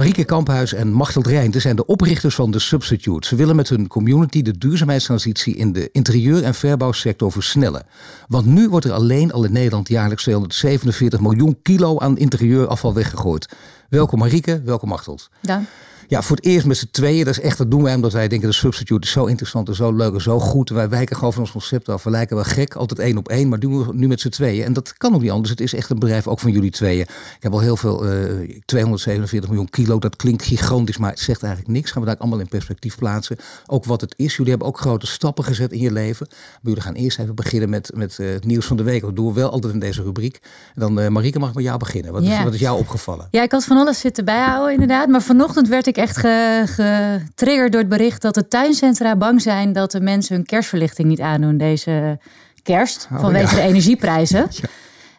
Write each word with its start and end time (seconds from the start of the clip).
Marieke 0.00 0.24
Kamphuis 0.24 0.72
en 0.72 0.92
Machteld 0.92 1.26
Rijnte 1.26 1.60
zijn 1.60 1.76
de 1.76 1.86
oprichters 1.86 2.34
van 2.34 2.50
The 2.50 2.58
Substitute. 2.58 3.28
Ze 3.28 3.36
willen 3.36 3.56
met 3.56 3.68
hun 3.68 3.86
community 3.86 4.42
de 4.42 4.58
duurzaamheidstransitie 4.58 5.56
in 5.56 5.72
de 5.72 5.88
interieur- 5.92 6.42
en 6.42 6.54
verbouwsector 6.54 7.32
versnellen. 7.32 7.86
Want 8.28 8.46
nu 8.46 8.68
wordt 8.68 8.86
er 8.86 8.92
alleen 8.92 9.32
al 9.32 9.44
in 9.44 9.52
Nederland 9.52 9.88
jaarlijks 9.88 10.22
247 10.22 11.20
miljoen 11.20 11.58
kilo 11.62 11.98
aan 11.98 12.18
interieurafval 12.18 12.94
weggegooid. 12.94 13.48
Welkom 13.88 14.18
Marieke, 14.18 14.62
welkom 14.64 14.88
Machteld. 14.88 15.30
Dank. 15.40 15.68
Ja, 16.10 16.22
voor 16.22 16.36
het 16.36 16.44
eerst 16.44 16.66
met 16.66 16.76
z'n 16.76 16.88
tweeën. 16.90 17.24
Dat 17.24 17.36
is 17.36 17.40
echt, 17.40 17.58
dat 17.58 17.70
doen 17.70 17.82
wij 17.82 17.94
omdat 17.94 18.12
wij 18.12 18.28
denken 18.28 18.48
de 18.48 18.54
substitute 18.54 19.06
is 19.06 19.12
zo 19.12 19.24
interessant 19.24 19.68
en 19.68 19.74
zo 19.74 19.92
leuk 19.92 20.14
en 20.14 20.20
zo 20.20 20.38
goed. 20.38 20.68
Wij 20.68 20.88
wijken 20.88 21.16
gewoon 21.16 21.32
van 21.32 21.42
ons 21.42 21.50
concept 21.50 21.88
af. 21.88 22.04
We 22.04 22.10
lijken 22.10 22.36
wel 22.36 22.44
gek, 22.44 22.74
altijd 22.74 23.00
één 23.00 23.16
op 23.16 23.28
één, 23.28 23.48
maar 23.48 23.58
doen 23.58 23.86
we 23.86 23.94
nu 23.94 24.08
met 24.08 24.20
z'n 24.20 24.28
tweeën. 24.28 24.64
En 24.64 24.72
dat 24.72 24.94
kan 24.96 25.14
ook 25.14 25.20
niet 25.20 25.30
anders. 25.30 25.50
Het 25.50 25.60
is 25.60 25.74
echt 25.74 25.90
een 25.90 25.98
bedrijf 25.98 26.26
ook 26.26 26.40
van 26.40 26.50
jullie 26.52 26.70
tweeën. 26.70 27.00
Ik 27.00 27.36
heb 27.40 27.52
al 27.52 27.60
heel 27.60 27.76
veel, 27.76 28.06
uh, 28.06 28.60
247 28.64 29.50
miljoen 29.50 29.70
kilo. 29.70 29.98
Dat 29.98 30.16
klinkt 30.16 30.42
gigantisch, 30.42 30.98
maar 30.98 31.10
het 31.10 31.20
zegt 31.20 31.42
eigenlijk 31.42 31.72
niks. 31.72 31.90
Gaan 31.90 32.02
we 32.02 32.08
daar 32.08 32.18
allemaal 32.18 32.38
in 32.38 32.48
perspectief 32.48 32.96
plaatsen. 32.96 33.36
Ook 33.66 33.84
wat 33.84 34.00
het 34.00 34.14
is. 34.16 34.36
Jullie 34.36 34.50
hebben 34.50 34.68
ook 34.68 34.78
grote 34.78 35.06
stappen 35.06 35.44
gezet 35.44 35.72
in 35.72 35.80
je 35.80 35.92
leven. 35.92 36.26
Maar 36.30 36.58
jullie 36.62 36.82
gaan 36.82 36.94
eerst 36.94 37.18
even 37.18 37.34
beginnen 37.34 37.70
met, 37.70 37.90
met 37.94 38.18
uh, 38.20 38.32
het 38.32 38.44
nieuws 38.44 38.66
van 38.66 38.76
de 38.76 38.82
week. 38.82 39.00
Dat 39.00 39.16
doen 39.16 39.26
we 39.26 39.32
wel 39.40 39.50
altijd 39.50 39.72
in 39.72 39.80
deze 39.80 40.02
rubriek. 40.02 40.40
En 40.74 40.80
dan, 40.80 41.00
uh, 41.00 41.08
Marieke, 41.08 41.38
mag 41.38 41.48
ik 41.48 41.54
met 41.54 41.64
jou 41.64 41.78
beginnen. 41.78 42.12
Wat, 42.12 42.22
is, 42.22 42.42
wat 42.42 42.54
is 42.54 42.60
jou 42.60 42.78
opgevallen? 42.78 43.28
Ja, 43.30 43.42
ik 43.42 43.52
had 43.52 43.64
van 43.64 43.76
alles 43.76 44.00
zitten 44.00 44.24
bijhouden 44.24 44.72
inderdaad. 44.72 45.08
Maar 45.08 45.22
vanochtend 45.22 45.68
werd 45.68 45.86
ik 45.86 45.98
echt 46.00 46.16
ge, 46.16 46.62
ge 46.66 47.20
getriggerd 47.26 47.72
door 47.72 47.80
het 47.80 47.90
bericht 47.90 48.22
dat 48.22 48.34
de 48.34 48.48
tuincentra 48.48 49.16
bang 49.16 49.42
zijn 49.42 49.72
dat 49.72 49.90
de 49.90 50.00
mensen 50.00 50.34
hun 50.34 50.44
kerstverlichting 50.44 51.08
niet 51.08 51.20
aandoen 51.20 51.56
deze 51.56 52.18
kerst. 52.62 53.08
Oh, 53.12 53.20
vanwege 53.20 53.56
ja. 53.56 53.62
de 53.62 53.68
energieprijzen. 53.68 54.48
Ja. 54.60 54.68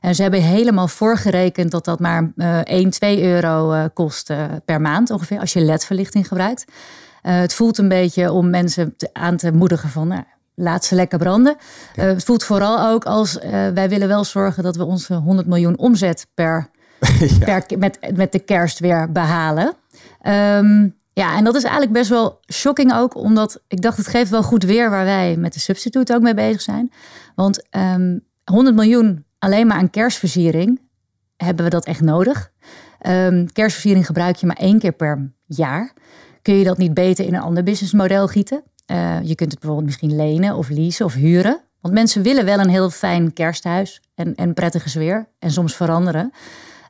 En 0.02 0.16
ze 0.16 0.22
hebben 0.22 0.42
helemaal 0.42 0.88
voorgerekend 0.88 1.72
dat 1.72 1.86
dat 1.86 2.00
maar 2.00 2.32
uh, 2.36 2.58
1, 2.58 2.90
2 2.90 3.24
euro 3.24 3.74
uh, 3.74 3.84
kost 3.94 4.30
uh, 4.30 4.44
per 4.66 4.82
maand 4.82 5.10
ongeveer. 5.10 5.40
Als 5.40 5.54
je 5.54 5.62
ledverlichting 5.62 6.28
gebruikt. 6.28 6.66
Uh, 6.68 7.40
het 7.40 7.54
voelt 7.54 7.78
een 7.78 7.88
beetje 7.88 8.32
om 8.32 8.50
mensen 8.50 8.94
te, 8.98 9.10
aan 9.14 9.38
te 9.38 9.52
moedigen 9.52 9.90
van... 9.90 10.08
Nou, 10.08 10.24
laat 10.56 10.86
ze 10.86 10.96
lekker 10.96 11.18
branden. 11.18 11.56
Ja. 11.96 12.04
het 12.04 12.24
voelt 12.24 12.44
vooral 12.44 12.88
ook 12.88 13.06
als 13.06 13.38
wij 13.74 13.90
willen 13.90 14.08
wel 14.08 14.24
zorgen 14.24 14.64
dat 14.64 14.76
we 14.76 14.86
onze 14.86 15.14
100 15.14 15.48
miljoen 15.48 15.78
omzet 15.78 16.28
per, 16.34 16.70
per 17.46 17.64
met, 17.78 18.00
met 18.16 18.32
de 18.32 18.40
kerst 18.40 18.80
weer 18.80 19.12
behalen. 19.12 19.76
Um, 20.28 21.00
ja, 21.14 21.38
en 21.38 21.44
dat 21.44 21.56
is 21.56 21.64
eigenlijk 21.64 21.94
best 21.94 22.10
wel 22.10 22.40
shocking 22.54 22.94
ook, 22.94 23.16
omdat 23.16 23.62
ik 23.68 23.82
dacht, 23.82 23.98
het 23.98 24.08
geeft 24.08 24.30
wel 24.30 24.44
goed 24.44 24.64
weer 24.64 24.90
waar 24.90 25.06
wij 25.06 25.36
met 25.38 25.54
de 25.54 25.60
substituut 25.60 26.14
ook 26.14 26.22
mee 26.22 26.34
bezig 26.34 26.62
zijn. 26.62 26.92
Want 27.36 27.68
um, 27.76 28.26
100 28.44 28.76
miljoen 28.76 29.26
alleen 29.40 29.68
maar 29.68 29.78
aan 29.78 29.90
kerstversiering, 29.90 30.82
hebben 31.38 31.66
we 31.66 31.72
dat 31.72 31.86
echt 31.86 32.02
nodig? 32.02 32.52
Um, 33.08 33.52
kerstversiering 33.52 34.06
gebruik 34.06 34.36
je 34.36 34.46
maar 34.46 34.56
één 34.56 34.80
keer 34.80 34.92
per 34.92 35.32
jaar. 35.46 35.94
Kun 36.42 36.56
je 36.56 36.64
dat 36.64 36.78
niet 36.78 36.94
beter 36.94 37.26
in 37.26 37.34
een 37.34 37.42
ander 37.42 37.64
businessmodel 37.64 38.28
gieten? 38.28 38.64
Uh, 38.92 39.22
je 39.24 39.36
kunt 39.36 39.52
het 39.52 39.60
bijvoorbeeld 39.60 39.86
misschien 39.86 40.16
lenen 40.16 40.56
of 40.56 40.70
leasen 40.70 41.06
of 41.06 41.14
huren. 41.14 41.62
Want 41.82 41.94
mensen 41.94 42.22
willen 42.22 42.46
wel 42.46 42.60
een 42.60 42.70
heel 42.70 42.90
fijn 42.90 43.34
kersthuis 43.34 44.02
en, 44.16 44.36
en 44.36 44.54
prettige 44.54 44.90
sfeer 44.90 45.28
en 45.40 45.52
soms 45.52 45.76
veranderen. 45.76 46.32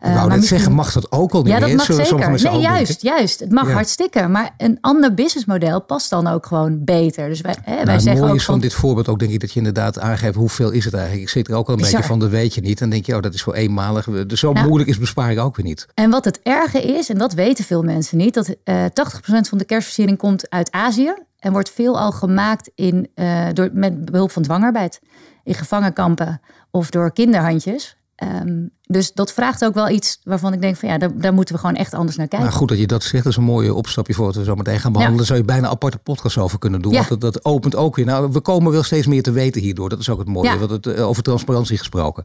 Wou 0.01 0.15
net 0.15 0.27
misschien... 0.27 0.57
zeggen, 0.57 0.75
mag 0.75 0.91
dat 0.91 1.11
ook 1.11 1.31
al 1.31 1.41
niet 1.41 1.51
Ja, 1.51 1.59
dat 1.59 1.67
meer? 1.67 1.77
mag 1.77 1.85
Zullen 1.85 2.05
zeker. 2.05 2.51
Nee, 2.51 2.61
juist, 2.61 3.01
juist. 3.01 3.39
Het 3.39 3.51
mag 3.51 3.67
ja. 3.67 3.73
hartstikke. 3.73 4.27
Maar 4.27 4.49
een 4.57 4.77
ander 4.81 5.13
businessmodel 5.13 5.81
past 5.81 6.09
dan 6.09 6.27
ook 6.27 6.45
gewoon 6.45 6.83
beter. 6.83 7.29
Dus 7.29 7.41
wij, 7.41 7.55
hè, 7.61 7.73
nou, 7.73 7.85
wij 7.85 7.93
het 7.93 8.03
zeggen 8.03 8.21
mooie 8.21 8.33
ook 8.33 8.39
is 8.39 8.45
van 8.45 8.59
dit 8.59 8.73
voorbeeld 8.73 9.07
ook, 9.07 9.19
denk 9.19 9.31
ik, 9.31 9.39
dat 9.39 9.51
je 9.51 9.57
inderdaad 9.57 9.99
aangeeft 9.99 10.35
hoeveel 10.35 10.71
is 10.71 10.85
het 10.85 10.93
eigenlijk. 10.93 11.23
Ik 11.23 11.29
zit 11.29 11.47
er 11.47 11.55
ook 11.55 11.67
al 11.67 11.73
een 11.73 11.79
Bizar. 11.79 11.93
beetje 11.93 12.07
van, 12.07 12.19
dat 12.19 12.29
weet 12.29 12.53
je 12.55 12.61
niet. 12.61 12.79
Dan 12.79 12.89
denk 12.89 13.05
je, 13.05 13.15
oh, 13.15 13.21
dat 13.21 13.33
is 13.33 13.43
voor 13.43 13.53
eenmalig. 13.53 14.05
Dus 14.27 14.39
zo 14.39 14.51
Nou. 14.51 14.65
moeilijk 14.67 14.89
is 14.89 14.97
besparing 14.97 15.39
ook 15.39 15.55
weer 15.55 15.65
niet. 15.65 15.87
En 15.93 16.09
wat 16.09 16.25
het 16.25 16.39
erge 16.43 16.81
is, 16.81 17.09
en 17.09 17.17
dat 17.17 17.33
weten 17.33 17.63
veel 17.65 17.83
mensen 17.83 18.17
niet, 18.17 18.33
dat 18.33 18.55
eh 18.63 18.85
80% 18.85 18.89
van 19.23 19.57
de 19.57 19.65
kerstversiering 19.65 20.17
komt 20.17 20.49
uit 20.49 20.71
Azië 20.71 21.13
en 21.39 21.51
wordt 21.51 21.69
veelal 21.71 22.11
gemaakt 22.11 22.71
in, 22.75 23.07
eh, 23.15 23.47
door, 23.53 23.69
met 23.73 24.05
behulp 24.11 24.31
van 24.31 24.41
dwangarbeid. 24.43 24.99
In 25.43 25.53
gevangenkampen 25.53 26.41
of 26.71 26.89
door 26.89 27.13
kinderhandjes. 27.13 27.97
Um, 28.23 28.71
dus 28.85 29.13
dat 29.13 29.33
vraagt 29.33 29.65
ook 29.65 29.73
wel 29.73 29.89
iets 29.89 30.19
waarvan 30.23 30.53
ik 30.53 30.61
denk 30.61 30.75
van 30.75 30.89
ja, 30.89 30.97
daar, 30.97 31.17
daar 31.17 31.33
moeten 31.33 31.55
we 31.55 31.61
gewoon 31.61 31.75
echt 31.75 31.93
anders 31.93 32.17
naar 32.17 32.27
kijken. 32.27 32.47
Nou, 32.47 32.59
goed 32.59 32.69
dat 32.69 32.77
je 32.77 32.87
dat 32.87 33.03
zegt. 33.03 33.23
Dat 33.23 33.31
is 33.31 33.37
een 33.37 33.43
mooie 33.43 33.73
opstapje 33.73 34.13
voor 34.13 34.25
wat 34.25 34.35
we 34.35 34.43
zo 34.43 34.55
meteen 34.55 34.79
gaan 34.79 34.91
behandelen. 34.91 35.17
Daar 35.17 35.27
zou 35.27 35.39
je 35.39 35.45
bijna 35.45 35.65
een 35.65 35.71
aparte 35.71 35.97
podcast 35.97 36.37
over 36.37 36.59
kunnen 36.59 36.81
doen. 36.81 36.91
Ja. 36.91 37.05
Want 37.07 37.21
dat, 37.21 37.33
dat 37.33 37.45
opent 37.45 37.75
ook 37.75 37.95
weer. 37.95 38.05
Nou, 38.05 38.31
we 38.31 38.39
komen 38.39 38.71
wel 38.71 38.83
steeds 38.83 39.07
meer 39.07 39.23
te 39.23 39.31
weten 39.31 39.61
hierdoor. 39.61 39.89
Dat 39.89 39.99
is 39.99 40.09
ook 40.09 40.19
het 40.19 40.27
mooie. 40.27 40.49
Ja. 40.49 40.57
Wat 40.57 40.69
het, 40.69 40.87
eh, 40.87 41.07
over 41.07 41.23
transparantie 41.23 41.77
gesproken. 41.77 42.23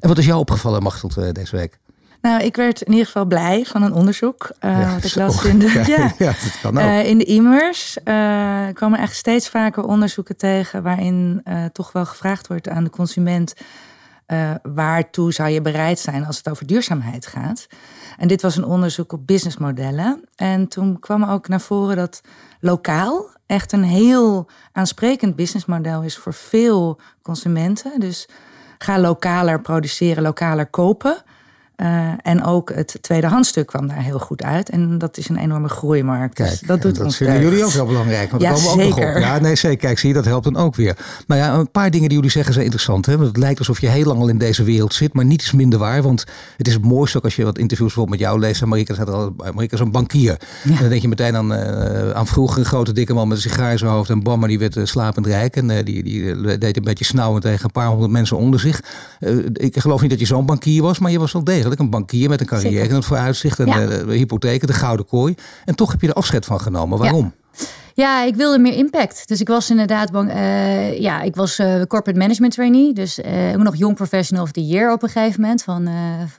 En 0.00 0.08
wat 0.08 0.18
is 0.18 0.26
jou 0.26 0.38
opgevallen, 0.38 0.82
Machteld, 0.82 1.16
eh, 1.16 1.32
deze 1.32 1.56
week? 1.56 1.78
Nou, 2.22 2.42
ik 2.42 2.56
werd 2.56 2.80
in 2.82 2.90
ieder 2.90 3.06
geval 3.06 3.24
blij 3.24 3.64
van 3.64 3.82
een 3.82 3.92
onderzoek. 3.92 4.50
Uh, 4.60 4.80
Ja, 4.80 4.94
wat 4.94 5.04
ik 5.04 5.10
zo. 5.10 5.20
las 5.20 5.44
in 5.44 5.58
de, 5.58 5.66
Ja, 5.86 5.96
ja, 5.96 6.14
ja, 6.18 6.26
dat 6.26 6.60
kan 6.62 6.78
ook. 6.78 6.82
Eh, 6.82 7.08
in 7.08 7.18
de 7.18 7.24
e-mails 7.24 7.96
uh, 8.04 8.66
komen 8.72 8.98
echt 8.98 9.16
steeds 9.16 9.48
vaker 9.48 9.84
onderzoeken 9.84 10.36
tegen 10.36 10.82
waarin 10.82 11.40
uh, 11.44 11.64
toch 11.64 11.92
wel 11.92 12.06
gevraagd 12.06 12.46
wordt 12.46 12.68
aan 12.68 12.84
de 12.84 12.90
consument. 12.90 13.54
Uh, 14.32 14.50
waartoe 14.62 15.32
zou 15.32 15.48
je 15.48 15.60
bereid 15.60 15.98
zijn 15.98 16.26
als 16.26 16.36
het 16.36 16.48
over 16.48 16.66
duurzaamheid 16.66 17.26
gaat? 17.26 17.66
En 18.18 18.28
dit 18.28 18.42
was 18.42 18.56
een 18.56 18.64
onderzoek 18.64 19.12
op 19.12 19.26
businessmodellen. 19.26 20.24
En 20.36 20.68
toen 20.68 20.98
kwam 20.98 21.24
ook 21.24 21.48
naar 21.48 21.60
voren 21.60 21.96
dat 21.96 22.20
lokaal 22.60 23.30
echt 23.46 23.72
een 23.72 23.84
heel 23.84 24.46
aansprekend 24.72 25.36
businessmodel 25.36 26.02
is 26.02 26.16
voor 26.16 26.34
veel 26.34 27.00
consumenten. 27.22 28.00
Dus 28.00 28.28
ga 28.78 28.98
lokaler 28.98 29.60
produceren, 29.60 30.22
lokaler 30.22 30.66
kopen. 30.66 31.22
Uh, 31.76 32.12
en 32.22 32.44
ook 32.44 32.74
het 32.74 32.98
tweedehandstuk 33.00 33.66
kwam 33.66 33.88
daar 33.88 34.02
heel 34.02 34.18
goed 34.18 34.42
uit. 34.42 34.70
En 34.70 34.98
dat 34.98 35.16
is 35.16 35.28
een 35.28 35.36
enorme 35.36 35.68
groeimarkt. 35.68 36.34
Kijk, 36.34 36.50
dus 36.50 36.60
dat 36.60 36.82
doet 36.82 36.94
dat 36.96 37.04
ons 37.04 37.16
vinden 37.16 37.40
jullie 37.40 37.64
ook 37.64 37.70
wel 37.72 37.86
belangrijk. 37.86 38.30
Want 38.30 38.42
Ja, 38.42 38.52
komen 38.52 38.64
we 38.64 38.70
ook 38.70 38.76
nog 38.76 38.94
zeker. 38.94 39.14
op. 39.14 39.20
Ja, 39.20 39.38
nee, 39.38 39.56
zeker. 39.56 39.78
Kijk, 39.78 39.98
zie 39.98 40.08
je, 40.08 40.14
dat 40.14 40.24
helpt 40.24 40.44
dan 40.44 40.56
ook 40.56 40.74
weer. 40.74 40.96
Nou 41.26 41.40
ja, 41.40 41.54
een 41.54 41.70
paar 41.70 41.90
dingen 41.90 42.08
die 42.08 42.16
jullie 42.16 42.32
zeggen 42.32 42.52
zijn 42.52 42.64
interessant. 42.64 43.06
Hè? 43.06 43.16
Want 43.16 43.28
het 43.28 43.36
lijkt 43.36 43.58
alsof 43.58 43.80
je 43.80 43.88
heel 43.88 44.04
lang 44.04 44.20
al 44.20 44.28
in 44.28 44.38
deze 44.38 44.64
wereld 44.64 44.94
zit, 44.94 45.12
maar 45.12 45.24
niet 45.24 45.42
is 45.42 45.52
minder 45.52 45.78
waar. 45.78 46.02
Want 46.02 46.24
het 46.56 46.66
is 46.66 46.72
het 46.74 46.84
mooiste 46.84 47.16
ook 47.16 47.24
als 47.24 47.36
je 47.36 47.44
wat 47.44 47.58
interviews 47.58 47.94
bijvoorbeeld 47.94 48.20
met 48.20 48.28
jou 48.28 48.40
leest. 48.40 48.62
En 48.62 48.68
Marika, 48.68 48.94
staat 48.94 49.08
al, 49.08 49.34
Marika 49.36 49.74
is 49.74 49.80
een 49.80 49.90
bankier. 49.90 50.36
En 50.64 50.76
dan 50.80 50.88
denk 50.88 51.02
je 51.02 51.08
meteen 51.08 51.36
aan, 51.36 51.52
uh, 51.52 52.10
aan 52.10 52.26
vroeger 52.26 52.58
een 52.58 52.64
grote 52.64 52.92
dikke 52.92 53.14
man 53.14 53.28
met 53.28 53.36
een 53.36 53.42
sigaar 53.42 53.72
in 53.72 53.78
zijn 53.78 53.90
hoofd. 53.90 54.10
En 54.10 54.22
bam, 54.22 54.38
maar 54.38 54.48
die 54.48 54.58
werd 54.58 54.76
uh, 54.76 54.84
slapend 54.84 55.26
rijk. 55.26 55.56
En 55.56 55.84
die, 55.84 56.02
die 56.02 56.58
deed 56.58 56.76
een 56.76 56.84
beetje 56.84 57.04
snauwend 57.04 57.42
tegen 57.42 57.64
een 57.64 57.70
paar 57.70 57.88
honderd 57.88 58.10
mensen 58.10 58.36
onder 58.36 58.60
zich. 58.60 58.82
ik 59.52 59.78
geloof 59.78 60.00
niet 60.00 60.10
dat 60.10 60.20
je 60.20 60.26
zo'n 60.26 60.46
bankier 60.46 60.82
was, 60.82 60.98
maar 60.98 61.10
je 61.10 61.18
was 61.18 61.32
wel 61.32 61.44
degelijk 61.44 61.61
een 61.64 61.90
bankier 61.90 62.28
met 62.28 62.40
een 62.40 62.46
carrière 62.46 62.88
en 62.88 62.94
het 62.94 63.04
vooruitzicht 63.04 63.58
en 63.58 63.66
Ja. 63.66 63.86
de, 63.86 64.04
hypotheken, 64.08 64.66
de 64.66 64.72
gouden 64.72 65.06
kooi. 65.06 65.34
En 65.64 65.74
toch 65.74 65.90
heb 65.90 66.00
je 66.00 66.08
er 66.08 66.14
afscheid 66.14 66.44
van 66.44 66.60
genomen. 66.60 66.98
Waarom? 66.98 67.32
Ja, 67.94 68.22
ik 68.24 68.34
wilde 68.36 68.58
meer 68.58 68.72
impact. 68.74 69.28
Dus 69.28 69.40
ik 69.40 69.48
was 69.48 69.70
inderdaad 69.70 70.12
bang. 70.12 70.30
eh, 70.30 70.98
ja, 71.00 71.22
ik 71.22 71.34
was 71.36 71.58
eh, 71.58 71.66
corporate 71.82 72.18
management 72.18 72.52
trainee. 72.54 72.92
Dus 72.92 73.20
eh, 73.20 73.32
ook 73.54 73.62
nog 73.62 73.76
Young 73.76 73.94
Professional 73.96 74.44
of 74.44 74.50
the 74.52 74.66
Year 74.66 74.92
op 74.92 75.02
een 75.02 75.08
gegeven 75.08 75.40
moment 75.40 75.62
van, 75.62 75.86
eh, 75.86 75.94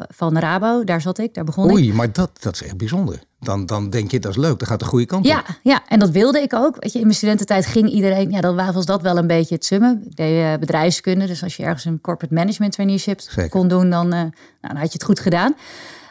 van 0.10 0.38
Rabo. 0.38 0.84
Daar 0.84 1.02
zat 1.02 1.18
ik, 1.18 1.34
daar 1.34 1.44
begon 1.44 1.66
ik. 1.68 1.72
Oei, 1.72 1.94
maar 1.94 2.12
dat, 2.12 2.30
dat 2.40 2.54
is 2.54 2.64
echt 2.64 2.78
bijzonder. 2.78 3.20
Dan, 3.44 3.66
dan 3.66 3.90
denk 3.90 4.12
je, 4.12 4.20
dat 4.20 4.32
is 4.32 4.38
leuk, 4.38 4.60
dat 4.60 4.68
gaat 4.68 4.80
de 4.80 4.86
goede 4.86 5.06
kant 5.06 5.26
Ja, 5.26 5.40
op. 5.40 5.46
ja, 5.64 5.82
en 5.88 6.00
dat 6.00 6.10
wilde 6.10 6.42
ik 6.42 6.54
ook. 6.54 6.76
Weet 6.80 6.92
je, 6.92 6.98
in 7.00 7.06
mijn 7.06 7.18
studententijd 7.18 7.66
ging 7.66 7.90
iedereen, 7.90 8.32
ja, 8.32 8.42
dan 8.42 8.56
was 8.74 8.86
dat 8.86 9.02
wel 9.02 9.18
een 9.18 9.28
beetje 9.28 9.56
het 9.56 9.66
summen. 9.66 10.04
Ik 10.06 10.16
deed 10.16 10.44
eh, 10.44 10.54
bedrijfskunde, 10.60 11.26
dus 11.26 11.44
als 11.44 11.56
je 11.56 11.64
ergens 11.64 11.86
een 11.86 12.02
corporate 12.02 12.34
management 12.34 12.74
traineeship 12.74 13.20
Zeker. 13.20 13.50
kon 13.50 13.68
doen, 13.68 13.90
dan, 13.90 14.06
eh, 14.06 14.20
nou, 14.20 14.32
dan 14.62 14.76
had 14.76 14.86
je 14.88 14.94
het 14.94 15.04
goed 15.04 15.20
gedaan. 15.20 15.56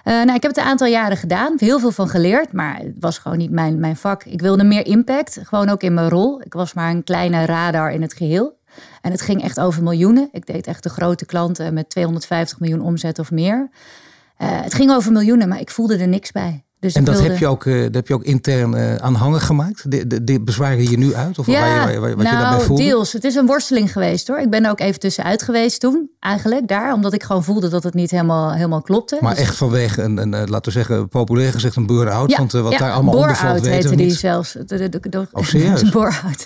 Uh, 0.04 0.12
nou, 0.14 0.34
ik 0.34 0.42
heb 0.42 0.50
het 0.54 0.56
een 0.56 0.70
aantal 0.70 0.86
jaren 0.86 1.16
gedaan, 1.16 1.54
heel 1.56 1.78
veel 1.78 1.90
van 1.90 2.08
geleerd, 2.08 2.52
maar 2.52 2.76
het 2.78 2.94
was 3.00 3.18
gewoon 3.18 3.38
niet 3.38 3.50
mijn, 3.50 3.80
mijn 3.80 3.96
vak. 3.96 4.24
Ik 4.24 4.40
wilde 4.40 4.64
meer 4.64 4.86
impact, 4.86 5.38
gewoon 5.42 5.68
ook 5.68 5.82
in 5.82 5.94
mijn 5.94 6.08
rol. 6.08 6.40
Ik 6.42 6.52
was 6.52 6.72
maar 6.74 6.90
een 6.90 7.04
kleine 7.04 7.44
radar 7.44 7.92
in 7.92 8.02
het 8.02 8.12
geheel. 8.14 8.58
En 9.02 9.10
het 9.10 9.20
ging 9.20 9.42
echt 9.42 9.60
over 9.60 9.82
miljoenen. 9.82 10.28
Ik 10.32 10.46
deed 10.46 10.66
echt 10.66 10.82
de 10.82 10.88
grote 10.88 11.26
klanten 11.26 11.74
met 11.74 11.90
250 11.90 12.60
miljoen 12.60 12.80
omzet 12.80 13.18
of 13.18 13.30
meer. 13.30 13.70
Uh, 14.42 14.48
het 14.62 14.74
ging 14.74 14.90
over 14.90 15.12
miljoenen, 15.12 15.48
maar 15.48 15.60
ik 15.60 15.70
voelde 15.70 15.96
er 15.96 16.08
niks 16.08 16.32
bij. 16.32 16.64
Dus 16.82 16.94
en 16.94 17.04
dat, 17.04 17.14
wilde- 17.14 17.30
heb 17.30 17.38
je 17.38 17.46
ook, 17.46 17.66
eh, 17.66 17.82
dat 17.82 17.94
heb 17.94 18.08
je 18.08 18.14
ook 18.14 18.22
intern 18.24 18.74
eh, 18.74 18.94
aanhangen 18.94 19.40
gemaakt? 19.40 19.90
De, 19.90 20.06
de, 20.06 20.24
de 20.24 20.40
bezwaren 20.40 20.90
je 20.90 20.98
nu 20.98 21.14
uit? 21.14 21.38
Of 21.38 21.46
waar 21.46 21.54
je, 21.92 22.00
waar, 22.00 22.08
je- 22.08 22.16
wat 22.16 22.24
je 22.26 22.32
daarbij 22.32 22.50
nou, 22.50 22.62
voelde? 22.62 22.82
deels. 22.82 23.12
Het 23.12 23.24
is 23.24 23.34
een 23.34 23.46
worsteling 23.46 23.92
geweest 23.92 24.28
hoor. 24.28 24.38
Ik 24.38 24.50
ben 24.50 24.64
er 24.64 24.70
ook 24.70 24.80
even 24.80 25.00
tussenuit 25.00 25.42
geweest 25.42 25.80
toen, 25.80 26.10
eigenlijk 26.20 26.68
daar. 26.68 26.92
Omdat 26.92 27.12
ik 27.12 27.22
gewoon 27.22 27.44
voelde 27.44 27.68
dat 27.68 27.82
het 27.82 27.94
niet 27.94 28.10
helemaal, 28.10 28.52
helemaal 28.52 28.82
klopte. 28.82 29.18
Maar 29.20 29.34
Dus- 29.34 29.42
echt 29.42 29.56
vanwege 29.56 30.02
een, 30.02 30.16
een, 30.16 30.34
eh, 30.34 30.40
laten 30.46 30.64
we 30.72 30.78
zeggen, 30.78 31.08
populair 31.08 31.52
gezegd 31.52 31.76
een 31.76 31.86
burn-out. 31.86 32.30
Ja, 32.30 32.36
want 32.38 32.52
wat 32.52 32.72
ja, 32.72 32.78
daar 32.78 32.92
allemaal 32.92 33.14
onder 33.14 33.36
valt, 33.36 33.60
weten 33.60 33.90
we 33.90 33.96
die 33.96 34.06
niet. 34.06 34.14
zelfs. 34.14 34.52
De, 34.66 34.90
Oh, 35.32 35.44
serieus? 35.46 35.82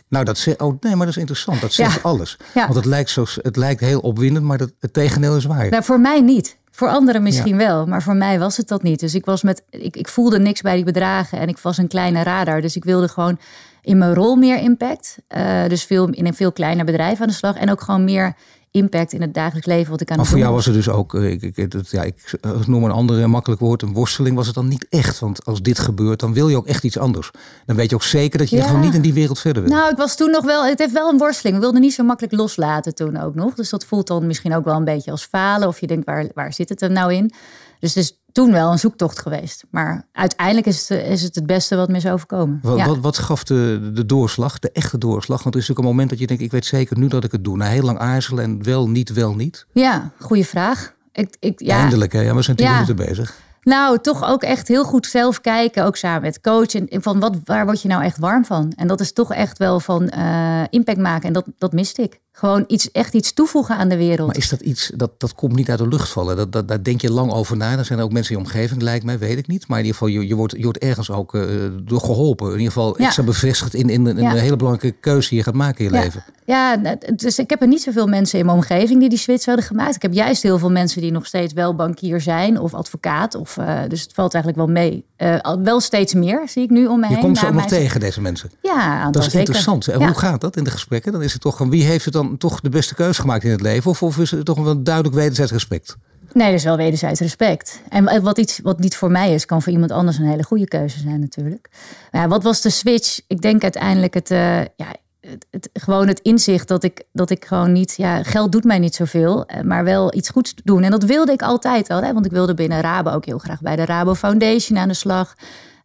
Nou, 0.08 0.24
dat 0.24 0.38
zegt, 0.38 0.62
oh 0.62 0.76
nee, 0.80 0.96
maar 0.96 1.06
dat 1.06 1.14
is 1.14 1.20
interessant. 1.20 1.60
Dat 1.60 1.72
zegt 1.72 1.94
Ja. 1.94 2.00
alles. 2.02 2.36
Ja. 2.54 2.62
Want 2.62 2.74
het 2.74 2.84
lijkt, 2.84 3.10
zo, 3.10 3.24
het 3.42 3.56
lijkt 3.56 3.80
heel 3.80 4.00
opwindend, 4.00 4.44
maar 4.44 4.58
dat, 4.58 4.72
het 4.80 4.92
tegendeel 4.92 5.36
is 5.36 5.44
waar. 5.44 5.68
Nou, 5.70 5.84
voor 5.84 6.00
mij 6.00 6.20
niet. 6.20 6.56
Voor 6.76 6.88
anderen 6.88 7.22
misschien 7.22 7.56
wel, 7.56 7.86
maar 7.86 8.02
voor 8.02 8.16
mij 8.16 8.38
was 8.38 8.56
het 8.56 8.68
dat 8.68 8.82
niet. 8.82 9.00
Dus 9.00 9.14
ik, 9.14 9.24
was 9.24 9.42
met, 9.42 9.62
ik, 9.70 9.96
ik 9.96 10.08
voelde 10.08 10.38
niks 10.38 10.60
bij 10.60 10.74
die 10.74 10.84
bedragen 10.84 11.38
en 11.38 11.48
ik 11.48 11.58
was 11.58 11.78
een 11.78 11.88
kleine 11.88 12.22
radar. 12.22 12.60
Dus 12.60 12.76
ik 12.76 12.84
wilde 12.84 13.08
gewoon 13.08 13.38
in 13.82 13.98
mijn 13.98 14.14
rol 14.14 14.36
meer 14.36 14.58
impact. 14.58 15.18
Eh, 15.28 15.66
dus 15.68 15.84
veel, 15.84 16.08
in 16.08 16.26
een 16.26 16.34
veel 16.34 16.52
kleiner 16.52 16.84
bedrijf 16.84 17.20
aan 17.20 17.26
de 17.26 17.32
slag. 17.32 17.56
En 17.56 17.70
ook 17.70 17.80
gewoon 17.80 18.04
meer 18.04 18.34
impact 18.70 19.12
in 19.12 19.20
het 19.20 19.34
dagelijks 19.34 19.66
leven 19.66 19.90
wat 19.90 20.00
ik 20.00 20.10
aan 20.10 20.16
Maar 20.16 20.24
het 20.24 20.34
voor 20.34 20.42
jou 20.42 20.54
was 20.54 20.64
het 20.66 20.74
dus 20.74 20.88
ook, 20.88 21.14
eh, 21.14 21.30
ik, 21.30 21.42
ik, 21.42 21.56
het- 21.56 21.90
ja, 21.90 22.02
ik 22.02 22.36
noem 22.66 22.84
een 22.84 22.90
ander 22.90 23.20
eh, 23.20 23.26
makkelijk 23.26 23.60
woord, 23.60 23.82
een 23.82 23.92
worsteling 23.92 24.36
was 24.36 24.46
het 24.46 24.54
dan 24.54 24.68
niet 24.68 24.86
echt. 24.88 25.18
Want 25.18 25.44
als 25.44 25.62
dit 25.62 25.78
gebeurt, 25.78 26.20
dan 26.20 26.32
wil 26.32 26.48
je 26.48 26.56
ook 26.56 26.66
echt 26.66 26.84
iets 26.84 26.98
anders. 26.98 27.30
Dan 27.66 27.76
weet 27.76 27.88
je 27.90 27.94
ook 27.96 28.02
zeker 28.02 28.38
dat 28.38 28.50
je 28.50 28.56
Ja. 28.56 28.66
gewoon 28.66 28.80
niet 28.80 28.94
in 28.94 29.00
die 29.00 29.12
wereld 29.12 29.38
verder 29.38 29.62
wil. 29.62 29.72
Nou, 29.72 29.90
ik 29.90 29.96
was 29.96 30.16
toen 30.16 30.30
nog 30.30 30.44
wel. 30.44 30.64
Het 30.66 30.78
heeft 30.78 30.92
wel 30.92 31.08
een 31.12 31.18
worsteling. 31.18 31.56
We 31.56 31.62
wilden 31.62 31.80
niet 31.80 31.94
zo 31.94 32.04
makkelijk 32.04 32.34
loslaten 32.34 32.94
toen 32.94 33.16
ook 33.20 33.34
nog. 33.34 33.54
Dus 33.54 33.70
dat 33.70 33.84
voelt 33.84 34.06
dan 34.06 34.26
misschien 34.26 34.54
ook 34.54 34.64
wel 34.64 34.76
een 34.76 34.84
beetje 34.84 35.10
als 35.10 35.24
falen. 35.24 35.68
Of 35.68 35.80
je 35.80 35.86
denkt, 35.86 36.04
waar, 36.06 36.26
waar 36.34 36.52
zit 36.52 36.68
het 36.68 36.82
er 36.82 36.90
nou 36.90 37.12
in? 37.14 37.32
Dus 37.80 37.96
is 37.96 38.18
toen 38.36 38.52
wel 38.52 38.72
een 38.72 38.78
zoektocht 38.78 39.18
geweest. 39.18 39.64
Maar 39.70 40.06
uiteindelijk 40.12 40.66
is 40.66 40.88
het 40.88 41.04
is 41.06 41.22
het, 41.22 41.34
het 41.34 41.46
beste 41.46 41.76
wat 41.76 41.88
me 41.88 41.96
is 41.96 42.06
overkomen. 42.06 42.58
Wat, 42.62 42.78
Ja. 42.78 42.86
wat, 42.86 42.98
wat 42.98 43.18
gaf 43.18 43.44
de, 43.44 43.90
de 43.94 44.06
doorslag, 44.06 44.58
de 44.58 44.70
echte 44.72 44.98
doorslag? 44.98 45.42
Want 45.42 45.54
er 45.54 45.60
is 45.60 45.68
natuurlijk 45.68 45.78
een 45.78 45.94
moment 45.94 46.10
dat 46.10 46.18
je 46.18 46.26
denkt, 46.26 46.42
ik 46.42 46.50
weet 46.50 46.64
zeker 46.66 46.98
nu 46.98 47.08
dat 47.08 47.24
ik 47.24 47.32
het 47.32 47.44
doe. 47.44 47.56
Na 47.56 47.66
heel 47.66 47.82
lang 47.82 47.98
aarzelen 47.98 48.44
en 48.44 48.62
wel, 48.62 48.88
niet, 48.88 49.12
wel, 49.12 49.34
niet. 49.34 49.66
ja, 49.72 50.10
goede 50.20 50.44
vraag. 50.44 50.94
Ik, 51.12 51.36
ik, 51.40 51.60
ja, 51.60 51.78
Eindelijk, 51.80 52.12
hè? 52.12 52.20
Ja, 52.20 52.34
we 52.34 52.42
zijn 52.42 52.56
tien 52.56 52.66
Ja. 52.66 52.72
minuten 52.72 52.96
bezig. 52.96 53.34
Nou, 53.62 53.98
toch 53.98 54.24
ook 54.28 54.42
echt 54.42 54.68
heel 54.68 54.84
goed 54.84 55.06
zelf 55.06 55.40
kijken. 55.40 55.84
Ook 55.84 55.96
samen 55.96 56.22
met 56.22 56.40
coach. 56.40 56.74
En 56.74 56.88
en 56.88 57.02
van 57.02 57.20
wat, 57.20 57.36
waar 57.44 57.64
word 57.64 57.82
je 57.82 57.88
nou 57.88 58.02
echt 58.02 58.18
warm 58.18 58.44
van? 58.44 58.72
En 58.76 58.86
dat 58.86 59.00
is 59.00 59.12
toch 59.12 59.32
echt 59.32 59.58
wel 59.58 59.80
van 59.80 60.08
eh, 60.08 60.62
impact 60.70 60.98
maken. 60.98 61.26
En 61.26 61.32
dat, 61.32 61.44
dat 61.58 61.72
miste 61.72 62.02
ik. 62.02 62.20
Gewoon 62.38 62.64
iets, 62.66 62.90
echt 62.90 63.14
iets 63.14 63.32
toevoegen 63.32 63.76
aan 63.76 63.88
de 63.88 63.96
wereld. 63.96 64.26
Maar 64.26 64.36
is 64.36 64.48
dat 64.48 64.60
iets, 64.60 64.90
dat, 64.94 65.10
dat 65.18 65.34
komt 65.34 65.54
niet 65.56 65.70
uit 65.70 65.78
de 65.78 65.88
lucht 65.88 66.08
vallen? 66.08 66.36
Dat, 66.36 66.52
dat, 66.52 66.68
daar 66.68 66.82
denk 66.82 67.00
je 67.00 67.12
lang 67.12 67.32
over 67.32 67.56
na. 67.56 67.76
Dan 67.76 67.84
zijn 67.84 67.98
er 67.98 68.04
ook 68.04 68.12
mensen 68.12 68.34
in 68.34 68.40
je 68.40 68.46
omgeving, 68.46 68.82
lijkt 68.82 69.04
mij, 69.04 69.18
weet 69.18 69.38
ik 69.38 69.46
niet. 69.46 69.68
Maar 69.68 69.78
in 69.78 69.84
ieder 69.84 69.98
geval, 70.00 70.14
je, 70.14 70.26
je, 70.26 70.34
wordt, 70.34 70.54
je 70.56 70.62
wordt 70.62 70.78
ergens 70.78 71.10
ook 71.10 71.34
eh, 71.34 71.42
door 71.82 72.00
geholpen. 72.00 72.46
In 72.46 72.52
ieder 72.58 72.72
geval 72.72 72.94
Ja. 72.98 73.04
extra 73.06 73.22
bevestigd 73.22 73.74
in, 73.74 73.88
in, 73.88 74.06
in 74.06 74.16
Ja. 74.16 74.30
een 74.32 74.38
hele 74.38 74.56
belangrijke 74.56 74.98
keuze 75.00 75.28
die 75.28 75.38
je 75.38 75.44
gaat 75.44 75.54
maken 75.54 75.84
in 75.84 75.90
je 75.90 75.96
Ja. 75.96 76.02
leven. 76.02 76.24
Ja, 76.46 76.96
dus 77.16 77.38
ik 77.38 77.50
heb 77.50 77.60
er 77.60 77.68
niet 77.68 77.82
zoveel 77.82 78.06
mensen 78.06 78.38
in 78.38 78.44
mijn 78.44 78.56
omgeving 78.56 79.00
die 79.00 79.08
die 79.08 79.18
switch 79.18 79.44
hadden 79.44 79.64
gemaakt. 79.64 79.94
Ik 79.96 80.02
heb 80.02 80.12
juist 80.12 80.42
heel 80.42 80.58
veel 80.58 80.70
mensen 80.70 81.00
die 81.00 81.12
nog 81.12 81.26
steeds 81.26 81.52
wel 81.52 81.74
bankier 81.74 82.20
zijn 82.20 82.60
of 82.60 82.74
advocaat. 82.74 83.34
Of, 83.34 83.56
eh, 83.56 83.78
dus 83.88 84.00
het 84.02 84.12
valt 84.12 84.34
eigenlijk 84.34 84.64
wel 84.66 84.74
mee. 84.74 85.04
Eh, 85.16 85.54
wel 85.62 85.80
steeds 85.80 86.14
meer 86.14 86.42
zie 86.48 86.62
ik 86.62 86.70
nu 86.70 86.86
om 86.86 87.00
me 87.00 87.06
Je 87.06 87.12
heen. 87.12 87.22
komt 87.22 87.38
ze 87.38 87.46
ook 87.46 87.52
nog 87.52 87.66
tegen, 87.66 88.00
deze 88.00 88.20
mensen. 88.20 88.50
Ja, 88.62 89.04
Dat 89.10 89.16
is 89.16 89.22
zeker. 89.24 89.38
interessant. 89.38 89.88
En 89.88 90.04
hoe 90.06 90.14
gaat 90.14 90.40
dat 90.40 90.56
in 90.56 90.64
de 90.64 90.70
gesprekken? 90.70 91.12
Dan 91.12 91.22
is 91.22 91.32
het 91.32 91.42
toch, 91.42 91.58
wie 91.58 91.84
heeft 91.84 92.04
het 92.04 92.14
dan 92.14 92.25
toch 92.38 92.60
de 92.60 92.68
beste 92.68 92.94
keuze 92.94 93.20
gemaakt 93.20 93.44
in 93.44 93.50
het 93.50 93.60
leven? 93.60 93.90
Of, 93.90 94.02
of 94.02 94.18
is 94.18 94.30
het 94.30 94.44
toch 94.44 94.58
wel 94.58 94.82
duidelijk 94.82 95.14
wederzijds 95.14 95.52
respect? 95.52 95.96
Nee, 96.32 96.48
er 96.48 96.54
is 96.54 96.64
wel 96.64 96.76
wederzijds 96.76 97.20
respect. 97.20 97.80
En 97.88 98.22
wat, 98.22 98.38
iets, 98.38 98.60
wat 98.62 98.78
niet 98.78 98.96
voor 98.96 99.10
mij 99.10 99.34
is, 99.34 99.46
kan 99.46 99.62
voor 99.62 99.72
iemand 99.72 99.90
anders 99.90 100.18
een 100.18 100.28
hele 100.28 100.42
goede 100.44 100.68
keuze 100.68 100.98
zijn 101.00 101.20
natuurlijk. 101.20 101.68
Ja, 102.12 102.28
wat 102.28 102.42
was 102.42 102.60
de 102.60 102.70
switch? 102.70 103.20
Ik 103.26 103.40
denk 103.40 103.62
uiteindelijk 103.62 104.14
het, 104.14 104.30
eh, 104.30 104.58
ja, 104.60 104.94
het, 105.20 105.46
het- 105.50 105.70
gewoon 105.72 106.08
het 106.08 106.20
inzicht 106.20 106.68
dat 106.68 106.82
ik, 106.84 107.02
dat 107.12 107.30
ik 107.30 107.44
gewoon 107.44 107.72
niet... 107.72 107.94
Ja, 107.96 108.22
geld 108.22 108.52
doet 108.52 108.64
mij 108.64 108.78
niet 108.78 108.94
zoveel, 108.94 109.46
eh, 109.46 109.62
maar 109.62 109.84
wel 109.84 110.14
iets 110.14 110.28
goeds 110.28 110.54
doen. 110.64 110.82
En 110.82 110.90
dat 110.90 111.04
wilde 111.04 111.32
ik 111.32 111.42
altijd 111.42 111.90
al. 111.90 112.02
Hè? 112.02 112.12
Want 112.12 112.26
ik 112.26 112.32
wilde 112.32 112.54
binnen 112.54 112.80
Rabo 112.80 113.10
ook 113.10 113.24
heel 113.26 113.38
graag 113.38 113.60
bij 113.60 113.76
de 113.76 113.84
Rabo 113.84 114.14
Foundation 114.14 114.78
aan 114.78 114.88
de 114.88 114.94
slag. 114.94 115.34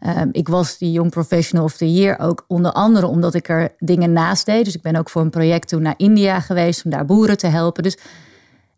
Ehm, 0.01 0.30
ik 0.31 0.48
was 0.48 0.77
die 0.77 0.92
Young 0.92 1.09
Professional 1.09 1.65
of 1.65 1.77
the 1.77 1.94
Year 1.94 2.19
ook 2.19 2.45
onder 2.48 2.71
andere 2.71 3.07
omdat 3.07 3.33
ik 3.33 3.50
er 3.50 3.74
dingen 3.77 4.13
naast 4.13 4.45
deed. 4.45 4.65
Dus 4.65 4.75
ik 4.75 4.81
ben 4.81 4.95
ook 4.95 5.09
voor 5.09 5.21
een 5.21 5.30
project 5.30 5.68
toen 5.68 5.81
naar 5.81 5.94
India 5.98 6.39
geweest 6.39 6.86
om 6.86 6.92
daar 6.92 7.06
boeren 7.06 7.38
te 7.38 7.48
helpen. 7.48 7.83
Dus 7.83 7.98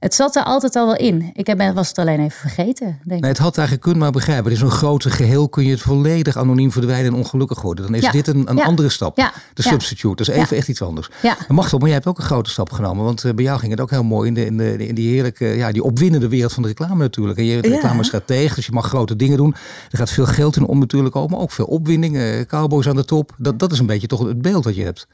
het 0.03 0.13
zat 0.13 0.35
er 0.35 0.43
altijd 0.43 0.75
al 0.75 0.85
wel 0.85 0.95
in. 0.95 1.31
Ik 1.33 1.47
heb, 1.47 1.71
was 1.73 1.87
het 1.87 1.97
alleen 1.97 2.19
even 2.19 2.39
vergeten, 2.39 2.85
denk 2.85 2.99
ik. 3.15 3.19
Nee, 3.21 3.29
het 3.29 3.37
had 3.37 3.53
eigenlijk 3.57 3.81
kunnen, 3.85 4.01
maar 4.03 4.11
begrijpen. 4.11 4.43
Het 4.45 4.53
is 4.53 4.61
een 4.61 4.71
grote 4.71 5.09
geheel. 5.09 5.49
Kun 5.49 5.63
je 5.65 5.71
het 5.71 5.81
volledig 5.81 6.37
anoniem 6.37 6.71
verdwijnen 6.71 7.11
en 7.11 7.17
ongelukkig 7.17 7.61
worden. 7.61 7.85
Dan 7.85 7.95
is 7.95 8.01
Ja. 8.03 8.11
dit 8.11 8.27
een, 8.27 8.49
een 8.49 8.55
Ja. 8.55 8.63
andere 8.63 8.89
stap. 8.89 9.17
Ja. 9.17 9.31
De 9.53 9.61
Ja. 9.63 9.69
substitute. 9.69 10.15
Dat 10.23 10.27
is 10.27 10.41
even 10.41 10.47
Ja. 10.55 10.57
echt 10.61 10.67
iets 10.67 10.81
anders. 10.81 11.09
Ja. 11.21 11.37
Machtel, 11.47 11.77
maar 11.77 11.87
jij 11.87 11.95
hebt 11.97 12.07
ook 12.09 12.17
een 12.17 12.23
grote 12.23 12.49
stap 12.49 12.71
genomen. 12.71 13.03
Want 13.05 13.23
eh, 13.23 13.33
bij 13.33 13.43
jou 13.43 13.59
ging 13.59 13.71
het 13.71 13.81
ook 13.81 13.89
heel 13.89 14.03
mooi 14.03 14.27
in, 14.27 14.33
de, 14.33 14.45
in, 14.45 14.57
de, 14.57 14.87
in 14.87 14.95
die 14.95 15.09
heerlijke, 15.09 15.45
ja, 15.45 15.71
die 15.71 15.83
opwindende 15.83 16.27
wereld 16.27 16.53
van 16.53 16.61
de 16.63 16.69
reclame 16.69 16.95
natuurlijk. 16.95 17.37
En 17.39 17.45
je 17.45 17.53
bent 17.59 17.65
Ja. 17.65 17.79
reclamestratege, 17.79 18.55
dus 18.55 18.65
je 18.65 18.71
mag 18.71 18.85
grote 18.87 19.15
dingen 19.15 19.37
doen. 19.37 19.55
Er 19.91 19.97
gaat 19.97 20.09
veel 20.11 20.25
geld 20.25 20.55
in 20.55 20.65
om 20.65 20.79
natuurlijk 20.79 21.15
ook, 21.15 21.29
maar 21.29 21.39
ook 21.39 21.51
veel 21.51 21.65
opwinding. 21.65 22.17
eh, 22.17 22.41
cowboys 22.47 22.87
aan 22.87 22.95
de 22.95 23.05
top. 23.05 23.33
Dat, 23.37 23.59
dat 23.59 23.71
is 23.71 23.79
een 23.79 23.85
beetje 23.85 24.07
toch 24.07 24.27
het 24.27 24.41
beeld 24.41 24.63
dat 24.63 24.75
je 24.75 24.83
hebt. 24.83 25.07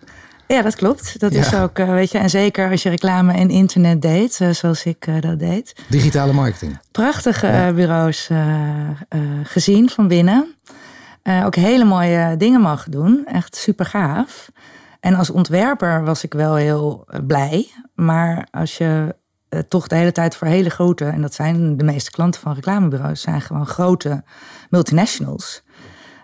Ja, 0.53 0.61
dat 0.61 0.75
klopt. 0.75 1.19
Dat 1.19 1.33
Ja. 1.33 1.39
is 1.39 1.53
ook, 1.55 1.79
eh, 1.79 1.89
weet 1.89 2.11
je, 2.11 2.17
en 2.17 2.29
zeker 2.29 2.69
als 2.71 2.83
je 2.83 2.89
reclame 2.89 3.33
en 3.33 3.49
internet 3.49 4.01
deed, 4.01 4.39
eh, 4.41 4.49
zoals 4.49 4.83
ik 4.85 5.07
eh, 5.07 5.21
dat 5.21 5.39
deed. 5.39 5.75
Digitale 5.89 6.33
marketing. 6.33 6.79
Prachtige 6.91 7.71
bureaus 7.75 8.29
gezien 9.43 9.89
van 9.89 10.07
binnen. 10.07 10.55
Ook 11.45 11.55
hele 11.55 11.83
mooie 11.85 12.37
dingen 12.37 12.61
mogen 12.61 12.91
doen. 12.91 13.25
Echt 13.25 13.55
super 13.55 13.85
gaaf. 13.85 14.49
En 14.99 15.15
als 15.15 15.29
ontwerper 15.29 16.03
was 16.03 16.23
ik 16.23 16.33
wel 16.33 16.55
heel 16.55 17.07
blij. 17.27 17.67
Maar 17.95 18.47
als 18.51 18.77
je 18.77 19.15
toch 19.67 19.87
de 19.87 19.95
hele 19.95 20.11
tijd 20.11 20.35
voor 20.35 20.47
hele 20.47 20.69
grote, 20.69 21.05
en 21.05 21.21
dat 21.21 21.33
zijn 21.33 21.77
de 21.77 21.83
meeste 21.83 22.11
klanten 22.11 22.41
van 22.41 22.53
reclamebureaus, 22.53 23.21
zijn 23.21 23.41
gewoon 23.41 23.67
grote 23.67 24.23
multinationals. 24.69 25.61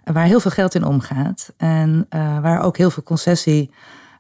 Waar 0.04 0.26
heel 0.26 0.40
veel 0.40 0.52
geld 0.52 0.76
in 0.76 0.84
omgaat. 0.86 1.54
En 1.58 2.08
waar 2.42 2.62
ook 2.62 2.78
heel 2.78 2.92
veel 2.92 3.04
concessie 3.04 3.72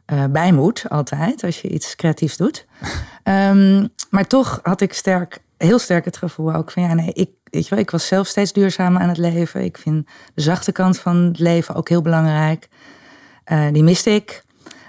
eh, 0.05 0.23
bij 0.29 0.51
moet, 0.51 0.89
altijd, 0.89 1.43
als 1.43 1.61
je 1.61 1.67
iets 1.67 1.95
creatiefs 1.95 2.37
doet. 2.37 2.65
Ehm, 3.23 3.87
maar 4.09 4.27
toch 4.27 4.59
had 4.63 4.81
ik 4.81 4.93
sterk, 4.93 5.39
heel 5.57 5.79
sterk 5.79 6.05
het 6.05 6.17
gevoel 6.17 6.53
ook 6.53 6.71
van 6.71 6.83
ja, 6.83 6.93
nee, 6.93 7.13
ik, 7.13 7.29
weet 7.43 7.63
je 7.63 7.69
wel, 7.69 7.83
ik 7.83 7.89
was 7.91 8.07
zelf 8.07 8.27
steeds 8.27 8.53
duurzamer 8.53 9.01
aan 9.01 9.09
het 9.09 9.17
leven. 9.17 9.63
Ik 9.63 9.77
vind 9.77 10.07
de 10.33 10.41
zachte 10.41 10.71
kant 10.71 10.99
van 10.99 11.15
het 11.15 11.39
leven 11.39 11.75
ook 11.75 11.89
heel 11.89 12.01
belangrijk. 12.01 12.69
Eh, 13.43 13.67
die 13.71 13.83
miste 13.83 14.09
ik. 14.09 14.44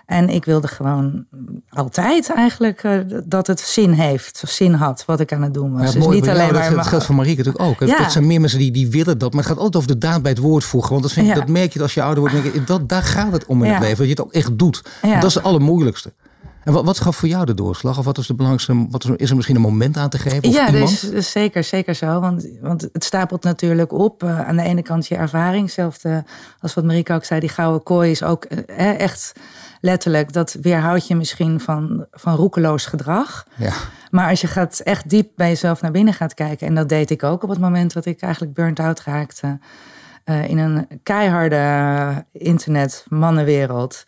En 0.06 0.28
ik 0.28 0.44
wilde 0.44 0.68
gewoon 0.68 1.24
altijd 1.68 2.30
eigenlijk 2.30 2.82
eh, 2.82 2.98
dat 3.24 3.46
het 3.46 3.60
zin 3.60 3.92
heeft, 3.92 4.40
of 4.44 4.50
zin 4.50 4.72
had 4.72 5.04
wat 5.06 5.20
ik 5.20 5.32
aan 5.32 5.42
het 5.42 5.54
doen 5.54 5.72
was. 5.72 5.82
Het 5.82 5.92
dus 5.92 6.06
niet 6.06 6.24
jou, 6.24 6.36
alleen 6.36 6.52
dat, 6.52 6.62
maar 6.62 6.74
dat 6.74 6.86
geldt 6.86 7.04
voor 7.04 7.14
Marieke 7.14 7.36
natuurlijk 7.42 7.64
ook. 7.64 7.88
Ja. 7.88 7.98
Dat 7.98 8.12
zijn 8.12 8.26
meer 8.26 8.40
mensen 8.40 8.58
die, 8.58 8.70
die 8.70 8.90
willen 8.90 9.18
dat. 9.18 9.32
Maar 9.32 9.42
het 9.42 9.52
gaat 9.52 9.58
altijd 9.60 9.76
over 9.76 9.88
de 9.88 9.98
daad 10.06 10.22
bij 10.22 10.30
het 10.30 10.40
woord 10.40 10.64
voegen. 10.64 10.90
Want 10.90 11.02
dat, 11.02 11.12
vind, 11.12 11.26
ik- 11.26 11.34
Ja. 11.34 11.38
dat 11.40 11.48
merk 11.48 11.72
je 11.72 11.82
als 11.82 11.94
je 11.94 12.02
ouder 12.02 12.20
wordt. 12.20 12.42
Denk 12.42 12.54
je, 12.54 12.64
dat, 12.64 12.88
daar 12.88 13.02
gaat 13.02 13.32
het 13.32 13.46
om 13.46 13.64
in 13.64 13.70
het 13.70 13.80
leven. 13.80 13.96
Dat 13.96 14.06
je 14.06 14.10
het 14.12 14.20
ook 14.22 14.32
echt 14.32 14.58
doet. 14.58 14.82
Dat 15.02 15.24
is 15.24 15.34
het 15.34 15.44
allermoeilijkste. 15.44 16.12
En 16.66 16.72
wat, 16.72 16.84
wat 16.84 17.00
gaf 17.00 17.16
voor 17.16 17.28
jou 17.28 17.44
de 17.44 17.54
doorslag? 17.54 17.98
Of 17.98 18.04
wat 18.04 18.18
is 18.18 18.26
de 18.26 18.34
belangrijkste? 18.34 18.86
Wat 18.90 19.04
is, 19.04 19.10
is 19.16 19.30
er 19.30 19.34
misschien 19.36 19.56
een 19.56 19.62
moment 19.62 19.96
aan 19.96 20.08
te 20.08 20.18
geven? 20.18 20.48
Of 20.48 20.54
ja, 20.54 20.66
iemand? 20.72 21.00
dus, 21.00 21.10
dus 21.10 21.30
zeker, 21.30 21.64
zeker 21.64 21.94
zo. 21.94 22.20
Want, 22.20 22.48
want 22.60 22.88
het 22.92 23.04
stapelt 23.04 23.42
natuurlijk 23.42 23.92
op. 23.92 24.22
eh, 24.22 24.48
aan 24.48 24.56
de 24.56 24.62
ene 24.62 24.82
kant 24.82 25.06
je 25.06 25.16
ervaring. 25.16 25.62
Hetzelfde 25.64 26.24
als 26.60 26.74
wat 26.74 26.84
Marieke 26.84 27.12
ook 27.12 27.24
zei. 27.24 27.40
Die 27.40 27.48
gouden 27.48 27.82
kooi 27.82 28.10
is 28.10 28.22
ook 28.22 28.44
eh, 28.44 29.00
echt 29.00 29.32
letterlijk. 29.80 30.32
Dat 30.32 30.56
weerhoudt 30.62 31.06
je 31.06 31.16
misschien 31.16 31.60
van, 31.60 32.06
van 32.10 32.34
roekeloos 32.34 32.86
gedrag. 32.86 33.46
Ja. 33.56 33.72
Maar 34.10 34.28
als 34.30 34.40
je 34.40 34.46
gaat 34.46 34.78
echt 34.78 35.08
diep 35.10 35.30
bij 35.36 35.48
jezelf 35.48 35.80
naar 35.80 35.90
binnen 35.90 36.14
gaat 36.14 36.34
kijken. 36.34 36.66
En 36.66 36.74
dat 36.74 36.88
deed 36.88 37.10
ik 37.10 37.22
ook 37.22 37.42
op 37.42 37.48
het 37.48 37.58
moment 37.60 37.92
dat 37.92 38.06
ik 38.06 38.20
eigenlijk 38.20 38.54
burnt 38.54 38.80
out 38.80 39.00
raakte. 39.02 39.58
eh, 40.24 40.48
in 40.48 40.58
een 40.58 40.86
keiharde 41.02 42.24
internet-mannenwereld. 42.32 44.04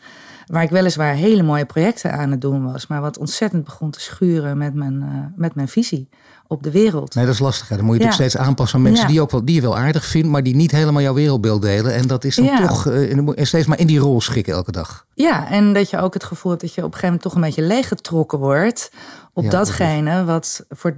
Waar 0.49 0.63
ik 0.63 0.71
weliswaar 0.71 1.15
hele 1.15 1.43
mooie 1.43 1.65
projecten 1.67 2.13
aan 2.13 2.31
het 2.31 2.41
doen 2.41 2.73
was. 2.73 2.87
Maar 2.87 3.01
wat 3.01 3.19
ontzettend 3.19 3.65
begon 3.65 3.91
te 3.91 4.01
schuren 4.01 4.59
met 4.59 4.75
mijn, 4.75 5.03
eh, 5.03 5.09
met 5.37 5.55
mijn 5.55 5.69
visie 5.69 6.09
op 6.47 6.63
de 6.63 6.71
wereld. 6.71 7.15
Nee, 7.15 7.25
dat 7.25 7.35
is 7.35 7.41
lastig. 7.41 7.69
Hè. 7.69 7.77
Dan 7.77 7.85
moet 7.85 7.97
je 7.97 8.03
Ja. 8.03 8.11
steeds 8.11 8.37
aanpassen 8.37 8.77
aan 8.79 8.85
mensen 8.85 9.05
Ja. 9.07 9.11
die, 9.11 9.21
ook 9.21 9.31
wel, 9.31 9.45
die 9.45 9.55
je 9.55 9.61
wel 9.61 9.77
aardig 9.79 10.05
vindt, 10.05 10.29
maar 10.29 10.43
die 10.43 10.55
niet 10.57 10.71
helemaal 10.71 11.03
jouw 11.03 11.15
wereldbeeld 11.15 11.63
delen. 11.63 11.95
En 11.95 12.07
dat 12.07 12.25
is 12.25 12.37
dan 12.37 12.45
Ja. 12.45 12.67
toch 12.67 12.87
eh, 12.87 13.45
steeds 13.45 13.67
maar 13.67 13.79
in 13.79 13.87
die 13.87 13.99
rol 13.99 14.21
schikken 14.21 14.53
elke 14.53 14.73
dag. 14.73 15.07
Ja, 15.15 15.49
en 15.51 15.73
dat 15.73 15.91
je 15.91 15.99
ook 15.99 16.15
het 16.15 16.25
gevoel 16.25 16.51
hebt 16.51 16.63
dat 16.63 16.75
je 16.75 16.81
op 16.85 16.87
een 16.87 16.99
gegeven 16.99 17.15
moment 17.15 17.23
toch 17.23 17.35
een 17.35 17.47
beetje 17.49 17.75
leeggetrokken 17.75 18.39
wordt 18.39 18.91
op 19.33 19.51
datgene 19.51 20.25
wat 20.25 20.65
voor 20.69 20.91
het 20.91 20.97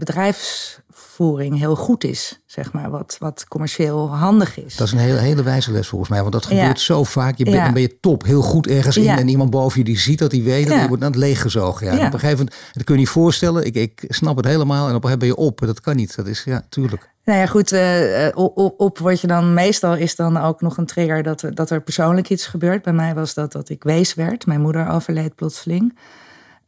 bedrijfsvoering 1.20 1.58
heel 1.58 1.76
goed 1.76 2.04
is, 2.04 2.40
zeg 2.46 2.72
maar, 2.72 2.90
wat, 2.90 3.16
wat 3.18 3.44
commercieel 3.48 4.16
handig 4.16 4.58
is. 4.64 4.76
Dat 4.76 4.86
is 4.86 4.92
een 4.92 4.98
hele, 4.98 5.18
hele 5.18 5.42
wijze 5.42 5.72
les 5.72 5.88
volgens 5.88 6.10
mij, 6.10 6.20
want 6.20 6.32
dat 6.32 6.46
gebeurt 6.46 6.78
Ja. 6.78 6.84
zo 6.84 7.04
vaak. 7.04 7.36
Je 7.36 7.44
bent, 7.44 7.56
Ja. 7.56 7.64
Dan 7.64 7.72
ben 7.72 7.82
je 7.82 8.00
top, 8.00 8.24
heel 8.24 8.42
goed 8.42 8.66
ergens 8.66 8.96
in 8.96 9.08
en 9.08 9.28
iemand 9.28 9.50
boven 9.50 9.78
je 9.78 9.84
die 9.84 9.98
ziet 9.98 10.18
dat, 10.18 10.30
die 10.30 10.42
weet 10.42 10.68
dat, 10.68 10.80
je 10.80 10.88
wordt 10.88 11.02
aan 11.02 11.10
het 11.10 11.20
leeggezogen. 11.20 11.86
Ja. 11.86 11.92
Op 11.92 11.98
een 12.12 12.20
gegeven 12.20 12.38
moment, 12.38 12.56
dat 12.72 12.84
kun 12.84 12.94
je 12.94 13.00
niet 13.00 13.08
voorstellen, 13.08 13.64
ik, 13.66 13.74
ik 13.74 14.04
snap 14.08 14.36
het 14.36 14.46
helemaal 14.46 14.88
en 14.88 14.94
op 14.94 15.04
een 15.04 15.08
gegeven 15.08 15.26
moment 15.26 15.38
ben 15.38 15.44
je 15.44 15.50
op. 15.50 15.60
Dat 15.66 15.80
kan 15.80 15.96
niet, 15.96 16.16
dat 16.16 16.26
is, 16.26 16.44
ja, 16.44 16.62
tuurlijk. 16.68 17.08
Nou 17.24 17.38
ja, 17.38 17.46
goed, 17.46 17.72
eh, 17.72 18.28
op, 18.34 18.74
op, 18.76 18.98
word 18.98 19.20
je 19.20 19.26
dan 19.26 19.54
meestal 19.54 19.96
is 19.96 20.16
dan 20.16 20.36
ook 20.36 20.60
nog 20.60 20.76
een 20.76 20.86
trigger 20.86 21.22
dat, 21.22 21.44
dat 21.54 21.70
er 21.70 21.80
persoonlijk 21.80 22.30
iets 22.30 22.46
gebeurt. 22.46 22.82
Bij 22.82 22.92
mij 22.92 23.14
was 23.14 23.34
dat 23.34 23.52
dat 23.52 23.68
ik 23.68 23.82
wees 23.82 24.14
werd. 24.14 24.46
Mijn 24.46 24.60
moeder 24.60 24.88
overleed 24.88 25.34
plotseling. 25.34 25.98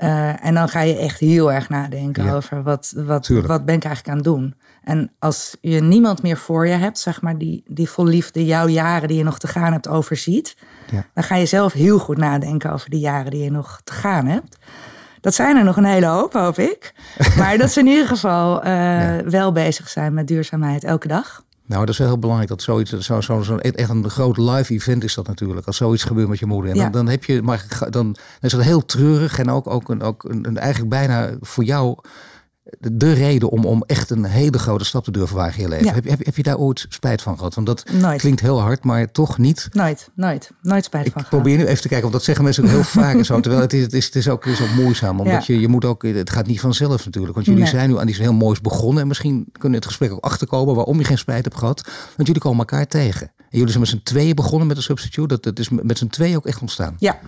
Eh, 0.02 0.44
en 0.46 0.54
dan 0.54 0.68
ga 0.68 0.80
je 0.80 0.96
echt 0.96 1.18
heel 1.20 1.52
erg 1.52 1.68
nadenken 1.68 2.24
Ja. 2.24 2.34
over 2.34 2.62
wat, 2.62 2.92
wat, 2.96 3.22
Tuurlijk. 3.22 3.48
wat 3.48 3.64
ben 3.64 3.74
ik 3.74 3.84
eigenlijk 3.84 4.08
aan 4.16 4.22
het 4.24 4.34
doen. 4.36 4.54
En 4.84 5.10
als 5.18 5.56
je 5.60 5.80
niemand 5.80 6.22
meer 6.22 6.36
voor 6.36 6.66
je 6.66 6.74
hebt, 6.74 6.98
zeg 6.98 7.20
maar, 7.20 7.38
die, 7.38 7.62
die 7.66 7.88
vol 7.88 8.04
liefde 8.06 8.44
jouw 8.44 8.66
jaren 8.68 9.08
die 9.08 9.16
je 9.16 9.24
nog 9.24 9.38
te 9.38 9.46
gaan 9.46 9.72
hebt 9.72 9.88
overziet, 9.88 10.56
Ja. 10.90 11.04
dan 11.14 11.24
ga 11.24 11.36
je 11.36 11.46
zelf 11.46 11.72
heel 11.72 11.98
goed 11.98 12.16
nadenken 12.16 12.72
over 12.72 12.90
die 12.90 13.00
jaren 13.00 13.30
die 13.30 13.44
je 13.44 13.50
nog 13.50 13.80
te 13.84 13.92
gaan 13.92 14.26
hebt. 14.26 14.58
Dat 15.20 15.34
zijn 15.34 15.56
er 15.56 15.64
nog 15.64 15.76
een 15.76 15.84
hele 15.84 16.06
hoop, 16.06 16.32
hoop 16.32 16.58
ik. 16.58 16.94
Maar 17.38 17.58
dat 17.58 17.70
ze 17.72 17.80
in 17.80 17.86
ieder 17.86 18.06
geval 18.06 18.62
eh, 18.62 19.16
wel 19.18 19.52
bezig 19.52 19.88
zijn 19.88 20.14
met 20.14 20.26
duurzaamheid 20.26 20.84
elke 20.84 21.08
dag. 21.08 21.44
Nou, 21.66 21.80
dat 21.80 21.88
is 21.88 21.98
wel 21.98 22.06
heel 22.08 22.18
belangrijk 22.18 22.50
dat 22.50 22.62
zoiets, 22.62 22.90
zo, 22.98 23.20
zo, 23.20 23.42
zo, 23.42 23.56
echt 23.56 23.88
een 23.88 24.10
groot 24.10 24.36
live 24.36 24.72
event 24.72 25.04
is 25.04 25.14
dat 25.14 25.26
natuurlijk. 25.26 25.66
Als 25.66 25.76
zoiets 25.76 26.04
gebeurt 26.04 26.28
met 26.28 26.38
je 26.38 26.46
moeder. 26.46 26.70
En 26.70 26.76
Ja. 26.76 26.88
dan, 26.90 27.08
heb 27.08 27.24
je, 27.24 27.42
maar 27.42 27.86
dan 27.90 28.16
is 28.40 28.52
dat 28.52 28.62
heel 28.62 28.84
treurig 28.84 29.38
en 29.38 29.50
ook, 29.50 29.66
ook, 29.66 29.88
een, 29.88 30.02
ook 30.02 30.24
een, 30.24 30.56
eigenlijk 30.58 30.90
bijna 30.90 31.30
voor 31.40 31.64
jou 31.64 31.98
de, 32.80 32.96
de 32.96 33.12
reden 33.12 33.48
om, 33.50 33.64
om 33.64 33.82
echt 33.86 34.10
een 34.10 34.24
hele 34.24 34.58
grote 34.58 34.84
stap 34.84 35.04
te 35.04 35.10
durven 35.10 35.36
wagen 35.36 35.56
in 35.56 35.62
je 35.62 35.68
leven. 35.68 35.86
Ja. 35.86 35.92
Heb, 35.94 36.04
heb, 36.08 36.24
heb 36.24 36.36
je 36.36 36.42
daar 36.42 36.56
ooit 36.58 36.86
spijt 36.88 37.22
van 37.22 37.36
gehad? 37.36 37.54
Want 37.54 37.66
dat 37.66 37.84
Nooit. 37.92 38.20
klinkt 38.20 38.40
heel 38.40 38.60
hard, 38.60 38.84
maar 38.84 39.10
toch 39.12 39.38
niet. 39.38 39.68
Nooit, 39.72 40.08
nooit, 40.14 40.50
nooit 40.62 40.84
spijt 40.84 41.06
Ik 41.06 41.12
van 41.12 41.22
gehad. 41.22 41.40
probeer 41.40 41.56
nu 41.58 41.64
even 41.66 41.74
te 41.82 41.88
kijken, 41.88 42.00
want 42.00 42.12
dat 42.12 42.22
zeggen 42.24 42.44
mensen 42.44 42.64
ook 42.64 42.70
heel 42.70 42.84
vaak 43.02 43.14
en 43.14 43.24
zo. 43.24 43.40
Terwijl 43.40 43.62
het 43.62 43.72
is, 43.72 43.82
het 43.82 43.92
is, 43.92 44.04
het 44.06 44.14
is, 44.14 44.28
ook, 44.28 44.44
het 44.44 44.52
is 44.52 44.60
ook 44.62 44.74
moeizaam. 44.74 45.20
Omdat 45.20 45.46
Ja. 45.46 45.54
je, 45.54 45.60
je 45.60 45.68
moet 45.68 45.84
ook, 45.84 46.02
het 46.02 46.30
gaat 46.30 46.46
niet 46.46 46.60
vanzelf 46.60 47.04
natuurlijk. 47.04 47.34
Want 47.34 47.46
jullie 47.46 47.62
Nee. 47.62 47.70
zijn 47.70 47.88
nu 47.90 47.98
aan 47.98 48.08
iets 48.08 48.18
heel 48.18 48.32
moois 48.32 48.60
begonnen. 48.60 49.02
En 49.02 49.08
misschien 49.08 49.46
kunnen 49.52 49.78
het 49.78 49.86
gesprek 49.86 50.12
ook 50.12 50.24
achterkomen 50.24 50.74
waarom 50.74 50.98
je 50.98 51.04
geen 51.04 51.18
spijt 51.18 51.44
hebt 51.44 51.56
gehad. 51.58 51.80
Want 52.16 52.26
jullie 52.28 52.42
komen 52.42 52.58
elkaar 52.58 52.86
tegen. 52.86 53.26
En 53.26 53.58
jullie 53.58 53.68
zijn 53.68 53.80
met 53.80 53.88
z'n 53.92 54.00
tweeën 54.02 54.34
begonnen 54.34 54.66
met 54.66 54.76
de 54.76 54.82
substitute. 54.82 55.26
Dat, 55.28 55.42
dat 55.42 55.58
is 55.58 55.68
met 55.68 55.98
z'n 55.98 56.06
tweeën 56.06 56.36
ook 56.36 56.46
echt 56.46 56.60
ontstaan. 56.60 56.94
Ja, 56.98 57.18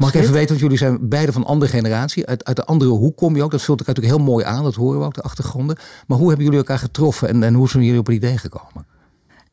absoluut. 0.00 0.14
ik 0.14 0.20
even 0.20 0.48
weten, 0.48 0.48
want 0.48 0.60
jullie 0.60 0.98
zijn 0.98 1.08
beide 1.08 1.32
van 1.32 1.44
andere 1.44 1.70
generatie. 1.70 2.26
Uit, 2.26 2.44
uit 2.44 2.56
de 2.56 2.64
andere 2.64 2.90
hoek 2.90 3.16
kom 3.16 3.36
je 3.36 3.42
ook. 3.42 3.50
Dat 3.50 3.62
vult 3.62 3.78
elkaar 3.78 3.94
natuurlijk 3.94 4.22
heel 4.22 4.32
mooi 4.32 4.44
aan. 4.44 4.62
Dat 4.64 4.74
horen 4.74 4.98
we 4.98 5.04
ook, 5.04 5.14
de 5.14 5.22
achtergronden. 5.22 5.76
Maar 6.06 6.18
hoe 6.18 6.26
hebben 6.26 6.44
jullie 6.44 6.60
elkaar 6.60 6.78
getroffen 6.78 7.28
en, 7.28 7.42
en 7.42 7.54
hoe 7.54 7.68
zijn 7.68 7.82
jullie 7.84 7.98
op 7.98 8.06
het 8.06 8.14
idee 8.14 8.38
gekomen? 8.38 8.86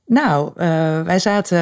Nou, 0.06 0.52
eh, 0.56 1.02
wij 1.02 1.20
zaten. 1.20 1.58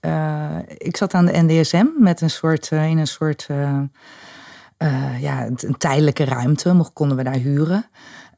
eh, 0.00 0.56
ik 0.76 0.96
zat 0.96 1.14
aan 1.14 1.26
de 1.26 1.42
NDSM 1.42 1.86
met 1.98 2.20
een 2.20 2.30
soort, 2.30 2.68
eh, 2.68 2.88
in 2.90 2.98
een 2.98 3.06
soort. 3.06 3.46
ja, 5.20 5.46
een, 5.46 5.58
een 5.60 5.76
tijdelijke 5.78 6.24
ruimte. 6.24 6.72
Mocht, 6.72 6.92
konden 6.92 7.16
we 7.16 7.22
daar 7.22 7.34
huren. 7.34 7.86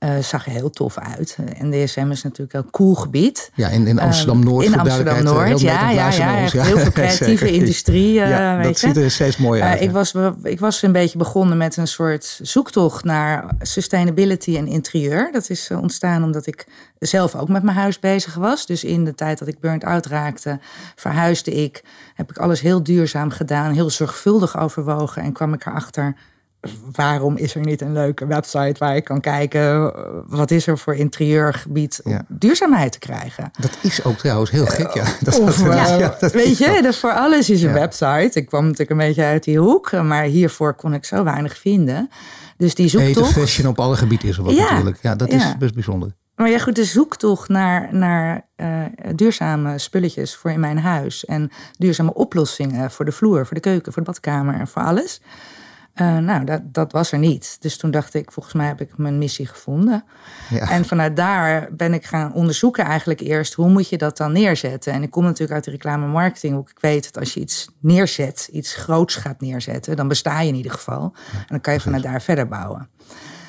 Eh 0.00 0.18
zag 0.18 0.46
er 0.46 0.52
heel 0.52 0.70
tof 0.70 0.98
uit. 0.98 1.36
Eh, 1.38 1.62
NDSM 1.62 2.10
is 2.10 2.22
natuurlijk 2.22 2.52
een 2.52 2.70
cool 2.70 2.94
gebied. 2.94 3.50
Ja, 3.54 3.68
in, 3.68 3.86
in 3.86 3.98
Amsterdam-Noord. 4.00 4.64
In 4.64 4.72
voor 4.72 4.84
duidelijkheid, 4.84 5.24
eh, 5.24 5.32
Amsterdam-Noord, 5.32 5.60
heel 5.60 5.68
ja, 5.70 5.90
ja, 5.90 6.46
ja. 6.52 6.62
heel 6.62 6.78
veel 6.78 6.90
creatieve 7.00 7.52
industrie, 7.52 8.20
eh, 8.20 8.30
ja, 8.30 8.56
weet 8.56 8.64
dat 8.64 8.80
je. 8.80 8.86
ziet 8.86 8.96
er 8.96 9.10
steeds 9.10 9.36
mooi 9.36 9.60
Eh, 9.60 9.68
uit. 9.70 9.80
ik, 9.80 9.90
was, 9.90 10.14
ik 10.42 10.60
was 10.60 10.82
een 10.82 10.92
beetje 10.92 11.18
begonnen 11.18 11.56
met 11.56 11.76
een 11.76 11.88
soort 11.88 12.38
zoektocht 12.42 13.04
naar 13.04 13.44
sustainability 13.60 14.56
en 14.56 14.66
interieur. 14.66 15.28
Dat 15.32 15.50
is 15.50 15.70
eh, 15.70 15.80
ontstaan 15.80 16.24
omdat 16.24 16.46
ik 16.46 16.66
zelf 16.98 17.34
ook 17.34 17.48
met 17.48 17.62
mijn 17.62 17.76
huis 17.76 17.98
bezig 17.98 18.34
was. 18.34 18.66
Dus 18.66 18.84
in 18.84 19.04
de 19.04 19.14
tijd 19.14 19.38
dat 19.38 19.48
ik 19.48 19.60
burnt-out 19.60 20.06
raakte, 20.06 20.58
verhuisde 20.94 21.50
ik. 21.50 21.82
Heb 22.14 22.30
ik 22.30 22.38
alles 22.38 22.60
heel 22.60 22.82
duurzaam 22.82 23.30
gedaan, 23.30 23.72
heel 23.72 23.90
zorgvuldig 23.90 24.58
overwogen. 24.58 25.22
En 25.22 25.32
kwam 25.32 25.52
ik 25.52 25.66
erachter, 25.66 26.14
waarom 26.92 27.36
is 27.36 27.54
er 27.54 27.60
niet 27.60 27.80
een 27.80 27.92
leuke 27.92 28.26
website 28.26 28.74
waar 28.78 28.96
ik 28.96 29.04
kan 29.04 29.20
kijken... 29.20 29.60
eh, 29.94 30.02
wat 30.26 30.50
is 30.50 30.66
er 30.66 30.78
voor 30.78 30.94
interieurgebied 30.94 32.00
om 32.04 32.12
Ja. 32.12 32.24
duurzaamheid 32.28 32.92
te 32.92 32.98
krijgen. 32.98 33.50
Dat 33.60 33.70
is 33.82 34.04
ook 34.04 34.16
trouwens 34.18 34.50
heel 34.50 34.66
gek, 34.66 34.90
ja. 34.90 35.04
Dat, 35.20 35.38
Of, 35.40 35.56
dat- 35.56 35.74
eh, 35.74 35.98
ja, 35.98 36.16
dat 36.20 36.32
weet 36.32 36.46
is 36.46 36.58
je, 36.58 36.78
dus 36.82 36.98
voor 36.98 37.12
alles 37.12 37.50
is 37.50 37.62
een 37.62 37.72
website. 37.72 38.30
Ik 38.32 38.46
kwam 38.46 38.62
natuurlijk 38.62 38.90
een 38.90 38.96
beetje 38.96 39.24
uit 39.24 39.44
die 39.44 39.58
hoek, 39.58 39.92
maar 39.92 40.22
hiervoor 40.24 40.74
kon 40.74 40.94
ik 40.94 41.04
zo 41.04 41.24
weinig 41.24 41.58
vinden. 41.58 42.10
Dus 42.56 42.74
die 42.74 42.88
zoektocht. 42.88 43.32
fashion 43.32 43.68
op 43.68 43.78
alle 43.80 43.96
gebieden 43.96 44.28
is 44.28 44.36
er 44.36 44.42
wat 44.44 44.54
natuurlijk. 44.54 44.98
Ja, 45.02 45.14
dat 45.14 45.28
is 45.32 45.56
best 45.58 45.74
bijzonder. 45.74 46.12
Maar 46.36 46.50
ja, 46.50 46.58
goed, 46.58 46.76
de 46.76 46.84
zoektocht 46.84 47.48
naar, 47.48 47.88
naar 47.94 48.46
eh, 48.56 48.66
duurzame 49.14 49.78
spulletjes 49.78 50.36
voor 50.36 50.50
in 50.50 50.60
mijn 50.60 50.78
huis. 50.78 51.24
En 51.24 51.50
duurzame 51.78 52.14
oplossingen 52.14 52.90
voor 52.90 53.04
de 53.04 53.12
vloer, 53.12 53.46
voor 53.46 53.54
de 53.54 53.60
keuken, 53.60 53.92
voor 53.92 54.02
de 54.02 54.10
badkamer 54.10 54.54
en 54.54 54.68
voor 54.68 54.82
alles. 54.82 55.20
Eh, 56.00 56.18
nou, 56.18 56.44
dat, 56.44 56.60
dat 56.64 56.92
was 56.92 57.12
er 57.12 57.18
niet. 57.18 57.56
Dus 57.60 57.76
toen 57.76 57.90
dacht 57.90 58.14
ik, 58.14 58.32
volgens 58.32 58.54
mij 58.54 58.66
heb 58.66 58.80
ik 58.80 58.98
mijn 58.98 59.18
missie 59.18 59.46
gevonden. 59.46 60.04
Ja. 60.50 60.70
En 60.70 60.84
vanuit 60.84 61.16
daar 61.16 61.68
ben 61.72 61.94
ik 61.94 62.04
gaan 62.04 62.32
onderzoeken 62.32 62.84
eigenlijk 62.84 63.20
eerst... 63.20 63.54
hoe 63.54 63.68
moet 63.68 63.88
je 63.88 63.98
dat 63.98 64.16
dan 64.16 64.32
neerzetten? 64.32 64.92
En 64.92 65.02
ik 65.02 65.10
kom 65.10 65.24
natuurlijk 65.24 65.52
uit 65.52 65.64
de 65.64 65.70
reclame 65.70 66.06
marketing. 66.06 66.68
Ik 66.68 66.78
weet 66.80 67.04
dat 67.04 67.18
als 67.18 67.34
je 67.34 67.40
iets 67.40 67.70
neerzet, 67.80 68.48
iets 68.52 68.74
groots 68.74 69.14
gaat 69.14 69.40
neerzetten... 69.40 69.96
dan 69.96 70.08
besta 70.08 70.40
je 70.40 70.48
in 70.48 70.54
ieder 70.54 70.72
geval. 70.72 71.12
En 71.32 71.46
dan 71.46 71.60
kan 71.60 71.72
je 71.74 71.80
vanuit 71.80 72.02
daar 72.02 72.22
verder 72.22 72.48
bouwen. 72.48 72.88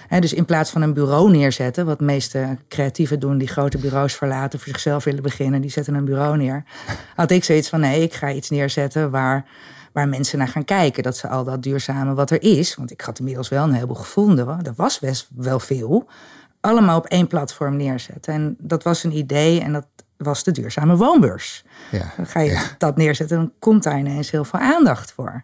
Hè, 0.08 0.20
dus 0.20 0.34
in 0.34 0.46
plaats 0.46 0.72
van 0.72 0.82
een 0.82 0.94
bureau 0.94 1.32
neerzetten, 1.32 1.86
wat 1.86 2.00
de 2.00 2.06
meeste 2.06 2.58
creatieven 2.68 3.20
doen, 3.20 3.38
die 3.38 3.48
grote 3.48 3.78
bureaus 3.78 4.14
verlaten, 4.14 4.60
voor 4.60 4.68
zichzelf 4.68 5.04
willen 5.04 5.24
beginnen, 5.24 5.62
die 5.62 5.72
zetten 5.72 5.94
een 5.94 6.06
bureau 6.06 6.38
neer. 6.38 6.64
Had 7.16 7.32
ik 7.32 7.44
zoiets 7.44 7.70
van: 7.70 7.80
nee, 7.80 8.02
ik 8.02 8.14
ga 8.14 8.32
iets 8.32 8.50
neerzetten 8.50 9.12
waar, 9.12 9.46
waar 9.92 10.08
mensen 10.10 10.38
naar 10.38 10.48
gaan 10.48 10.66
kijken. 10.66 11.04
Dat 11.04 11.18
ze 11.18 11.28
al 11.28 11.44
dat 11.44 11.64
duurzame 11.64 12.14
wat 12.14 12.32
er 12.32 12.42
is, 12.44 12.76
want 12.76 12.92
ik 12.92 13.02
had 13.02 13.20
inmiddels 13.20 13.50
wel 13.50 13.64
een 13.64 13.74
heleboel 13.74 13.96
gevonden, 13.96 14.46
want 14.46 14.68
er 14.68 14.74
was 14.76 15.00
best 15.00 15.28
wel 15.36 15.60
veel, 15.60 16.08
allemaal 16.60 16.98
op 16.98 17.06
één 17.06 17.28
platform 17.28 17.76
neerzetten. 17.76 18.34
En 18.34 18.56
dat 18.60 18.84
was 18.84 19.04
een 19.04 19.18
idee 19.18 19.60
en 19.62 19.74
dat 19.74 19.86
was 20.18 20.44
de 20.44 20.52
duurzame 20.52 20.96
woonbeurs. 20.96 21.64
Ja. 21.92 22.14
Dan 22.18 22.26
ga 22.26 22.40
je 22.40 22.68
dat 22.78 22.98
neerzetten, 22.98 23.38
dan 23.38 23.52
komt 23.60 23.84
daar 23.84 24.00
ineens 24.00 24.32
heel 24.32 24.44
veel 24.44 24.60
aandacht 24.60 25.12
voor. 25.12 25.44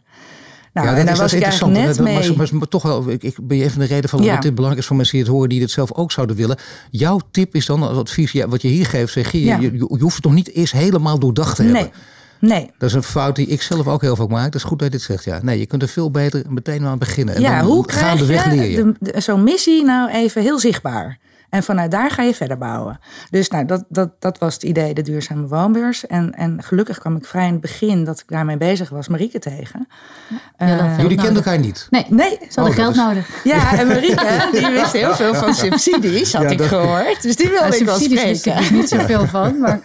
Nou, 0.73 0.89
ja, 0.89 0.95
en 0.95 1.05
dat 1.05 1.15
daar 1.15 1.25
is, 1.25 1.31
dat 1.31 1.31
was 1.31 1.33
ik 1.33 1.39
net 1.39 1.77
interessant. 1.77 2.07
mee. 2.27 2.37
Maar, 2.37 2.37
maar, 2.37 2.57
maar 2.59 2.67
toch 2.67 2.83
wel, 2.83 3.09
ik, 3.09 3.23
ik 3.23 3.37
ben 3.41 3.57
je 3.57 3.63
even 3.63 3.79
de 3.79 3.85
reden 3.85 4.09
van 4.09 4.23
Ja. 4.23 4.33
dat 4.33 4.41
dit 4.41 4.51
belangrijk 4.51 4.81
is 4.81 4.87
voor 4.87 4.95
mensen 4.95 5.15
die 5.15 5.23
het 5.25 5.33
horen, 5.33 5.49
die 5.49 5.61
het 5.61 5.71
zelf 5.71 5.93
ook 5.93 6.11
zouden 6.11 6.35
willen. 6.35 6.57
Jouw 6.89 7.19
tip 7.31 7.55
is 7.55 7.65
dan, 7.65 7.83
als 7.83 7.97
advies, 7.97 8.31
ja, 8.31 8.47
wat 8.47 8.61
je 8.61 8.67
hier 8.67 8.85
geeft, 8.85 9.13
zeg 9.13 9.31
je, 9.31 9.43
Ja. 9.43 9.57
je, 9.59 9.85
hoeft 9.99 10.15
het 10.15 10.23
nog 10.23 10.33
niet 10.33 10.51
eerst 10.51 10.73
helemaal 10.73 11.19
doordacht 11.19 11.55
te 11.55 11.63
hebben. 11.63 11.91
Nee. 12.39 12.71
Dat 12.77 12.89
is 12.89 12.95
een 12.95 13.03
fout 13.03 13.35
die 13.35 13.47
ik 13.47 13.61
zelf 13.61 13.87
ook 13.87 14.01
heel 14.01 14.15
vaak 14.15 14.29
maak. 14.29 14.51
Dat 14.51 14.61
is 14.61 14.63
goed 14.63 14.79
dat 14.79 14.91
je 14.91 14.97
dit 14.97 15.05
zegt. 15.05 15.23
Ja. 15.23 15.39
Nee, 15.43 15.59
je 15.59 15.65
kunt 15.65 15.81
er 15.81 15.87
veel 15.87 16.11
beter 16.11 16.43
meteen 16.49 16.85
aan 16.85 16.97
beginnen. 16.97 17.35
En 17.35 17.41
ja, 17.41 17.57
dan 17.57 17.67
hoe 17.67 17.85
krijg 17.85 18.27
je 18.27 18.71
je. 18.71 18.93
zo'n 19.21 19.43
missie 19.43 19.83
nou 19.83 20.09
even 20.09 20.41
heel 20.41 20.59
zichtbaar? 20.59 21.17
En 21.49 21.63
vanuit 21.63 21.91
daar 21.91 22.11
ga 22.11 22.23
je 22.23 22.33
verder 22.33 22.57
bouwen. 22.57 22.99
Dus 23.29 23.49
nou, 23.49 23.65
dat, 23.65 23.83
dat, 23.89 24.09
dat 24.19 24.37
was 24.37 24.53
het 24.53 24.63
idee, 24.63 24.93
de 24.93 25.01
duurzame 25.01 25.47
woonbeurs. 25.47 26.07
En, 26.07 26.33
en 26.33 26.63
gelukkig 26.63 26.97
kwam 26.99 27.15
ik 27.15 27.25
vrij 27.25 27.45
in 27.45 27.51
het 27.51 27.61
begin 27.61 28.03
dat 28.03 28.19
ik 28.19 28.25
daarmee 28.27 28.57
bezig 28.57 28.89
was, 28.89 29.07
Marieke 29.07 29.39
tegen. 29.39 29.87
Ja, 30.29 30.37
Eh, 30.57 30.97
Jullie 30.99 31.17
kenden 31.17 31.35
elkaar 31.35 31.59
niet. 31.59 31.87
Nee, 31.89 32.05
nee, 32.09 32.29
ze 32.49 32.59
hadden 32.61 32.65
Oh, 32.65 32.73
geld 32.83 32.95
is- 32.95 33.01
nodig. 33.01 33.43
ja, 33.43 33.77
en 33.79 33.87
Marieke, 33.87 34.47
die 34.51 34.67
wist 34.67 34.91
heel 34.93 35.13
veel 35.15 35.33
van 35.35 35.53
subsidies, 35.53 36.33
had 36.33 36.43
Ja, 36.43 36.49
ik 36.49 36.61
gehoord. 36.61 37.21
Dus 37.21 37.35
die 37.35 37.49
wilde 37.49 37.67
Ja, 37.67 37.73
ik 37.79 37.85
wel 37.85 37.95
subsidies 37.97 38.23
wist 38.23 38.45
ik 38.45 38.53
spreken. 38.53 38.75
niet 38.75 38.89
zoveel 38.89 39.25
van. 39.27 39.59
Maar, 39.59 39.79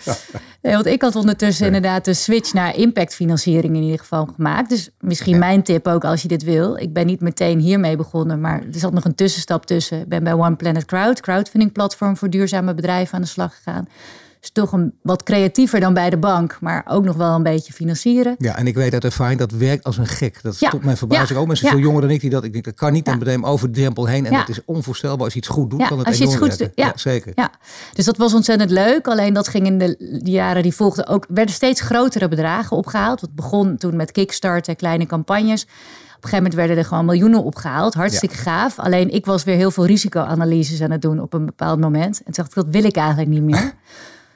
nee, 0.62 0.72
want 0.74 0.86
ik 0.86 1.02
had 1.02 1.16
ondertussen 1.16 1.66
inderdaad 1.66 2.04
de 2.04 2.14
switch 2.14 2.52
naar 2.52 2.76
impactfinanciering 2.76 3.76
in 3.76 3.82
ieder 3.82 3.98
geval 3.98 4.28
gemaakt. 4.34 4.68
Dus 4.68 4.90
misschien 5.00 5.38
mijn 5.38 5.62
tip 5.62 5.86
ook 5.86 6.04
als 6.04 6.22
je 6.22 6.28
dit 6.28 6.42
wil. 6.42 6.76
Ik 6.76 6.92
ben 6.92 7.06
niet 7.06 7.20
meteen 7.20 7.58
hiermee 7.58 7.96
begonnen, 7.96 8.40
maar 8.40 8.58
er 8.58 8.78
zat 8.78 8.92
nog 8.92 9.04
een 9.04 9.14
tussenstap 9.14 9.66
tussen. 9.66 10.00
Ik 10.00 10.08
ben 10.08 10.24
bij 10.24 10.32
One 10.34 10.56
Planet 10.56 10.84
Crowd, 10.84 11.20
crowdfunding 11.20 11.50
platform 11.72 12.16
voor 12.16 12.30
duurzame 12.30 12.74
bedrijven 12.74 13.14
aan 13.14 13.20
de 13.22 13.26
slag 13.26 13.54
gegaan. 13.54 13.88
Dus 14.40 14.50
toch 14.50 14.72
een, 14.72 14.94
wat 15.02 15.22
creatiever 15.22 15.80
dan 15.80 15.94
bij 15.94 16.10
de 16.10 16.16
bank, 16.16 16.58
maar 16.60 16.84
ook 16.88 17.04
nog 17.04 17.16
wel 17.16 17.34
een 17.34 17.42
beetje 17.42 17.72
financieren. 17.72 18.34
Ja, 18.38 18.56
en 18.56 18.66
ik 18.66 18.74
weet 18.74 18.92
uit 18.92 19.04
ervaring 19.04 19.38
dat 19.38 19.50
werkt 19.50 19.84
als 19.84 19.98
een 19.98 20.06
gek. 20.06 20.42
Dat 20.42 20.54
is 20.54 20.60
Ja. 20.60 20.70
tot 20.70 20.84
mijn 20.84 20.96
verbazing 20.96 21.28
Ja. 21.28 21.36
ook. 21.36 21.46
Mensen 21.46 21.66
Ja. 21.66 21.72
veel 21.72 21.82
jonger 21.82 22.00
dan 22.00 22.10
ik 22.10 22.20
die 22.20 22.30
dat. 22.30 22.44
Ik 22.44 22.52
denk 22.52 22.64
dat 22.64 22.74
kan 22.74 22.92
niet. 22.92 23.06
En 23.06 23.18
meteen 23.18 23.44
over 23.44 23.72
de 23.72 23.78
drempel 23.80 24.06
heen. 24.06 24.26
En 24.26 24.32
dat 24.32 24.48
is 24.48 24.64
onvoorstelbaar. 24.64 25.24
Als 25.24 25.32
je 25.32 25.38
iets 25.38 25.48
goed 25.48 25.70
doet, 25.70 25.86
kan 25.86 25.98
het 25.98 26.06
als 26.06 26.16
je 26.18 26.22
iets 26.24 26.32
enorm 26.32 26.48
goeds 26.48 26.58
werken. 26.60 26.76
doet, 26.84 26.94
ja. 26.94 27.10
zeker. 27.10 27.32
Ja, 27.34 27.50
dus 27.92 28.04
dat 28.04 28.16
was 28.16 28.34
ontzettend 28.34 28.70
leuk. 28.70 29.08
Alleen 29.08 29.32
dat 29.34 29.48
ging 29.48 29.66
in 29.66 29.78
de, 29.78 30.20
jaren 30.24 30.62
die 30.62 30.74
volgden 30.74 31.06
ook, 31.06 31.24
werden 31.28 31.54
steeds 31.54 31.80
grotere 31.80 32.28
bedragen 32.28 32.76
opgehaald. 32.76 33.20
Het 33.20 33.34
begon 33.34 33.76
toen 33.76 33.96
met 33.96 34.12
Kickstarter, 34.12 34.76
kleine 34.76 35.06
campagnes. 35.06 35.66
Op 36.22 36.28
een 36.28 36.34
gegeven 36.34 36.52
moment 36.52 36.68
werden 36.68 36.84
er 36.84 36.90
gewoon 36.90 37.04
miljoenen 37.04 37.44
opgehaald. 37.44 37.94
Hartstikke 37.94 38.34
gaaf. 38.34 38.78
Alleen 38.78 39.10
ik 39.10 39.26
was 39.26 39.44
weer 39.44 39.56
heel 39.56 39.70
veel 39.70 39.86
risicoanalyses 39.86 40.82
aan 40.82 40.90
het 40.90 41.02
doen 41.02 41.20
op 41.20 41.32
een 41.32 41.46
bepaald 41.46 41.80
moment. 41.80 42.18
En 42.18 42.24
toen 42.24 42.32
dacht 42.34 42.48
ik, 42.48 42.54
dat 42.54 42.66
wil 42.70 42.84
ik 42.84 42.96
eigenlijk 42.96 43.28
niet 43.28 43.42
meer. 43.42 43.72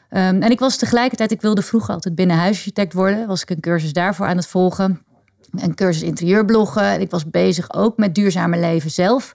Ehm, 0.09 0.43
en 0.43 0.51
ik 0.51 0.59
was 0.59 0.77
tegelijkertijd, 0.77 1.31
ik 1.31 1.41
wilde 1.41 1.63
vroeger 1.63 1.95
altijd 1.95 2.15
binnenhuisarchitect 2.15 2.93
worden. 2.93 3.27
Was 3.27 3.43
ik 3.43 3.51
een 3.51 3.61
cursus 3.61 3.93
daarvoor 3.93 4.27
aan 4.27 4.37
het 4.37 4.47
volgen. 4.47 5.03
Een 5.51 5.75
cursus 5.75 6.03
interieurbloggen. 6.03 6.83
En 6.83 7.01
ik 7.01 7.11
was 7.11 7.31
bezig 7.31 7.75
ook 7.75 7.97
met 7.97 8.15
duurzame 8.15 8.59
leven 8.59 8.91
zelf. 8.91 9.35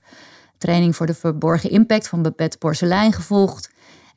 Training 0.58 0.96
voor 0.96 1.06
de 1.06 1.14
verborgen 1.14 1.70
impact 1.70 2.08
van 2.08 2.22
Babette 2.22 2.58
Porselein 2.58 3.14
gevolgd. 3.14 3.71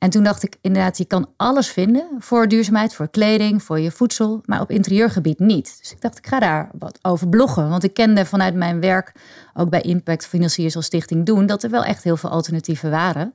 En 0.04 0.10
toen 0.10 0.22
dacht 0.22 0.42
ik 0.42 0.56
inderdaad, 0.60 0.98
je 0.98 1.04
kan 1.04 1.28
alles 1.36 1.68
vinden 1.68 2.08
voor 2.18 2.48
duurzaamheid, 2.48 2.94
voor 2.94 3.08
kleding, 3.08 3.62
voor 3.62 3.80
je 3.80 3.90
voedsel, 3.90 4.40
maar 4.44 4.60
op 4.60 4.70
interieurgebied 4.70 5.38
niet. 5.38 5.76
Dus 5.80 5.92
ik 5.92 6.00
dacht, 6.00 6.18
ik 6.18 6.26
ga 6.26 6.40
daar 6.40 6.70
wat 6.78 6.98
over 7.02 7.28
bloggen. 7.28 7.68
Want 7.68 7.84
ik 7.84 7.94
kende 7.94 8.24
vanuit 8.24 8.54
mijn 8.54 8.80
werk, 8.80 9.12
ook 9.54 9.70
bij 9.70 9.80
Impact 9.80 10.26
Financiers 10.26 10.76
als 10.76 10.84
Stichting 10.84 11.26
Doen, 11.26 11.46
dat 11.46 11.62
er 11.62 11.70
wel 11.70 11.84
echt 11.84 12.04
heel 12.04 12.16
veel 12.16 12.30
alternatieven 12.30 12.90
waren. 12.90 13.34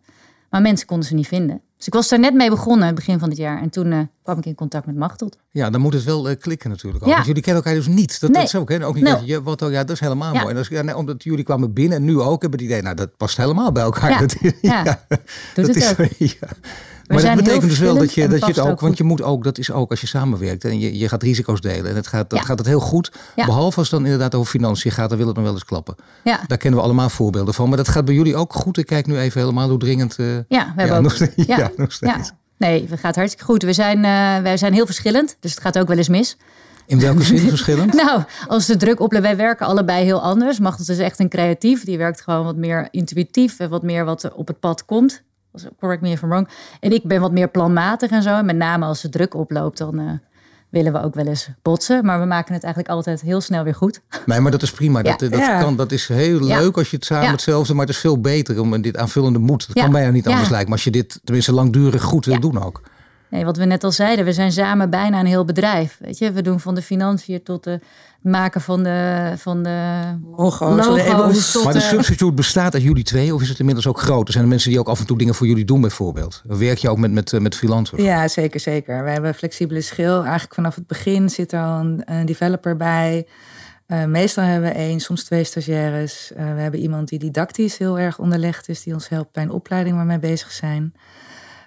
Maar 0.50 0.62
mensen 0.62 0.88
konden 0.88 1.08
ze 1.08 1.14
niet 1.14 1.28
vinden. 1.28 1.62
Dus 1.80 1.88
ik 1.88 1.94
was 1.94 2.10
daar 2.10 2.20
net 2.20 2.34
mee 2.34 2.50
begonnen, 2.50 2.96
begin 2.96 3.20
van 3.20 3.30
dit 3.30 3.38
jaar. 3.38 3.62
En 3.62 3.70
toen 3.70 3.92
uh, 3.92 4.00
kwam 4.24 4.38
ik 4.38 4.46
in 4.46 4.56
contact 4.56 4.86
met 4.86 4.96
Machtot. 4.96 5.38
Ja, 5.52 5.70
dan 5.70 5.82
moet 5.82 5.94
het 5.94 6.04
wel 6.04 6.30
uh, 6.30 6.36
klikken 6.40 6.70
natuurlijk. 6.70 7.04
Ook. 7.04 7.10
Ja. 7.10 7.16
Want 7.16 7.28
jullie 7.28 7.42
kennen 7.44 7.64
elkaar 7.64 7.80
dus 7.80 7.88
niet. 7.88 8.20
Dat, 8.20 8.30
nee. 8.30 8.40
dat 8.40 8.54
is 8.54 8.60
ook, 8.60 8.70
hè? 8.70 8.86
Ook 8.86 8.96
niet 8.96 9.04
No. 9.04 9.12
dat 9.12 9.28
je, 9.28 9.44
wat, 9.44 9.62
oh, 9.62 9.72
ja, 9.72 9.80
dat 9.84 9.90
is 9.90 10.00
helemaal 10.00 10.34
mooi. 10.34 10.56
En 10.56 10.66
ja, 10.70 10.82
nee, 10.82 10.96
omdat 10.98 11.24
jullie 11.24 11.44
kwamen 11.44 11.74
binnen 11.74 11.98
en 11.98 12.04
nu 12.04 12.20
ook, 12.20 12.42
hebben 12.42 12.60
het 12.60 12.70
idee, 12.70 12.82
nou, 12.82 12.96
dat 12.96 13.18
past 13.18 13.38
helemaal 13.38 13.72
bij 13.72 13.84
elkaar. 13.84 14.10
Ja. 14.12 14.18
Dat, 14.26 14.36
is- 14.42 14.52
Ja. 14.62 14.84
dat 15.56 15.68
het 15.68 15.76
is, 15.76 15.90
ook. 15.90 16.08
Maar 17.16 17.22
dat 17.22 17.36
betekent 17.36 17.70
dus 17.70 17.80
wel 17.80 17.98
dat 17.98 18.14
je, 18.14 18.28
dat 18.28 18.40
je 18.40 18.46
het 18.46 18.60
ook, 18.60 18.68
ook 18.70 18.80
want 18.80 18.98
je 18.98 19.04
moet 19.04 19.22
ook, 19.22 19.44
dat 19.44 19.58
is 19.58 19.72
ook 19.72 19.90
als 19.90 20.02
je 20.02 20.08
samenwerkt 20.08 20.64
en 20.66 20.80
je, 20.80 20.98
je 20.98 21.10
gaat 21.10 21.24
risico's 21.24 21.62
delen 21.62 21.90
en 21.90 21.96
het 21.96 22.08
gaat, 22.08 22.30
dat 22.30 22.40
Ja. 22.40 22.46
gaat 22.46 22.58
het 22.58 22.68
heel 22.68 22.80
goed. 22.80 23.12
Ja. 23.36 23.46
Behalve 23.46 23.78
als 23.78 23.90
het 23.92 23.96
dan 24.00 24.06
inderdaad 24.06 24.36
over 24.36 24.52
financiën 24.52 24.92
gaat, 24.92 25.10
dan 25.10 25.18
wil 25.18 25.28
het 25.28 25.36
nog 25.36 25.46
wel 25.46 25.54
eens 25.54 25.66
klappen. 25.66 25.96
Ja, 26.24 26.40
Daar 26.48 26.58
kennen 26.58 26.80
we 26.80 26.86
allemaal 26.86 27.10
voorbeelden 27.10 27.54
van. 27.54 27.68
Maar 27.68 27.78
dat 27.78 27.88
gaat 27.88 28.06
bij 28.06 28.14
jullie 28.16 28.36
ook 28.36 28.54
goed. 28.54 28.78
Ik 28.78 28.86
kijk 28.86 29.06
nu 29.08 29.18
even 29.20 29.42
helemaal 29.42 29.70
hoe 29.70 29.80
dringend. 29.80 30.16
eh, 30.16 30.26
ja 30.36 30.42
we 30.48 30.82
hebben 30.82 30.86
ja, 30.86 30.96
ook... 30.96 31.02
nog 31.02 31.14
steeds. 31.16 31.34
Ja, 31.46 31.72
nog 31.78 31.92
steeds. 31.92 32.32
Nee, 32.58 32.88
het 32.90 33.00
gaat 33.00 33.16
hartstikke 33.16 33.46
goed. 33.46 33.64
We 33.64 33.74
zijn, 33.74 33.98
eh, 33.98 34.44
wij 34.44 34.58
zijn 34.58 34.74
heel 34.74 34.86
verschillend, 34.86 35.38
dus 35.40 35.52
het 35.52 35.62
gaat 35.62 35.78
ook 35.80 35.88
wel 35.88 35.98
eens 35.98 36.10
mis. 36.10 36.38
In 36.86 37.00
welke 37.00 37.24
zin 37.24 37.40
verschillend? 37.56 37.94
Nou, 37.94 38.24
als 38.48 38.66
de 38.66 38.78
druk 38.78 39.00
oploopt, 39.00 39.24
wij 39.26 39.36
werken 39.38 39.66
allebei 39.66 40.04
heel 40.04 40.22
anders. 40.22 40.60
Machteld 40.60 40.90
is 40.90 40.98
echt 41.00 41.20
een 41.20 41.30
creatief. 41.30 41.84
Die 41.84 41.98
werkt 41.98 42.22
gewoon 42.22 42.46
wat 42.46 42.56
meer 42.56 42.88
intuïtief 42.92 43.60
en 43.60 43.70
wat 43.70 43.84
meer 43.84 44.06
wat 44.06 44.24
er 44.24 44.34
op 44.34 44.48
het 44.48 44.60
pad 44.60 44.86
komt. 44.86 45.22
Als- 45.52 45.66
Correct 45.80 46.02
me 46.02 46.10
if 46.10 46.22
I'm 46.22 46.30
wrong. 46.30 46.48
En 46.80 46.92
ik 46.92 47.04
ben 47.04 47.22
wat 47.22 47.32
meer 47.32 47.48
planmatig 47.50 48.12
en 48.12 48.22
zo. 48.24 48.38
En 48.38 48.46
met 48.46 48.56
name 48.56 48.86
als 48.86 49.02
de 49.02 49.10
druk 49.10 49.34
oploopt, 49.34 49.78
dan 49.78 50.00
eh, 50.00 50.06
willen 50.70 50.94
we 50.94 51.02
ook 51.04 51.16
wel 51.16 51.26
eens 51.26 51.50
botsen. 51.62 52.06
Maar 52.06 52.20
we 52.20 52.26
maken 52.26 52.54
het 52.54 52.64
eigenlijk 52.64 52.94
altijd 52.94 53.22
heel 53.22 53.42
snel 53.42 53.64
weer 53.64 53.76
goed. 53.76 54.02
Nee, 54.26 54.40
maar 54.40 54.52
dat 54.52 54.62
is 54.62 54.72
prima. 54.72 55.02
Dat, 55.02 55.20
Ja. 55.22 55.28
dat, 55.30 55.40
Ja. 55.40 55.60
Kan, 55.62 55.76
dat 55.76 55.92
is 55.92 56.08
heel 56.08 56.46
Ja. 56.46 56.60
leuk 56.60 56.78
als 56.78 56.90
je 56.90 56.96
het 56.96 57.06
samen 57.06 57.26
Ja. 57.26 57.32
hetzelfde, 57.32 57.74
maar 57.74 57.86
het 57.86 57.96
is 57.96 58.02
veel 58.02 58.22
beter 58.22 58.60
om 58.62 58.82
dit 58.82 58.98
aanvullende 58.98 59.40
moed. 59.40 59.68
Dat 59.68 59.76
Ja. 59.76 59.84
kan 59.84 59.92
bijna 59.92 60.12
niet 60.12 60.24
Ja. 60.26 60.30
anders 60.32 60.50
lijken. 60.50 60.68
Maar 60.70 60.78
als 60.78 60.86
je 60.86 60.92
dit 60.92 61.20
tenminste 61.24 61.54
langdurig 61.54 62.04
goed 62.04 62.26
wil 62.26 62.34
Ja. 62.34 62.40
doen 62.40 62.64
ook. 62.64 62.82
Nee, 63.30 63.46
wat 63.46 63.58
we 63.58 63.66
net 63.66 63.84
al 63.84 63.92
zeiden, 63.92 64.26
we 64.26 64.34
zijn 64.34 64.52
samen 64.52 64.90
bijna 64.90 65.20
een 65.20 65.26
heel 65.26 65.46
bedrijf. 65.46 65.98
Weet 66.00 66.18
je, 66.18 66.32
we 66.32 66.42
doen 66.42 66.60
van 66.60 66.76
de 66.76 66.82
financiën 66.82 67.44
tot 67.44 67.64
de- 67.64 67.80
maken 68.22 68.62
van 68.62 68.84
de, 68.84 69.34
van 69.38 69.64
de 69.64 70.02
Logo's, 70.36 70.86
logo's. 70.86 71.08
labels. 71.08 71.52
Tot 71.52 71.64
Maar 71.64 71.74
de 71.74 71.80
substitute 71.80 72.34
bestaat 72.34 72.74
uit 72.74 72.84
jullie 72.84 73.04
twee 73.04 73.34
of 73.34 73.42
is 73.42 73.50
het 73.50 73.60
inmiddels 73.60 73.88
ook 73.88 74.00
groot? 74.00 74.26
Er 74.28 74.32
zijn 74.32 74.44
er 74.44 74.50
mensen 74.50 74.70
die 74.70 74.80
ook 74.80 74.88
af 74.88 75.00
en 75.00 75.06
toe 75.06 75.18
dingen 75.18 75.36
voor 75.36 75.48
jullie 75.48 75.66
doen 75.66 75.82
bijvoorbeeld. 75.82 76.42
Werk 76.46 76.78
je 76.78 76.90
ook 76.90 76.98
met, 76.98 77.12
met, 77.12 77.34
eh, 77.34 77.40
met 77.40 77.56
freelancers? 77.56 78.02
Ja, 78.02 78.28
zeker, 78.28 78.60
zeker. 78.60 79.04
We 79.04 79.10
hebben 79.10 79.36
flexibele 79.36 79.82
schil. 79.82 80.22
Eigenlijk 80.22 80.54
vanaf 80.54 80.76
het 80.76 80.88
begin 80.88 81.30
zit 81.30 81.52
er 81.52 81.62
al 81.62 81.80
een, 81.80 82.02
een 82.06 82.26
developer 82.26 82.78
bij. 82.78 83.28
Eh, 83.90 84.06
meestal 84.06 84.44
hebben 84.44 84.70
we 84.70 84.76
één, 84.76 85.00
soms 85.00 85.24
twee 85.24 85.44
stagiaires. 85.44 86.34
Eh, 86.34 86.54
we 86.54 86.62
hebben 86.62 86.80
iemand 86.80 87.08
die 87.08 87.20
didactisch 87.20 87.78
heel 87.78 88.00
erg 88.00 88.20
onderlegd 88.20 88.70
is, 88.70 88.84
die 88.84 88.94
ons 88.94 89.10
helpt 89.10 89.32
bij 89.32 89.44
een 89.44 89.52
opleiding 89.52 89.96
waar 89.96 90.06
we 90.06 90.12
mee 90.12 90.20
bezig 90.20 90.52
zijn. 90.52 90.94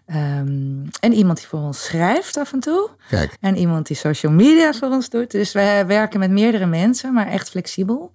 Ehm, 0.07 0.87
en 1.01 1.13
iemand 1.13 1.39
die 1.39 1.47
voor 1.47 1.61
ons 1.61 1.85
schrijft 1.85 2.37
af 2.37 2.53
en 2.53 2.61
toe. 2.61 2.91
Kijk, 3.09 3.37
En 3.41 3.57
iemand 3.57 3.87
die 3.87 3.97
social 3.97 4.33
media 4.33 4.73
voor 4.73 4.89
ons 4.89 5.09
doet. 5.09 5.31
Dus 5.31 5.53
wij 5.53 5.87
werken 5.87 6.19
met 6.19 6.31
meerdere 6.31 6.67
mensen, 6.67 7.13
maar 7.13 7.27
echt 7.27 7.51
flexibel. 7.51 8.13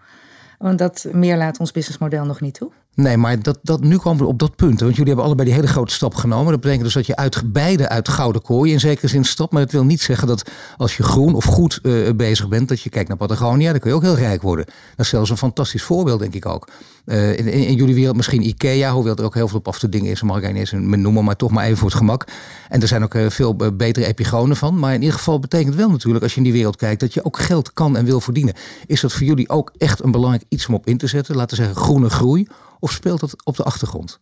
Want 0.58 0.78
dat 0.78 1.06
meer 1.12 1.38
laat 1.38 1.60
ons 1.60 1.72
businessmodel 1.72 2.26
nog 2.26 2.42
niet 2.42 2.54
toe. 2.54 2.72
Nee, 2.98 3.18
maar 3.18 3.42
dat, 3.42 3.60
dat, 3.62 3.82
nu 3.82 3.98
komen 3.98 4.24
we 4.24 4.30
op 4.30 4.40
dat 4.40 4.56
punt. 4.56 4.80
Want 4.80 4.92
jullie 4.92 5.08
hebben 5.08 5.26
allebei 5.26 5.48
die 5.48 5.58
hele 5.58 5.72
grote 5.72 5.94
stap 5.94 6.16
genomen. 6.16 6.52
Dat 6.52 6.62
betekent 6.62 6.84
dus 6.84 6.94
dat 6.94 7.06
je 7.06 7.16
uit, 7.16 7.54
beide 7.54 7.90
uit 7.90 8.10
gouden 8.10 8.42
kooi 8.42 8.72
in 8.72 8.80
zekere 8.80 9.08
zin 9.08 9.24
stapt. 9.24 9.52
Maar 9.52 9.62
dat 9.62 9.72
wil 9.72 9.86
niet 9.86 10.02
zeggen 10.02 10.28
dat 10.28 10.50
als 10.78 10.98
je 10.98 11.04
groen 11.04 11.34
of 11.34 11.44
goed 11.44 11.80
eh, 11.84 11.94
bezig 12.16 12.48
bent, 12.48 12.70
dat 12.70 12.82
je 12.82 12.90
kijkt 12.90 13.08
naar 13.08 13.18
Patagonia, 13.18 13.72
dan 13.72 13.80
kun 13.80 13.90
je 13.90 13.96
ook 13.96 14.02
heel 14.02 14.16
rijk 14.16 14.42
worden. 14.42 14.66
Dat 14.66 15.06
is 15.06 15.10
zelfs 15.10 15.30
een 15.30 15.38
fantastisch 15.38 15.84
voorbeeld, 15.84 16.20
denk 16.20 16.34
ik 16.34 16.46
ook. 16.46 16.68
Eh, 17.06 17.38
in, 17.38 17.48
in, 17.48 17.76
jullie 17.76 17.96
wereld 17.96 18.16
misschien 18.16 18.48
Ikea, 18.48 18.94
hoewel 18.94 19.16
er 19.16 19.24
ook 19.24 19.34
heel 19.34 19.48
veel 19.48 19.58
op 19.58 19.68
af 19.68 19.80
te 19.80 19.90
dingen 19.90 20.12
is. 20.12 20.22
Mag 20.22 20.38
ik 20.38 20.48
niet 20.48 20.56
eens 20.58 20.72
noemen, 20.72 21.24
maar 21.24 21.36
toch 21.36 21.52
maar 21.52 21.66
even 21.66 21.78
voor 21.78 21.88
het 21.90 21.98
gemak. 21.98 22.28
En 22.70 22.82
er 22.82 22.88
zijn 22.88 23.04
ook 23.04 23.14
eh, 23.14 23.30
veel 23.30 23.56
betere 23.56 24.06
epigonen 24.06 24.56
van. 24.56 24.80
Maar 24.80 24.94
in 24.94 25.02
ieder 25.02 25.18
geval 25.18 25.40
betekent 25.40 25.76
wel 25.76 25.90
natuurlijk, 25.90 26.24
als 26.24 26.32
je 26.32 26.38
in 26.38 26.44
die 26.44 26.54
wereld 26.54 26.76
kijkt, 26.76 27.00
dat 27.00 27.14
je 27.14 27.26
ook 27.26 27.40
geld 27.40 27.74
kan 27.74 27.98
en 27.98 28.06
wil 28.06 28.22
verdienen. 28.22 28.54
Is 28.86 29.02
dat 29.02 29.14
voor 29.14 29.28
jullie 29.28 29.50
ook 29.50 29.72
echt 29.78 30.04
een 30.04 30.12
belangrijk 30.12 30.44
iets 30.50 30.68
om 30.68 30.74
op 30.74 30.88
in 30.88 30.98
te 30.98 31.08
zetten? 31.08 31.36
Laten 31.36 31.58
we 31.58 31.64
zeggen 31.64 31.82
groene 31.82 32.10
groei. 32.10 32.48
Of 32.80 32.92
speelt 32.92 33.20
dat 33.20 33.46
op 33.46 33.56
de 33.56 33.64
achtergrond? 33.64 34.20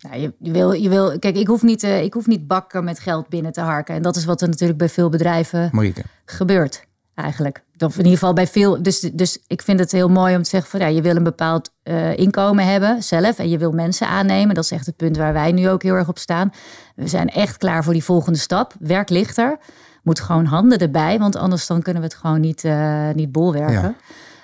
Nou, 0.00 0.20
je, 0.20 0.32
je 0.38 0.50
wil, 0.50 0.72
je 0.72 0.88
wil, 0.88 1.18
kijk, 1.18 1.36
ik 1.36 1.46
hoef, 1.46 1.62
niet, 1.62 1.82
eh, 1.82 2.02
ik 2.02 2.14
hoef 2.14 2.26
niet 2.26 2.46
bakken 2.46 2.84
met 2.84 2.98
geld 2.98 3.28
binnen 3.28 3.52
te 3.52 3.60
harken. 3.60 3.94
En 3.94 4.02
dat 4.02 4.16
is 4.16 4.24
wat 4.24 4.42
er 4.42 4.48
natuurlijk 4.48 4.78
bij 4.78 4.88
veel 4.88 5.08
bedrijven 5.08 5.68
Marieke. 5.72 6.02
gebeurt, 6.24 6.84
eigenlijk. 7.14 7.62
Of 7.78 7.92
in 7.92 8.04
ieder 8.04 8.18
geval 8.18 8.32
bij 8.32 8.46
veel. 8.46 8.82
Dus, 8.82 9.00
dus 9.00 9.38
ik 9.46 9.62
vind 9.62 9.78
het 9.78 9.92
heel 9.92 10.08
mooi 10.08 10.36
om 10.36 10.42
te 10.42 10.48
zeggen 10.48 10.70
van 10.70 10.80
ja, 10.80 10.86
je 10.86 11.02
wil 11.02 11.16
een 11.16 11.22
bepaald 11.22 11.72
eh, 11.82 12.16
inkomen 12.16 12.66
hebben 12.66 13.02
zelf. 13.02 13.38
En 13.38 13.48
je 13.48 13.58
wil 13.58 13.72
mensen 13.72 14.08
aannemen. 14.08 14.54
Dat 14.54 14.64
is 14.64 14.70
echt 14.70 14.86
het 14.86 14.96
punt 14.96 15.16
waar 15.16 15.32
wij 15.32 15.52
nu 15.52 15.68
ook 15.68 15.82
heel 15.82 15.94
erg 15.94 16.08
op 16.08 16.18
staan. 16.18 16.52
We 16.96 17.08
zijn 17.08 17.28
echt 17.28 17.56
klaar 17.56 17.84
voor 17.84 17.92
die 17.92 18.04
volgende 18.04 18.38
stap. 18.38 18.74
Werk 18.78 19.08
lichter. 19.08 19.58
Moet 20.02 20.20
gewoon 20.20 20.44
handen 20.44 20.78
erbij, 20.78 21.18
want 21.18 21.36
anders 21.36 21.66
dan 21.66 21.82
kunnen 21.82 22.02
we 22.02 22.08
het 22.08 22.16
gewoon 22.16 22.40
niet, 22.40 22.64
eh, 22.64 23.10
niet 23.14 23.32
bolwerken. 23.32 23.96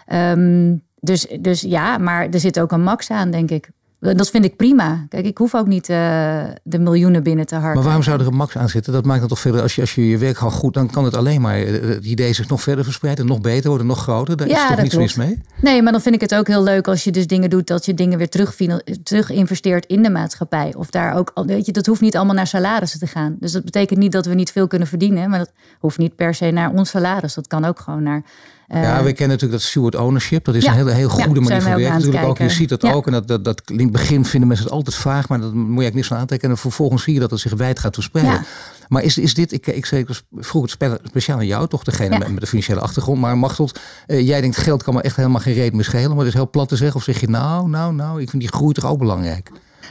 Ehm, 0.06 0.74
dus, 1.00 1.26
dus 1.40 1.61
ja, 1.61 1.98
maar 1.98 2.28
er 2.30 2.40
zit 2.40 2.61
ook 2.61 2.72
een 2.72 2.82
max 2.82 3.11
aan, 3.11 3.30
denk 3.30 3.50
ik. 3.50 3.70
Dat 4.00 4.30
vind 4.30 4.44
ik 4.44 4.56
prima. 4.56 5.06
Kijk, 5.08 5.26
ik 5.26 5.38
hoef 5.38 5.54
ook 5.54 5.66
niet 5.66 5.88
eh, 5.88 6.44
de 6.62 6.78
miljoenen 6.78 7.22
binnen 7.22 7.46
te 7.46 7.54
harken. 7.54 7.74
Maar 7.74 7.84
waarom 7.84 8.02
zou 8.02 8.20
er 8.20 8.26
een 8.26 8.34
max 8.34 8.56
aan 8.56 8.68
zitten? 8.68 8.92
Dat 8.92 9.04
maakt 9.04 9.20
het 9.20 9.28
toch 9.28 9.38
verder. 9.38 9.62
Als 9.62 9.74
je, 9.74 9.80
als 9.80 9.94
je 9.94 10.08
je 10.08 10.18
werk 10.18 10.37
gewoon 10.37 10.52
goed, 10.52 10.74
dan 10.74 10.90
kan 10.90 11.04
het 11.04 11.16
alleen 11.16 11.40
maar. 11.40 11.56
eh, 11.58 11.72
Het 11.88 12.04
idee 12.04 12.32
zich 12.32 12.48
nog 12.48 12.62
verder 12.62 12.84
verspreiden, 12.84 13.26
nog 13.26 13.40
beter 13.40 13.68
worden, 13.68 13.87
nog 13.87 14.02
groter. 14.02 14.37
Daar 14.37 14.46
is 14.46 14.54
toch 14.54 14.68
dat 14.68 14.82
niets 14.82 14.96
mis 14.96 15.14
mee? 15.14 15.40
Nee, 15.61 15.82
maar 15.82 15.92
dan 15.92 16.00
vind 16.00 16.14
ik 16.14 16.20
het 16.20 16.34
ook 16.34 16.46
heel 16.46 16.62
leuk 16.62 16.88
als 16.88 17.04
je 17.04 17.11
dus 17.11 17.26
dingen 17.26 17.50
doet 17.50 17.66
dat 17.66 17.84
je 17.87 17.94
dingen 17.94 18.18
weer 18.18 18.28
terug, 18.28 18.56
terug 19.02 19.30
investeert 19.30 19.87
in 19.87 20.02
de 20.02 20.11
maatschappij. 20.11 20.74
Of 20.76 20.90
daar 20.90 21.14
ook, 21.16 21.32
weet 21.46 21.66
je, 21.66 21.72
dat 21.72 21.87
hoeft 21.87 22.00
niet 22.00 22.16
allemaal 22.16 22.34
naar 22.34 22.46
salarissen 22.46 23.00
te 23.00 23.06
gaan. 23.06 23.37
Dus 23.40 23.52
dat 23.52 23.64
betekent 23.64 23.98
niet 23.98 24.12
dat 24.12 24.26
we 24.26 24.34
niet 24.34 24.52
veel 24.52 24.66
kunnen 24.66 24.88
verdienen, 24.88 25.30
maar 25.30 25.38
dat 25.38 25.52
hoeft 25.78 25.98
niet 25.98 26.16
per 26.16 26.34
se 26.34 26.50
naar 26.50 26.70
ons 26.70 26.90
salaris. 26.90 27.34
Dat 27.34 27.46
kan 27.46 27.64
ook 27.64 27.80
gewoon 27.80 28.02
naar. 28.02 28.22
Eh, 28.68 28.83
ja, 28.83 28.96
we 29.02 29.12
kennen 29.12 29.28
natuurlijk 29.28 29.52
dat 29.52 29.62
steward 29.62 29.94
ownership. 29.94 30.44
Dat 30.44 30.54
is 30.54 30.64
Ja. 30.64 30.70
een 30.70 30.76
hele, 30.76 30.90
heel 30.90 31.16
Ja, 31.18 31.24
goede 31.24 31.40
manier 31.40 31.62
van 31.62 31.70
werken. 31.70 31.85
het 31.92 31.94
Natuurlijk 32.04 32.24
ook. 32.24 32.38
Je 32.38 32.48
ziet 32.50 32.68
dat 32.68 32.83
Ja. 32.83 32.92
ook. 32.92 33.07
En 33.07 33.12
dat, 33.12 33.28
dat, 33.28 33.44
dat 33.44 33.62
in 33.66 33.78
het 33.78 33.92
begin 33.92 34.24
vinden 34.24 34.48
mensen 34.48 34.66
het 34.66 34.74
altijd 34.74 34.96
vaag. 34.96 35.28
Maar 35.28 35.40
dat 35.40 35.46
moet 35.52 35.59
je 35.61 35.66
eigenlijk 35.66 35.94
niks 35.94 36.07
van 36.09 36.16
aantrekken. 36.16 36.50
En 36.50 36.57
vervolgens 36.59 37.02
zie 37.02 37.14
je 37.14 37.20
dat 37.20 37.31
het 37.31 37.40
zich 37.40 37.52
wijd 37.54 37.78
gaat 37.78 37.94
verspreiden. 37.94 38.35
Ja. 38.35 38.42
Maar 38.88 39.02
is, 39.02 39.18
is 39.18 39.35
dit, 39.35 39.52
ik, 39.52 39.66
ik, 39.66 39.87
zei- 39.87 40.00
ik 40.09 40.22
vroeg 40.37 40.62
het 40.62 40.70
spe- 40.70 41.00
speciaal 41.04 41.38
aan 41.38 41.46
jou, 41.46 41.68
toch 41.68 41.85
degene 41.85 42.11
Ja. 42.12 42.18
met, 42.18 42.31
met 42.31 42.40
de 42.40 42.46
financiële 42.46 42.81
achtergrond. 42.81 43.20
Maar 43.20 43.38
Machteld, 43.38 43.78
eh, 44.07 44.26
jij 44.26 44.40
denkt 44.40 44.57
geld 44.57 44.83
kan 44.83 44.94
me 44.94 45.02
echt 45.02 45.16
helemaal 45.16 45.40
geen 45.40 45.54
reden 45.54 45.74
meer 45.76 45.85
schelen. 45.85 46.09
Maar 46.09 46.16
dat 46.16 46.26
is 46.26 46.35
heel 46.35 46.50
plat 46.50 46.68
te 46.68 46.76
zeggen. 46.76 46.96
Of 46.96 47.02
zeg 47.02 47.20
je 47.20 47.28
nou, 47.28 47.68
nou, 47.68 47.94
nou, 47.94 48.20
ik 48.22 48.31
vind 48.31 48.42
die 48.42 48.52
groei 48.52 48.72
toch 48.74 48.87
ook 48.87 48.98
belangrijk. 48.98 49.50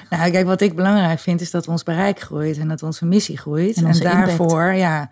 Nou, 0.10 0.32
kijk, 0.32 0.46
wat 0.46 0.62
ik 0.62 0.76
belangrijk 0.76 1.20
vind 1.20 1.42
is 1.42 1.52
dat 1.52 1.68
ons 1.68 1.84
bereik 1.84 2.20
groeit 2.20 2.58
en 2.58 2.68
dat 2.68 2.84
onze 2.84 3.06
missie 3.06 3.38
groeit. 3.38 3.76
En 3.76 4.00
daarvoor, 4.00 4.74
ja, 4.74 5.10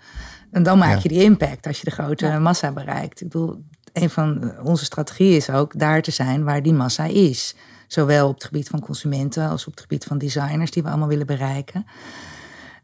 en 0.56 0.64
dan 0.64 0.78
maak 0.78 0.96
Ja. 0.96 1.00
je 1.02 1.10
die 1.10 1.24
impact 1.24 1.68
als 1.68 1.78
je 1.78 1.86
de 1.86 1.92
grote 1.92 2.26
Ja. 2.26 2.40
massa 2.40 2.72
bereikt. 2.72 3.22
Ik 3.22 3.30
bedoel, 3.30 3.64
een 3.94 4.10
van 4.10 4.52
onze 4.64 4.86
strategieën 4.86 5.36
is 5.36 5.50
ook 5.50 5.80
daar 5.80 6.02
te 6.02 6.12
zijn 6.12 6.44
waar 6.44 6.64
die 6.64 6.74
massa 6.74 7.04
is. 7.04 7.56
Zowel 7.88 8.28
op 8.28 8.34
het 8.34 8.44
gebied 8.44 8.68
van 8.68 8.80
consumenten 8.80 9.50
als 9.50 9.66
op 9.66 9.72
het 9.72 9.82
gebied 9.82 10.04
van 10.04 10.18
designers 10.18 10.72
die 10.72 10.84
we 10.84 10.90
allemaal 10.90 11.08
willen 11.08 11.26
bereiken. 11.26 11.86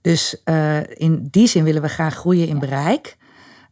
Dus 0.01 0.41
eh, 0.43 0.77
in 0.99 1.27
die 1.31 1.47
zin 1.47 1.63
willen 1.63 1.81
we 1.81 1.87
graag 1.87 2.15
groeien 2.15 2.47
in 2.47 2.59
bereik. 2.59 3.17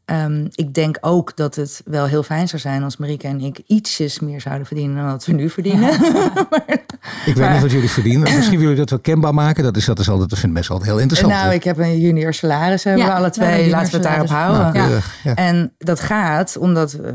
Ehm, 0.06 0.48
ik 0.52 0.74
denk 0.74 0.98
ook 1.02 1.36
dat 1.36 1.56
het 1.56 1.82
wel 1.86 2.06
heel 2.06 2.24
fijn 2.24 2.48
zou 2.48 2.62
zijn 2.62 2.84
als 2.84 2.98
Marieke 2.98 3.28
en 3.28 3.40
ik 3.42 3.62
ietsjes 3.68 4.20
meer 4.20 4.42
zouden 4.42 4.66
verdienen 4.68 4.96
dan 4.96 5.06
wat 5.06 5.26
we 5.26 5.32
nu 5.34 5.50
verdienen. 5.50 5.90
Ik 7.26 7.36
weet 7.36 7.52
niet 7.52 7.62
wat 7.62 7.72
jullie 7.72 7.90
verdienen. 7.90 8.22
Misschien 8.36 8.44
willen 8.44 8.60
jullie 8.60 8.76
dat 8.78 8.90
wel 8.90 9.00
kenbaar 9.00 9.34
maken. 9.34 9.64
Dat 9.64 9.78
is, 9.78 9.86
dat 9.86 10.00
is 10.00 10.10
altijd, 10.10 10.30
dat 10.30 10.38
vinden 10.40 10.54
mensen 10.58 10.74
altijd 10.74 10.92
heel 10.92 11.00
interessant. 11.02 11.34
Nou, 11.34 11.54
ik 11.54 11.64
heb 11.64 11.78
een 11.78 12.00
junior 12.00 12.34
salaris, 12.34 12.84
hebben 12.84 13.02
Ja, 13.04 13.08
we 13.10 13.16
alle 13.16 13.30
hebben 13.32 13.48
twee. 13.48 13.70
Laten 13.70 13.90
we 13.92 13.98
het 13.98 14.04
daarop 14.06 14.30
houden. 14.30 14.62
Nou, 14.62 14.78
Ja. 14.78 14.86
keurig, 14.86 15.16
ja. 15.24 15.36
En 15.36 15.74
dat 15.78 16.00
gaat 16.00 16.58
omdat 16.58 16.92
we, 16.92 17.08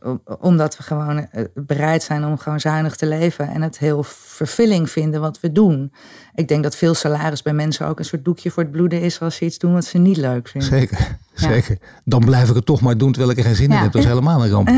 eh, 0.00 0.10
omdat 0.40 0.76
we 0.76 0.82
gewoon 0.82 1.26
eh, 1.30 1.44
bereid 1.54 2.02
zijn 2.02 2.24
om 2.24 2.38
gewoon 2.38 2.60
zuinig 2.60 2.96
te 2.96 3.06
leven. 3.06 3.48
En 3.48 3.62
het 3.62 3.78
heel 3.78 4.02
vervulling 4.08 4.90
vinden 4.90 5.20
wat 5.20 5.40
we 5.40 5.52
doen. 5.52 5.92
Ik 6.34 6.48
denk 6.48 6.62
dat 6.62 6.76
veel 6.76 6.94
salaris 6.94 7.42
bij 7.42 7.52
mensen 7.52 7.86
ook 7.86 7.98
een 7.98 8.04
soort 8.04 8.24
doekje 8.24 8.50
voor 8.50 8.62
het 8.62 8.72
bloeden 8.72 9.00
is 9.00 9.20
als 9.20 9.36
ze 9.36 9.44
iets 9.44 9.58
doen 9.58 9.72
wat 9.72 9.84
ze 9.84 9.98
niet 9.98 10.16
leuk 10.16 10.48
vinden. 10.48 10.70
Zeker, 10.70 10.98
Ja. 11.34 11.48
zeker. 11.48 11.78
Dan 12.04 12.24
blijf 12.24 12.48
ik 12.48 12.54
het 12.54 12.66
toch 12.66 12.80
maar 12.80 12.98
doen 12.98 13.12
terwijl 13.12 13.32
ik 13.32 13.38
er 13.38 13.44
geen 13.44 13.54
zin 13.56 13.70
in 13.70 13.76
heb. 13.76 13.92
Dat 13.92 14.02
is 14.02 14.08
helemaal 14.08 14.44
een 14.44 14.50
ramp. 14.50 14.70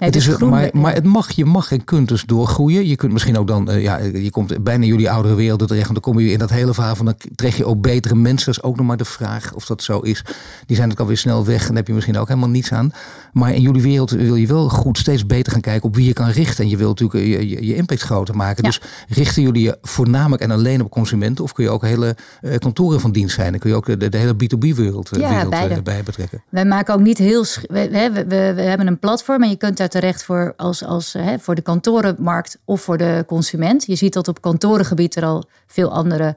Het 0.00 0.16
is, 0.16 0.36
maar, 0.38 0.70
maar 0.72 0.94
het 0.94 1.04
mag, 1.04 1.30
je 1.30 1.44
mag 1.44 1.72
en 1.72 1.84
kunt 1.84 2.08
dus 2.08 2.24
doorgroeien. 2.24 2.86
Je 2.86 2.96
kunt 2.96 3.12
misschien 3.12 3.38
ook 3.38 3.46
dan, 3.46 3.70
uh, 3.70 3.82
ja, 3.82 3.96
je 3.96 4.30
komt 4.30 4.64
bijna 4.64 4.84
jullie 4.84 5.10
oudere 5.10 5.34
wereld 5.34 5.68
terecht. 5.68 5.86
En 5.86 5.92
dan 5.92 6.02
kom 6.02 6.20
je 6.20 6.32
in 6.32 6.38
dat 6.38 6.50
hele 6.50 6.74
verhaal 6.74 6.96
van, 6.96 7.04
dan 7.04 7.14
trek 7.34 7.52
je 7.52 7.64
ook 7.64 7.80
betere 7.80 8.14
mensen. 8.14 8.46
Dat 8.46 8.64
is 8.64 8.70
ook 8.70 8.76
nog 8.76 8.86
maar 8.86 8.96
de 8.96 9.04
vraag 9.04 9.52
of 9.54 9.66
dat 9.66 9.82
zo 9.82 9.98
is. 9.98 10.24
Die 10.66 10.76
zijn 10.76 10.90
ook 10.90 11.00
alweer 11.00 11.16
snel 11.16 11.44
weg 11.44 11.60
en 11.60 11.66
daar 11.66 11.76
heb 11.76 11.86
je 11.86 11.92
misschien 11.92 12.18
ook 12.18 12.28
helemaal 12.28 12.48
niets 12.48 12.72
aan. 12.72 12.92
Maar 13.32 13.54
in 13.54 13.60
jullie 13.60 13.82
wereld 13.82 14.10
wil 14.10 14.34
je 14.34 14.46
wel 14.46 14.68
goed 14.68 14.98
steeds 14.98 15.26
beter 15.26 15.52
gaan 15.52 15.60
kijken 15.60 15.88
op 15.88 15.96
wie 15.96 16.06
je 16.06 16.12
kan 16.12 16.28
richten. 16.28 16.64
En 16.64 16.70
je 16.70 16.76
wilt 16.76 17.00
natuurlijk 17.00 17.26
je, 17.26 17.48
je, 17.48 17.66
je 17.66 17.74
impact 17.74 18.00
groter 18.00 18.36
maken. 18.36 18.62
Dus 18.62 18.80
richten 19.08 19.42
jullie 19.42 19.62
je 19.62 19.78
voornamelijk 19.82 20.42
en 20.42 20.50
alleen 20.50 20.80
op 20.80 20.90
consumenten? 20.90 21.44
Of 21.44 21.52
kun 21.52 21.64
je 21.64 21.70
ook 21.70 21.82
hele 21.82 22.16
uh, 22.42 22.56
kantoren 22.56 23.00
van 23.00 23.12
dienst 23.12 23.34
zijn? 23.34 23.50
Dan 23.50 23.60
kun 23.60 23.70
je 23.70 23.76
ook 23.76 24.00
de, 24.00 24.08
de 24.08 24.16
hele 24.16 24.34
B2B-wereld 24.34 25.16
uh, 25.16 25.20
ja, 25.20 25.48
bij 25.82 26.02
betrekken? 26.04 26.42
Wij 26.48 26.64
maken 26.64 26.94
ook 26.94 27.00
niet 27.00 27.18
heel... 27.18 27.44
We, 27.62 27.88
we, 27.90 28.24
we, 28.54 28.62
hebben 28.62 28.86
een 28.86 28.98
platform 28.98 29.42
en 29.42 29.48
je 29.48 29.56
kunt 29.56 29.76
daar 29.76 29.88
terecht 29.88 30.24
voor, 30.24 30.54
als, 30.56 30.84
als, 30.84 31.12
hè, 31.12 31.38
voor 31.38 31.54
de 31.54 31.62
kantorenmarkt 31.62 32.58
of 32.64 32.80
voor 32.80 32.96
de 32.96 33.24
consument. 33.26 33.86
Je 33.86 33.96
ziet 33.96 34.12
dat 34.12 34.28
op 34.28 34.40
kantorengebied 34.40 35.16
er 35.16 35.24
al 35.24 35.44
veel 35.66 35.92
andere 35.92 36.36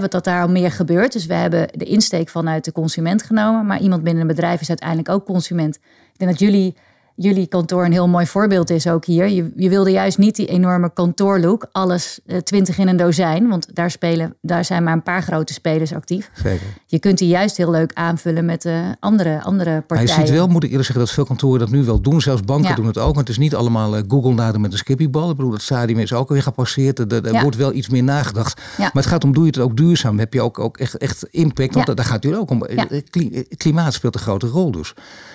wat 0.00 0.10
dat 0.10 0.24
daar 0.24 0.42
al 0.42 0.48
meer 0.48 0.70
gebeurt. 0.70 1.12
Dus 1.12 1.26
we 1.26 1.34
hebben 1.34 1.68
de 1.72 1.84
insteek 1.84 2.28
vanuit 2.28 2.64
de 2.64 2.72
consument 2.72 3.22
genomen. 3.22 3.66
Maar 3.66 3.80
iemand 3.80 4.02
binnen 4.02 4.22
een 4.22 4.28
bedrijf 4.28 4.60
is 4.60 4.68
uiteindelijk 4.68 5.08
ook 5.08 5.24
consument. 5.24 5.76
Ik 6.12 6.18
denk 6.18 6.30
dat 6.30 6.40
jullie 6.40 6.74
jullie 7.16 7.46
kantoor 7.46 7.84
een 7.84 7.92
heel 7.92 8.08
mooi 8.08 8.26
voorbeeld 8.26 8.70
is 8.70 8.86
ook 8.86 9.04
hier. 9.04 9.28
Je, 9.28 9.52
je 9.56 9.68
wilde 9.68 9.90
juist 9.90 10.18
niet 10.18 10.36
die 10.36 10.46
enorme 10.46 10.92
kantoorlook, 10.92 11.66
alles 11.72 12.20
uh, 12.26 12.38
twintig 12.38 12.78
in 12.78 12.88
een 12.88 12.96
dozijn, 12.96 13.48
want 13.48 13.74
daar, 13.74 13.90
spelen, 13.90 14.36
daar 14.40 14.64
zijn 14.64 14.82
maar 14.82 14.92
een 14.92 15.02
paar 15.02 15.22
grote 15.22 15.52
spelers 15.52 15.92
actief. 15.92 16.30
Zeker. 16.34 16.66
Je 16.86 16.98
kunt 16.98 17.18
die 17.18 17.28
juist 17.28 17.56
heel 17.56 17.70
leuk 17.70 17.92
aanvullen 17.92 18.44
met 18.44 18.64
uh, 18.64 18.78
andere, 19.00 19.42
andere 19.42 19.80
partijen. 19.80 20.10
Maar 20.10 20.20
je 20.20 20.26
ziet 20.26 20.36
wel, 20.36 20.46
moet 20.46 20.62
ik 20.62 20.68
eerlijk 20.68 20.86
zeggen, 20.86 21.04
dat 21.04 21.14
veel 21.14 21.24
kantoren 21.24 21.58
dat 21.58 21.70
nu 21.70 21.84
wel 21.84 22.00
doen. 22.00 22.20
Zelfs 22.20 22.42
banken 22.42 22.76
doen 22.76 22.86
het 22.86 22.98
ook, 22.98 23.14
maar 23.14 23.22
het 23.22 23.32
is 23.32 23.38
niet 23.38 23.54
allemaal 23.54 23.96
uh, 23.96 24.02
Google 24.08 24.34
naden 24.34 24.60
met 24.60 24.72
een 24.72 24.78
skippybal. 24.78 25.30
Ik 25.30 25.36
bedoel, 25.36 25.50
dat 25.50 25.62
stadium 25.62 25.98
is 25.98 26.12
ook 26.12 26.28
weer 26.28 26.42
gepasseerd. 26.42 26.98
Er, 26.98 27.26
er 27.26 27.42
wordt 27.42 27.56
wel 27.56 27.72
iets 27.72 27.88
meer 27.88 28.02
nagedacht. 28.02 28.60
Maar 28.78 28.90
het 28.92 29.06
gaat 29.06 29.24
om, 29.24 29.32
doe 29.32 29.44
je 29.44 29.50
het 29.50 29.58
ook 29.58 29.76
duurzaam? 29.76 30.18
Heb 30.18 30.32
je 30.32 30.42
ook, 30.42 30.58
ook 30.58 30.76
echt, 30.76 30.96
echt 30.96 31.26
impact? 31.30 31.74
Want 31.74 31.96
daar 31.96 32.04
gaat 32.04 32.24
het 32.24 32.36
ook 32.36 32.50
om. 32.50 32.66
Klimaat 33.56 33.94
speelt 33.94 34.14
een 34.14 34.20
grote 34.20 34.46
rol 34.46 34.70
dus. 34.70 34.94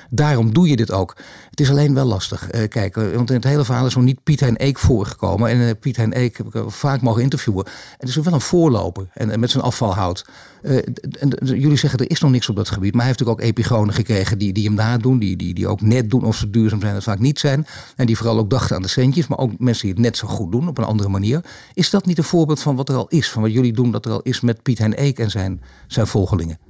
Daarom 0.09 0.53
doe 0.53 0.69
je 0.69 0.75
dit 0.75 0.91
ook. 0.91 1.15
Het 1.59 1.67
is 1.67 1.73
alleen 1.73 1.93
wel 1.93 2.05
lastig. 2.05 2.53
Uh, 2.53 2.67
kijk, 2.67 2.97
eh, 2.97 3.15
want 3.15 3.29
in 3.29 3.35
het 3.35 3.43
hele 3.43 3.65
verhaal 3.65 3.85
is 3.85 3.95
nog 3.95 4.03
niet 4.03 4.23
Piet 4.23 4.39
Hein 4.39 4.55
Eek 4.57 4.79
voorgekomen. 4.79 5.49
En 5.49 5.57
uh, 5.57 5.69
Piet 5.79 5.97
Hein 5.97 6.19
Eek 6.19 6.37
heb 6.37 6.55
ik 6.55 6.63
vaak 6.67 7.01
mogen 7.01 7.21
interviewen. 7.21 7.65
En 7.65 7.71
het 7.97 8.09
is 8.09 8.15
wel 8.15 8.33
een 8.33 8.41
voorloper. 8.41 9.07
En, 9.13 9.39
met 9.39 9.51
zijn 9.51 9.63
afvalhout. 9.63 10.25
en, 10.61 11.37
jullie 11.43 11.77
zeggen 11.77 11.99
er 11.99 12.09
is 12.09 12.19
nog 12.19 12.31
niks 12.31 12.49
op 12.49 12.55
dat 12.55 12.69
gebied. 12.69 12.93
Maar 12.93 13.01
hij 13.01 13.07
heeft 13.07 13.19
natuurlijk 13.19 13.47
ook 13.47 13.57
epigonen 13.57 13.93
gekregen 13.93 14.37
die, 14.37 14.53
die 14.53 14.65
hem 14.65 14.73
nadoen. 14.73 15.19
Die, 15.19 15.37
die, 15.37 15.53
die 15.53 15.67
ook 15.67 15.81
net 15.81 16.09
doen 16.09 16.23
of 16.23 16.35
ze 16.35 16.49
duurzaam 16.49 16.79
zijn. 16.81 16.93
Dat 16.93 17.03
vaak 17.03 17.19
niet 17.19 17.39
zijn. 17.39 17.65
En 17.95 18.05
die 18.05 18.17
vooral 18.17 18.37
ook 18.37 18.49
dachten 18.49 18.75
aan 18.75 18.81
de 18.81 18.87
centjes. 18.87 19.27
Maar 19.27 19.37
ook 19.37 19.51
mensen 19.57 19.85
die 19.85 19.93
het 19.93 20.03
net 20.03 20.17
zo 20.17 20.27
goed 20.27 20.51
doen 20.51 20.67
op 20.67 20.77
een 20.77 20.83
andere 20.83 21.09
manier. 21.09 21.45
Is 21.73 21.89
dat 21.89 22.05
niet 22.05 22.17
een 22.17 22.23
voorbeeld 22.23 22.61
van 22.61 22.75
wat 22.75 22.89
er 22.89 22.95
al 22.95 23.07
is? 23.07 23.29
Van 23.29 23.41
wat 23.41 23.53
jullie 23.53 23.73
doen 23.73 23.91
dat 23.91 24.05
er 24.05 24.11
al 24.11 24.21
is 24.21 24.41
met 24.41 24.61
Piet 24.61 24.77
Hein 24.77 25.03
Eek 25.03 25.19
en 25.19 25.31
zijn, 25.31 25.61
zijn 25.87 26.07
volgelingen? 26.07 26.68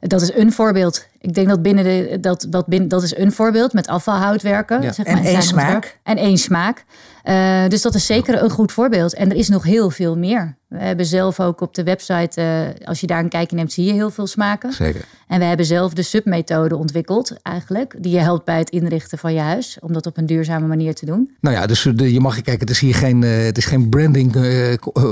Dat 0.00 0.22
is 0.22 0.34
een 0.34 0.52
voorbeeld. 0.52 1.06
Ik 1.18 1.34
denk 1.34 1.48
dat 1.48 1.62
binnen 1.62 1.84
de 1.84 2.18
dat, 2.20 2.46
dat, 2.48 2.66
binnen, 2.66 2.88
dat 2.88 3.02
is 3.02 3.16
een 3.16 3.32
voorbeeld 3.32 3.72
met 3.72 3.86
afvalhout 3.86 4.42
werken. 4.42 4.82
Ja. 4.82 4.92
Zeg 4.92 5.06
maar, 5.06 5.16
en 5.16 5.24
één 5.24 5.42
smaak. 5.42 5.98
En 6.02 6.16
één 6.16 6.38
smaak. 6.38 6.84
Uh, 7.24 7.68
dus 7.68 7.82
dat 7.82 7.94
is 7.94 8.06
zeker 8.06 8.42
een 8.42 8.50
goed 8.50 8.72
voorbeeld. 8.72 9.14
En 9.14 9.30
er 9.30 9.36
is 9.36 9.48
nog 9.48 9.62
heel 9.62 9.90
veel 9.90 10.16
meer. 10.16 10.56
We 10.68 10.78
hebben 10.78 11.06
zelf 11.06 11.40
ook 11.40 11.60
op 11.60 11.74
de 11.74 11.82
website, 11.82 12.40
uh, 12.80 12.86
als 12.86 13.00
je 13.00 13.06
daar 13.06 13.22
een 13.22 13.28
kijkje 13.28 13.56
neemt, 13.56 13.72
zie 13.72 13.84
je 13.84 13.92
heel 13.92 14.10
veel 14.10 14.26
smaken. 14.26 14.72
Zeker. 14.72 15.04
En 15.28 15.38
we 15.38 15.44
hebben 15.44 15.66
zelf 15.66 15.92
de 15.92 16.02
submethode 16.02 16.76
ontwikkeld, 16.76 17.36
eigenlijk. 17.42 17.94
Die 17.98 18.12
je 18.12 18.18
helpt 18.18 18.44
bij 18.44 18.58
het 18.58 18.70
inrichten 18.70 19.18
van 19.18 19.34
je 19.34 19.40
huis. 19.40 19.78
Om 19.80 19.92
dat 19.92 20.06
op 20.06 20.16
een 20.16 20.26
duurzame 20.26 20.66
manier 20.66 20.94
te 20.94 21.06
doen. 21.06 21.30
Nou 21.40 21.56
ja, 21.56 21.66
dus 21.66 21.82
de, 21.94 22.12
je 22.12 22.20
mag 22.20 22.34
kijken, 22.34 22.60
het 22.60 22.70
is 22.70 22.80
hier 22.80 22.94
geen, 22.94 23.22
uh, 23.22 23.44
het 23.44 23.58
is 23.58 23.64
geen 23.64 23.88
branding 23.88 24.32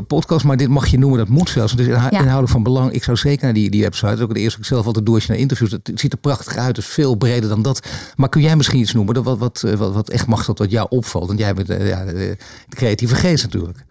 podcast, 0.06 0.44
maar 0.44 0.56
dit 0.56 0.68
mag 0.68 0.86
je 0.86 0.98
noemen, 0.98 1.18
dat 1.18 1.28
moet 1.28 1.48
zelfs. 1.48 1.70
Het 1.70 1.80
is 1.80 1.86
inhoud, 1.86 2.12
ja. 2.12 2.18
inhoudelijk 2.18 2.52
van 2.52 2.62
belang. 2.62 2.92
Ik 2.92 3.04
zou 3.04 3.16
zeker 3.16 3.44
naar 3.44 3.54
die, 3.54 3.70
die 3.70 3.82
website, 3.82 4.06
dat 4.06 4.18
is 4.18 4.24
ook 4.24 4.34
de 4.34 4.40
eerste 4.40 4.58
ik 4.58 4.64
zelf 4.64 4.86
altijd 4.86 5.06
doe 5.06 5.14
als 5.14 5.24
je 5.24 5.32
naar 5.32 5.40
interviews. 5.40 5.70
Het 5.70 5.90
ziet 5.94 6.12
er 6.12 6.18
prachtig 6.18 6.56
uit, 6.56 6.76
het 6.76 6.86
is 6.86 6.92
veel 6.92 7.14
breder 7.14 7.48
dan 7.48 7.62
dat. 7.62 7.86
Maar 8.16 8.28
kun 8.28 8.40
jij 8.40 8.56
misschien 8.56 8.80
iets 8.80 8.92
noemen, 8.92 9.22
wat, 9.22 9.38
wat, 9.38 9.60
wat, 9.76 9.92
wat 9.92 10.08
echt 10.10 10.26
mag 10.26 10.46
dat 10.46 10.58
wat 10.58 10.70
jou 10.70 10.86
opvalt? 10.90 11.26
Want 11.26 11.38
jij 11.38 11.54
bent 11.54 11.68
ja, 11.68 12.04
de 12.04 12.36
creatieve 12.68 13.14
geest 13.14 13.42
natuurlijk. 13.42 13.84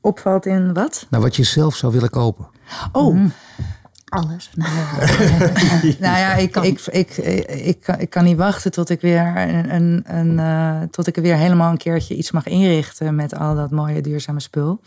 Opvalt 0.00 0.46
in 0.46 0.72
wat? 0.72 1.06
Nou, 1.10 1.22
wat 1.22 1.36
je 1.36 1.44
zelf 1.44 1.74
zou 1.76 1.92
willen 1.92 2.10
kopen. 2.10 2.48
Oh. 2.92 3.14
Mm. 3.14 3.32
Alles. 4.10 4.50
nou 5.98 6.18
ja, 6.18 6.34
ik, 6.34 6.56
ik, 6.56 6.80
ik, 6.86 7.16
ik, 7.46 7.86
ik, 7.86 8.10
kan 8.10 8.24
niet 8.24 8.36
wachten 8.36 8.70
tot 8.70 8.90
ik 8.90 9.00
weer 9.00 9.36
een, 9.36 9.74
een, 9.74 10.04
een 10.06 10.38
uh, 10.38 10.82
tot 10.90 11.06
ik 11.06 11.16
er 11.16 11.22
weer 11.22 11.36
helemaal 11.36 11.70
een 11.70 11.76
keertje 11.76 12.14
iets 12.14 12.30
mag 12.30 12.46
inrichten 12.46 13.14
met 13.14 13.34
al 13.34 13.54
dat 13.54 13.70
mooie 13.70 14.00
duurzame 14.00 14.40
spul. 14.40 14.80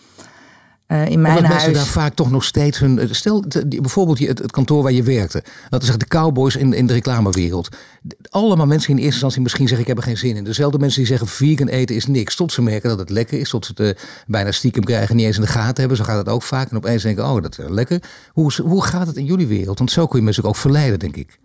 Uh, 0.93 1.07
in 1.07 1.21
mijn 1.21 1.35
Omdat 1.35 1.51
huis. 1.51 1.63
mensen 1.65 1.73
daar 1.73 1.91
vaak 1.91 2.13
toch 2.13 2.31
nog 2.31 2.43
steeds 2.43 2.79
hun. 2.79 2.99
Eh, 2.99 3.07
stel 3.11 3.43
bijvoorbeeld 3.67 4.19
het, 4.19 4.39
het 4.39 4.51
kantoor 4.51 4.83
waar 4.83 4.91
je 4.91 5.03
werkte. 5.03 5.43
We 5.69 5.77
zeggen 5.79 5.99
de 5.99 6.07
cowboys 6.07 6.55
in, 6.55 6.73
in 6.73 6.87
de 6.87 6.93
reclamewereld. 6.93 7.69
Allemaal 8.29 8.65
mensen 8.65 8.89
in 8.89 8.95
eerste 8.95 9.11
instantie 9.11 9.41
misschien 9.41 9.67
zeggen: 9.67 9.87
Ik 9.87 9.93
heb 9.93 9.97
er 9.97 10.09
geen 10.09 10.17
zin 10.17 10.35
in. 10.35 10.43
Dezelfde 10.43 10.77
mensen 10.79 10.99
die 10.99 11.07
zeggen: 11.07 11.27
Vegan 11.27 11.67
eten 11.67 11.95
is 11.95 12.07
niks. 12.07 12.35
Tot 12.35 12.51
ze 12.51 12.61
merken 12.61 12.89
dat 12.89 12.99
het 12.99 13.09
lekker 13.09 13.39
is. 13.39 13.49
Tot 13.49 13.65
ze 13.65 13.71
het 13.75 13.97
uh, 13.97 14.03
bijna 14.27 14.51
stiekem 14.51 14.83
krijgen. 14.83 15.15
Niet 15.15 15.25
eens 15.25 15.35
in 15.35 15.41
de 15.41 15.47
gaten 15.47 15.79
hebben. 15.79 15.97
Zo 15.97 16.03
gaat 16.03 16.17
het 16.17 16.29
ook 16.29 16.43
vaak. 16.43 16.69
En 16.69 16.77
opeens 16.77 17.03
denken: 17.03 17.25
Oh, 17.25 17.41
dat 17.41 17.59
is 17.59 17.65
lekker. 17.69 18.03
Hoe, 18.31 18.51
hoe 18.63 18.83
gaat 18.83 19.07
het 19.07 19.15
in 19.15 19.25
jullie 19.25 19.47
wereld? 19.47 19.77
Want 19.77 19.91
zo 19.91 20.07
kun 20.07 20.19
je 20.19 20.25
mensen 20.25 20.43
ook 20.43 20.55
verleiden, 20.55 20.99
denk 20.99 21.15
ik. 21.15 21.39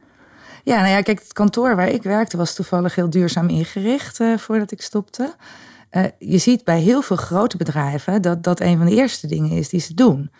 Ja, 0.65 0.77
nou 0.77 0.89
ja, 0.89 1.01
kijk, 1.01 1.19
het 1.19 1.33
kantoor 1.33 1.77
waar 1.77 1.89
ik 1.89 2.03
werkte 2.03 2.37
was 2.37 2.55
toevallig 2.55 2.95
heel 2.95 3.11
duurzaam 3.11 3.49
ingericht 3.49 4.21
uh, 4.21 4.39
voordat 4.39 4.71
ik 4.71 4.83
stopte. 4.83 5.35
Uh, 5.91 6.05
je 6.19 6.39
ziet 6.39 6.65
bij 6.65 6.81
heel 6.81 7.03
veel 7.03 7.17
grote 7.17 7.57
bedrijven 7.57 8.23
dat 8.23 8.43
dat 8.43 8.61
een 8.61 8.77
van 8.77 8.87
de 8.87 8.95
eerste 8.95 9.27
dingen 9.27 9.51
is 9.51 9.69
die 9.69 9.81
ze 9.81 9.95
doen. 9.95 10.31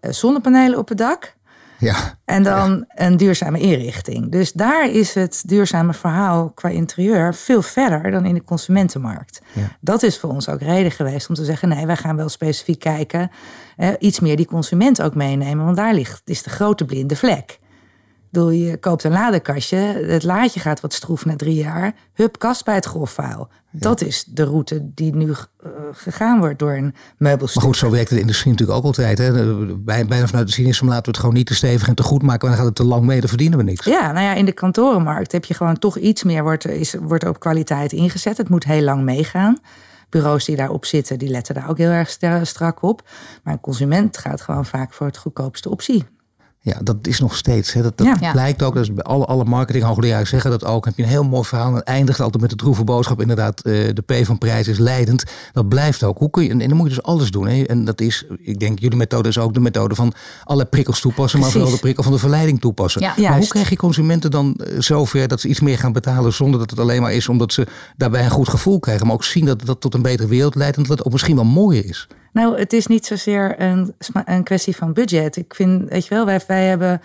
Uh, 0.00 0.12
zonnepanelen 0.12 0.78
op 0.78 0.88
het 0.88 0.98
dak. 0.98 1.36
Ja. 1.78 2.18
En 2.24 2.42
dan 2.42 2.84
een 2.88 3.16
duurzame 3.16 3.60
inrichting. 3.60 4.30
Dus 4.30 4.52
daar 4.52 4.90
is 4.90 5.14
het 5.14 5.42
duurzame 5.46 5.94
verhaal 5.94 6.50
qua 6.50 6.68
interieur 6.68 7.34
veel 7.34 7.62
verder 7.62 8.10
dan 8.10 8.24
in 8.24 8.34
de 8.34 8.44
consumentenmarkt. 8.44 9.40
Ja. 9.52 9.76
Dat 9.80 10.02
is 10.02 10.18
voor 10.18 10.30
ons 10.30 10.48
ook 10.48 10.60
reden 10.60 10.90
geweest 10.90 11.28
om 11.28 11.34
te 11.34 11.44
zeggen: 11.44 11.68
nee, 11.68 11.86
wij 11.86 11.96
gaan 11.96 12.16
wel 12.16 12.28
specifiek 12.28 12.78
kijken, 12.78 13.30
uh, 13.76 13.88
iets 13.98 14.20
meer 14.20 14.36
die 14.36 14.46
consument 14.46 15.02
ook 15.02 15.14
meenemen, 15.14 15.64
want 15.64 15.76
daar 15.76 15.94
ligt 15.94 16.22
is 16.24 16.42
de 16.42 16.50
grote 16.50 16.84
blinde 16.84 17.16
vlek 17.16 17.58
bedoel, 18.30 18.50
je 18.50 18.76
koopt 18.76 19.04
een 19.04 19.12
ladekastje, 19.12 19.76
het 20.06 20.22
laadje 20.22 20.60
gaat 20.60 20.80
wat 20.80 20.92
stroef 20.92 21.24
na 21.24 21.36
drie 21.36 21.54
jaar. 21.54 21.94
Hup, 22.12 22.38
kast 22.38 22.64
bij 22.64 22.74
het 22.74 22.84
grofvuil. 22.84 23.48
Dat 23.70 24.00
is 24.00 24.24
de 24.24 24.44
route 24.44 24.90
die 24.94 25.14
nu 25.14 25.26
uh, 25.26 25.34
gegaan 25.92 26.38
wordt 26.38 26.58
door 26.58 26.72
een 26.72 26.94
meubelstuk. 27.16 27.62
Maar 27.62 27.70
goed, 27.70 27.80
zo 27.80 27.90
werkt 27.90 28.10
de 28.10 28.20
industrie 28.20 28.52
natuurlijk 28.52 28.78
ook 28.78 28.84
altijd. 28.84 29.18
Hè? 29.18 29.54
Bijna 29.76 30.26
vanuit 30.26 30.46
de 30.46 30.52
cynisme 30.52 30.88
laten 30.88 31.04
we 31.04 31.10
het 31.10 31.18
gewoon 31.18 31.34
niet 31.34 31.46
te 31.46 31.54
stevig 31.54 31.88
en 31.88 31.94
te 31.94 32.02
goed 32.02 32.22
maken. 32.22 32.40
Want 32.40 32.52
dan 32.52 32.66
gaat 32.66 32.76
het 32.76 32.86
te 32.86 32.92
lang 32.92 33.04
mee, 33.04 33.20
dan 33.20 33.28
verdienen 33.28 33.58
we 33.58 33.64
niks. 33.64 33.84
Ja, 33.84 34.12
nou 34.12 34.24
ja, 34.24 34.34
in 34.34 34.44
de 34.44 34.52
kantorenmarkt 34.52 35.32
heb 35.32 35.44
je 35.44 35.54
gewoon 35.54 35.78
toch 35.78 35.98
iets 35.98 36.22
meer, 36.22 36.42
wordt, 36.42 36.66
is, 36.66 36.94
wordt 36.94 37.26
op 37.26 37.40
kwaliteit 37.40 37.92
ingezet. 37.92 38.36
Het 38.36 38.48
moet 38.48 38.64
heel 38.64 38.82
lang 38.82 39.02
meegaan 39.02 39.58
bureaus 40.08 40.44
die 40.44 40.56
daarop 40.56 40.84
zitten, 40.84 41.18
die 41.18 41.28
letten 41.28 41.54
daar 41.54 41.70
ook 41.70 41.78
heel 41.78 41.90
erg 41.90 42.18
strak 42.42 42.82
op. 42.82 43.02
Maar 43.42 43.52
een 43.52 43.60
consument 43.60 44.18
gaat 44.18 44.40
gewoon 44.40 44.66
vaak 44.66 44.92
voor 44.92 45.06
het 45.06 45.16
goedkoopste 45.16 45.70
optie. 45.70 46.06
Ja, 46.68 46.78
dat 46.82 46.96
is 47.02 47.20
nog 47.20 47.36
steeds. 47.36 47.72
Hè. 47.72 47.82
Dat, 47.82 47.98
dat 47.98 48.32
blijkt 48.32 48.62
ook. 48.62 48.74
Dus 48.74 48.90
alle, 48.96 49.24
alle 49.24 49.44
marketinghoogleraren 49.44 50.26
zeggen 50.26 50.50
dat 50.50 50.64
ook. 50.64 50.84
Heb 50.84 50.96
je 50.96 51.02
een 51.02 51.08
heel 51.08 51.24
mooi 51.24 51.44
verhaal 51.44 51.74
en 51.74 51.82
eindigt 51.82 52.20
altijd 52.20 52.42
met 52.42 52.50
de 52.50 52.56
droeve 52.56 52.84
boodschap. 52.84 53.20
Inderdaad, 53.20 53.66
uh, 53.66 53.88
de 53.94 54.02
P 54.02 54.26
van 54.26 54.38
prijs 54.38 54.68
is 54.68 54.78
leidend. 54.78 55.24
Dat 55.52 55.68
blijft 55.68 56.02
ook. 56.02 56.18
Hoe 56.18 56.30
kun 56.30 56.44
je, 56.44 56.50
en 56.50 56.58
dan 56.58 56.76
moet 56.76 56.88
je 56.88 56.94
dus 56.94 57.04
alles 57.04 57.30
doen. 57.30 57.48
Hè. 57.48 57.62
En 57.62 57.84
dat 57.84 58.00
is, 58.00 58.24
ik 58.42 58.58
denk, 58.58 58.78
jullie 58.78 58.96
methode 58.96 59.28
is 59.28 59.38
ook 59.38 59.54
de 59.54 59.60
methode 59.60 59.94
van 59.94 60.12
alle 60.44 60.64
prikkels 60.64 61.00
toepassen. 61.00 61.40
Maar 61.40 61.50
vooral 61.50 61.70
de 61.70 61.78
prikkel 61.78 62.02
van 62.02 62.12
de 62.12 62.18
verleiding 62.18 62.60
toepassen. 62.60 63.00
Ja, 63.00 63.14
maar 63.16 63.38
hoe 63.38 63.48
krijg 63.48 63.68
je 63.68 63.76
consumenten 63.76 64.30
dan 64.30 64.54
eh, 64.54 64.80
zover 64.80 65.28
dat 65.28 65.40
ze 65.40 65.48
iets 65.48 65.60
meer 65.60 65.78
gaan 65.78 65.92
betalen. 65.92 66.32
Zonder 66.32 66.60
dat 66.60 66.70
het 66.70 66.78
alleen 66.78 67.02
maar 67.02 67.12
is 67.12 67.28
omdat 67.28 67.52
ze 67.52 67.66
daarbij 67.96 68.24
een 68.24 68.30
goed 68.30 68.48
gevoel 68.48 68.80
krijgen. 68.80 69.06
Maar 69.06 69.14
ook 69.14 69.24
zien 69.24 69.44
dat 69.44 69.66
dat 69.66 69.80
tot 69.80 69.94
een 69.94 70.02
betere 70.02 70.28
wereld 70.28 70.54
leidt. 70.54 70.76
En 70.76 70.82
dat 70.82 70.98
het 70.98 71.06
ook 71.06 71.12
misschien 71.12 71.36
wel 71.36 71.44
mooier 71.44 71.84
is. 71.84 72.08
Nou, 72.32 72.58
het 72.58 72.72
is 72.72 72.86
niet 72.86 73.06
zozeer 73.06 73.60
een, 73.60 73.94
een 74.24 74.42
kwestie 74.42 74.76
van 74.76 74.92
budget. 74.92 75.36
Ik 75.36 75.54
vind, 75.54 75.88
weet 75.88 76.06
je 76.06 76.14
wel, 76.14 76.26
wij, 76.26 76.40
wij 76.46 76.64
hebben. 76.64 77.00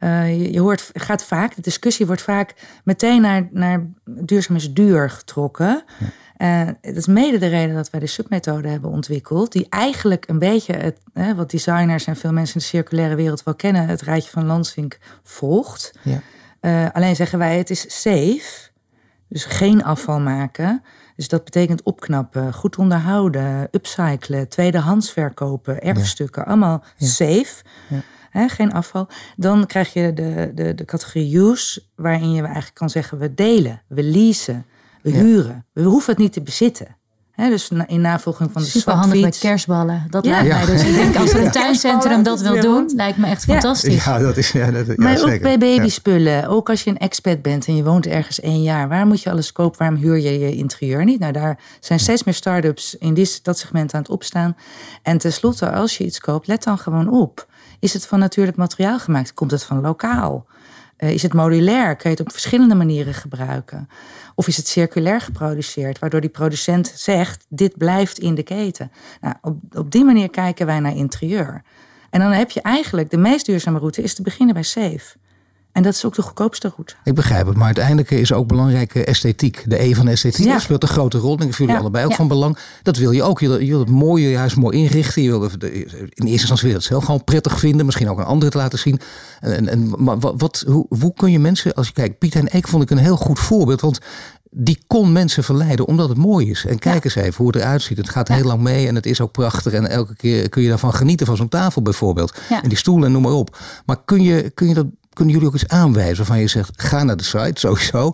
Uh, 0.00 0.52
je 0.52 0.60
hoort, 0.60 0.90
gaat 0.92 1.24
vaak, 1.24 1.54
de 1.54 1.60
discussie 1.60 2.06
wordt 2.06 2.22
vaak 2.22 2.54
meteen 2.84 3.20
naar, 3.20 3.48
naar 3.50 3.86
duurzaam 4.04 4.56
is 4.56 4.72
duur 4.72 5.10
getrokken. 5.10 5.84
Ja. 5.98 6.06
Uh, 6.38 6.66
dat 6.80 6.96
is 6.96 7.06
mede 7.06 7.38
de 7.38 7.46
reden 7.46 7.74
dat 7.74 7.90
wij 7.90 8.00
de 8.00 8.06
submethode 8.06 8.68
hebben 8.68 8.90
ontwikkeld, 8.90 9.52
die 9.52 9.66
eigenlijk 9.68 10.28
een 10.28 10.38
beetje 10.38 10.72
het, 10.72 10.98
wat 11.36 11.50
designers 11.50 12.04
en 12.04 12.16
veel 12.16 12.32
mensen 12.32 12.54
in 12.54 12.60
de 12.60 12.66
circulaire 12.66 13.14
wereld 13.14 13.42
wel 13.42 13.54
kennen, 13.54 13.86
het 13.86 14.02
rijtje 14.02 14.30
van 14.30 14.46
Lansing 14.46 14.96
volgt. 15.22 15.92
Ja. 16.02 16.20
Uh, 16.60 16.86
alleen 16.92 17.16
zeggen 17.16 17.38
wij 17.38 17.58
het 17.58 17.70
is 17.70 18.00
safe, 18.00 18.70
dus 19.28 19.44
geen 19.44 19.84
afval 19.84 20.20
maken. 20.20 20.82
Dus 21.16 21.28
dat 21.28 21.44
betekent 21.44 21.82
opknappen, 21.82 22.52
goed 22.52 22.76
onderhouden, 22.76 23.68
upcyclen, 23.70 24.48
tweedehands 24.48 25.10
verkopen, 25.10 25.82
erfstukken, 25.82 26.44
allemaal 26.46 26.84
safe. 26.98 27.62
Ja. 28.32 28.48
geen 28.48 28.72
afval. 28.72 29.08
Dan 29.36 29.66
krijg 29.66 29.92
je 29.92 30.12
de, 30.12 30.52
de, 30.54 30.74
de 30.74 30.84
categorie 30.84 31.38
use, 31.38 31.82
waarin 31.94 32.32
je 32.32 32.42
eigenlijk 32.42 32.74
kan 32.74 32.90
zeggen: 32.90 33.18
we 33.18 33.34
delen, 33.34 33.82
we 33.88 34.02
leasen. 34.02 34.66
We 35.02 35.10
huren. 35.10 35.66
We 35.72 35.82
hoeven 35.82 36.12
het 36.12 36.22
niet 36.22 36.32
te 36.32 36.42
bezitten. 36.42 36.96
Dus 37.36 37.70
in 37.86 38.00
navolging 38.00 38.52
van 38.52 38.62
de 38.62 38.68
Super 38.68 38.92
handig 38.92 39.20
met 39.20 39.38
kerstballen. 39.38 40.06
Dat 40.10 40.26
lijkt 40.26 40.48
mij 40.48 40.66
dus. 40.66 40.82
Ik 40.84 40.94
denk 40.94 41.16
als 41.16 41.32
er 41.32 41.44
een 41.44 41.50
tuincentrum 41.50 42.22
dat 42.22 42.40
wil 42.40 42.60
doen, 42.60 42.92
lijkt 42.96 43.18
me 43.18 43.26
echt 43.26 43.44
fantastisch. 43.44 44.04
Ja, 44.04 44.18
dat 44.18 44.36
is 44.36 44.52
ja, 44.52 44.70
dat, 44.70 44.96
Maar 44.96 45.20
ook 45.20 45.40
bij 45.40 45.58
babyspullen. 45.58 46.48
Ook 46.48 46.70
als 46.70 46.84
je 46.84 46.90
een 46.90 46.98
expat 46.98 47.42
bent 47.42 47.66
en 47.66 47.76
je 47.76 47.84
woont 47.84 48.06
ergens 48.06 48.40
één 48.40 48.62
jaar. 48.62 48.88
Waar 48.88 49.06
moet 49.06 49.22
je 49.22 49.30
alles 49.30 49.52
kopen? 49.52 49.78
Waarom 49.78 49.98
huur 49.98 50.18
je 50.18 50.38
je 50.38 50.54
interieur 50.54 51.04
niet? 51.04 51.18
Nou, 51.18 51.32
daar 51.32 51.58
zijn 51.80 52.00
steeds 52.00 52.24
meer 52.24 52.34
start-ups 52.34 52.96
in 52.98 53.14
die, 53.14 53.38
dat 53.42 53.58
segment 53.58 53.94
aan 53.94 54.00
het 54.00 54.10
opstaan. 54.10 54.56
En 55.02 55.18
tenslotte, 55.18 55.70
als 55.70 55.98
je 55.98 56.04
iets 56.04 56.20
koopt, 56.20 56.46
let 56.46 56.62
dan 56.62 56.78
gewoon 56.78 57.08
op. 57.08 57.46
Is 57.80 57.92
het 57.92 58.06
van 58.06 58.18
natuurlijk 58.18 58.56
materiaal 58.56 58.98
gemaakt? 58.98 59.34
Komt 59.34 59.50
het 59.50 59.64
van 59.64 59.80
lokaal? 59.80 60.46
Uh, 61.04 61.10
is 61.10 61.22
het 61.22 61.32
modulair? 61.32 61.96
Kun 61.96 62.10
je 62.10 62.16
het 62.16 62.26
op 62.26 62.32
verschillende 62.32 62.74
manieren 62.74 63.14
gebruiken? 63.14 63.88
Of 64.34 64.48
is 64.48 64.56
het 64.56 64.66
circulair 64.66 65.20
geproduceerd, 65.20 65.98
waardoor 65.98 66.20
die 66.20 66.30
producent 66.30 66.92
zegt: 66.94 67.46
dit 67.48 67.78
blijft 67.78 68.18
in 68.18 68.34
de 68.34 68.42
keten? 68.42 68.90
Nou, 69.20 69.34
op, 69.40 69.56
op 69.76 69.90
die 69.90 70.04
manier 70.04 70.30
kijken 70.30 70.66
wij 70.66 70.80
naar 70.80 70.96
interieur. 70.96 71.62
En 72.10 72.20
dan 72.20 72.30
heb 72.30 72.50
je 72.50 72.60
eigenlijk 72.60 73.10
de 73.10 73.16
meest 73.16 73.46
duurzame 73.46 73.78
route 73.78 74.02
is 74.02 74.14
te 74.14 74.22
beginnen 74.22 74.54
bij 74.54 74.62
safe. 74.62 75.16
En 75.74 75.82
dat 75.82 75.94
is 75.94 76.04
ook 76.04 76.14
de 76.14 76.22
goedkoopste 76.22 76.72
route. 76.74 76.94
Ik 77.04 77.14
begrijp 77.14 77.46
het, 77.46 77.56
maar 77.56 77.66
uiteindelijk 77.66 78.10
is 78.10 78.32
ook 78.32 78.46
belangrijk 78.46 78.94
esthetiek. 78.94 79.64
De 79.66 79.82
E 79.82 79.94
van 79.94 80.08
esthetiek 80.08 80.46
ja. 80.46 80.58
speelt 80.58 80.82
een 80.82 80.88
grote 80.88 81.18
rol. 81.18 81.36
Denk 81.36 81.50
ik 81.50 81.58
jullie 81.58 81.76
allebei 81.76 82.04
ook 82.04 82.14
van 82.14 82.28
belang. 82.28 82.58
Dat 82.82 82.96
wil 82.96 83.10
je 83.10 83.22
ook. 83.22 83.40
Je 83.40 83.48
wil, 83.48 83.60
je 83.60 83.70
wil 83.70 83.78
het 83.78 83.88
mooie 83.88 84.30
juist 84.30 84.56
mooi 84.56 84.78
inrichten. 84.78 85.22
Je 85.22 85.30
wil 85.30 85.42
in 85.42 85.48
eerste 85.48 86.30
instantie 86.30 86.60
wil 86.60 86.70
je 86.70 86.76
het 86.76 86.84
zelf 86.84 87.04
gewoon 87.04 87.24
prettig 87.24 87.58
vinden. 87.58 87.86
Misschien 87.86 88.10
ook 88.10 88.18
een 88.18 88.24
ander 88.24 88.50
te 88.50 88.56
laten 88.56 88.78
zien. 88.78 89.00
En, 89.40 89.68
en, 89.68 89.92
maar 90.04 90.18
wat, 90.18 90.64
hoe, 90.66 90.86
hoe 90.98 91.14
kun 91.14 91.32
je 91.32 91.38
mensen, 91.38 91.74
als 91.74 91.86
je 91.86 91.92
kijkt, 91.92 92.18
Piet 92.18 92.34
en 92.34 92.56
Eek 92.56 92.68
vond 92.68 92.82
ik 92.82 92.90
een 92.90 92.98
heel 92.98 93.16
goed 93.16 93.38
voorbeeld. 93.38 93.80
Want 93.80 93.98
die 94.50 94.78
kon 94.86 95.12
mensen 95.12 95.44
verleiden 95.44 95.86
omdat 95.86 96.08
het 96.08 96.18
mooi 96.18 96.50
is. 96.50 96.64
En 96.64 96.78
kijk 96.78 97.04
eens 97.04 97.14
even 97.14 97.36
hoe 97.36 97.46
het 97.46 97.56
eruit 97.56 97.82
ziet. 97.82 97.96
Het 97.96 98.08
gaat 98.08 98.28
heel 98.28 98.44
lang 98.44 98.60
mee 98.60 98.88
en 98.88 98.94
het 98.94 99.06
is 99.06 99.20
ook 99.20 99.32
prachtig. 99.32 99.72
En 99.72 99.86
elke 99.86 100.16
keer 100.16 100.48
kun 100.48 100.62
je 100.62 100.68
daarvan 100.68 100.94
genieten 100.94 101.26
van 101.26 101.36
zo'n 101.36 101.48
tafel 101.48 101.82
bijvoorbeeld. 101.82 102.34
En 102.62 102.68
die 102.68 102.78
stoelen 102.78 103.06
en 103.06 103.12
noem 103.12 103.22
maar 103.22 103.32
op. 103.32 103.58
Maar 103.86 104.04
kun 104.04 104.22
je, 104.22 104.50
kun 104.50 104.68
je 104.68 104.74
dat 104.74 104.86
kunnen 105.14 105.34
jullie 105.34 105.48
ook 105.48 105.54
eens 105.54 105.68
aanwijzen 105.68 106.16
waarvan 106.16 106.38
je 106.38 106.46
zegt: 106.46 106.82
ga 106.82 107.02
naar 107.02 107.16
de 107.16 107.24
site 107.24 107.60
sowieso. 107.60 108.12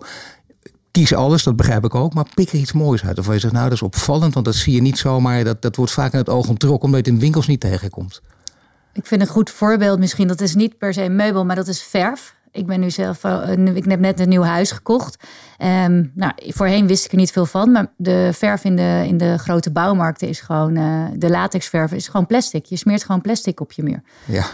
Kies 0.91 1.13
alles, 1.13 1.43
dat 1.43 1.55
begrijp 1.55 1.85
ik 1.85 1.95
ook, 1.95 2.13
maar 2.13 2.25
pik 2.33 2.49
er 2.49 2.59
iets 2.59 2.71
moois 2.71 3.05
uit. 3.05 3.19
Of 3.19 3.27
je 3.27 3.39
zegt, 3.39 3.53
nou 3.53 3.63
dat 3.63 3.73
is 3.73 3.81
opvallend, 3.81 4.33
want 4.33 4.45
dat 4.45 4.55
zie 4.55 4.73
je 4.73 4.81
niet 4.81 4.97
zomaar. 4.97 5.43
Dat, 5.43 5.61
dat 5.61 5.75
wordt 5.75 5.91
vaak 5.91 6.11
in 6.13 6.19
het 6.19 6.29
oog 6.29 6.47
ontrokken, 6.47 6.85
omdat 6.85 7.05
je 7.05 7.11
het 7.11 7.15
in 7.15 7.25
winkels 7.25 7.47
niet 7.47 7.59
tegenkomt. 7.59 8.21
Ik 8.93 9.05
vind 9.05 9.21
een 9.21 9.27
goed 9.27 9.49
voorbeeld 9.49 9.99
misschien, 9.99 10.27
dat 10.27 10.41
is 10.41 10.55
niet 10.55 10.77
per 10.77 10.93
se 10.93 11.03
een 11.03 11.15
meubel, 11.15 11.45
maar 11.45 11.55
dat 11.55 11.67
is 11.67 11.83
verf. 11.83 12.35
Ik 12.51 12.65
ben 12.65 12.79
nu 12.79 12.89
zelf, 12.89 13.23
uh, 13.23 13.75
ik 13.75 13.85
heb 13.85 13.99
net 13.99 14.19
een 14.19 14.29
nieuw 14.29 14.43
huis 14.43 14.71
gekocht. 14.71 15.23
Um, 15.59 16.11
nou, 16.15 16.33
voorheen 16.37 16.87
wist 16.87 17.05
ik 17.05 17.11
er 17.11 17.17
niet 17.17 17.31
veel 17.31 17.45
van, 17.45 17.71
maar 17.71 17.87
de 17.97 18.29
verf 18.33 18.63
in 18.63 18.75
de, 18.75 19.03
in 19.07 19.17
de 19.17 19.37
grote 19.37 19.71
bouwmarkten 19.71 20.27
is 20.27 20.39
gewoon, 20.39 20.77
uh, 20.77 21.05
de 21.15 21.29
latexverf 21.29 21.91
is 21.91 22.07
gewoon 22.07 22.25
plastic. 22.25 22.65
Je 22.65 22.75
smeert 22.75 23.03
gewoon 23.03 23.21
plastic 23.21 23.59
op 23.59 23.71
je 23.71 23.83
muur. 23.83 24.01
Ja 24.25 24.45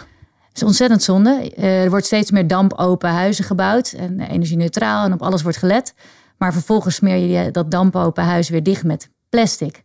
is 0.60 0.66
ontzettend 0.66 1.02
zonde. 1.02 1.52
Uh, 1.56 1.82
er 1.82 1.90
wordt 1.90 2.06
steeds 2.06 2.30
meer 2.30 2.46
dampopen 2.46 3.10
huizen 3.10 3.44
gebouwd 3.44 3.92
en 3.92 4.20
energie-neutraal 4.20 5.04
en 5.04 5.12
op 5.12 5.22
alles 5.22 5.42
wordt 5.42 5.58
gelet. 5.58 5.94
Maar 6.38 6.52
vervolgens 6.52 6.94
smeer 6.94 7.16
je 7.16 7.50
dat 7.50 7.70
dampopen 7.70 8.24
huis 8.24 8.48
weer 8.48 8.62
dicht 8.62 8.84
met 8.84 9.10
plastic. 9.28 9.82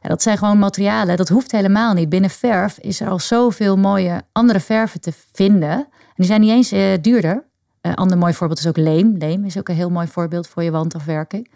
En 0.00 0.08
dat 0.08 0.22
zijn 0.22 0.38
gewoon 0.38 0.58
materialen, 0.58 1.16
dat 1.16 1.28
hoeft 1.28 1.52
helemaal 1.52 1.94
niet. 1.94 2.08
Binnen 2.08 2.30
verf 2.30 2.78
is 2.78 3.00
er 3.00 3.08
al 3.08 3.18
zoveel 3.18 3.76
mooie 3.76 4.22
andere 4.32 4.60
verven 4.60 5.00
te 5.00 5.12
vinden. 5.32 5.70
En 5.70 6.14
die 6.14 6.26
zijn 6.26 6.40
niet 6.40 6.50
eens 6.50 7.02
duurder. 7.02 7.44
Een 7.80 7.94
ander 7.94 8.18
mooi 8.18 8.34
voorbeeld 8.34 8.58
is 8.58 8.66
ook 8.66 8.76
leem. 8.76 9.16
Leem 9.18 9.44
is 9.44 9.58
ook 9.58 9.68
een 9.68 9.74
heel 9.74 9.90
mooi 9.90 10.06
voorbeeld 10.06 10.48
voor 10.48 10.62
je 10.62 10.70
wandafwerking. 10.70 11.50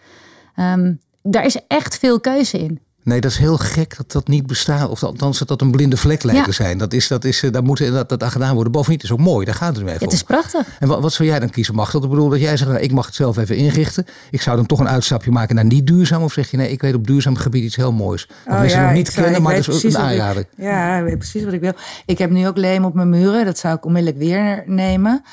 Um, 0.56 1.00
daar 1.22 1.44
is 1.44 1.58
echt 1.66 1.98
veel 1.98 2.20
keuze 2.20 2.58
in. 2.58 2.80
Nee, 3.04 3.20
dat 3.20 3.30
is 3.30 3.36
heel 3.36 3.56
gek 3.56 3.96
dat 3.96 4.12
dat 4.12 4.28
niet 4.28 4.46
bestaat. 4.46 4.88
Of 4.88 5.02
althans 5.02 5.38
dat 5.38 5.48
dat 5.48 5.60
een 5.60 5.70
blinde 5.70 5.96
vlek 5.96 6.22
lijkt 6.22 6.44
te 6.44 6.52
zijn. 6.52 6.78
Dat 6.78 6.92
is, 6.92 7.08
dat 7.08 7.24
is, 7.24 7.42
eh, 7.42 7.52
daar 7.52 7.62
moet 7.62 7.92
dat, 7.92 8.08
dat 8.08 8.24
gedaan 8.24 8.54
worden. 8.54 8.72
Bovendien 8.72 9.00
het 9.00 9.04
is 9.04 9.12
ook 9.12 9.18
mooi, 9.24 9.46
daar 9.46 9.54
gaat 9.54 9.76
het 9.76 9.84
mee 9.84 9.94
Het 9.98 10.12
is 10.12 10.22
prachtig. 10.22 10.66
En 10.78 10.88
wat, 10.88 11.00
wat 11.00 11.12
zou 11.12 11.28
jij 11.28 11.38
dan 11.38 11.50
kiezen? 11.50 11.74
Mag 11.74 11.90
dat? 11.90 12.04
Ik 12.04 12.10
bedoel 12.10 12.28
dat 12.28 12.40
jij 12.40 12.56
zegt, 12.56 12.70
nou, 12.70 12.82
ik 12.82 12.92
mag 12.92 13.06
het 13.06 13.14
zelf 13.14 13.36
even 13.36 13.56
inrichten. 13.56 14.06
Ik 14.30 14.42
zou 14.42 14.56
dan 14.56 14.66
toch 14.66 14.80
een 14.80 14.88
uitstapje 14.88 15.30
maken 15.30 15.54
naar 15.54 15.64
niet 15.64 15.86
duurzaam. 15.86 16.22
Of 16.22 16.32
zeg 16.32 16.50
je, 16.50 16.56
nee, 16.56 16.70
ik 16.70 16.80
weet 16.80 16.94
op 16.94 17.06
duurzaam 17.06 17.36
gebied 17.36 17.64
iets 17.64 17.76
heel 17.76 17.92
moois. 17.92 18.26
Dat 18.26 18.54
oh, 18.54 18.60
mensen 18.60 18.78
ja, 18.78 18.84
nog 18.84 18.94
niet 18.94 19.10
kennen, 19.10 19.42
maar 19.42 19.54
dat 19.54 19.68
is 19.68 19.84
ook 19.84 19.92
een 19.92 19.98
aanrader. 19.98 20.44
ja, 20.56 20.98
ik 20.98 21.04
weet 21.04 21.18
precies 21.18 21.44
wat 21.44 21.52
ik 21.52 21.60
wil. 21.60 21.72
Ik 22.06 22.18
heb 22.18 22.30
nu 22.30 22.46
ook 22.46 22.56
leem 22.56 22.84
op 22.84 22.94
mijn 22.94 23.08
muren. 23.08 23.44
Dat 23.44 23.58
zou 23.58 23.76
ik 23.76 23.84
onmiddellijk 23.84 24.22
weer 24.22 24.62
nemen. 24.66 25.24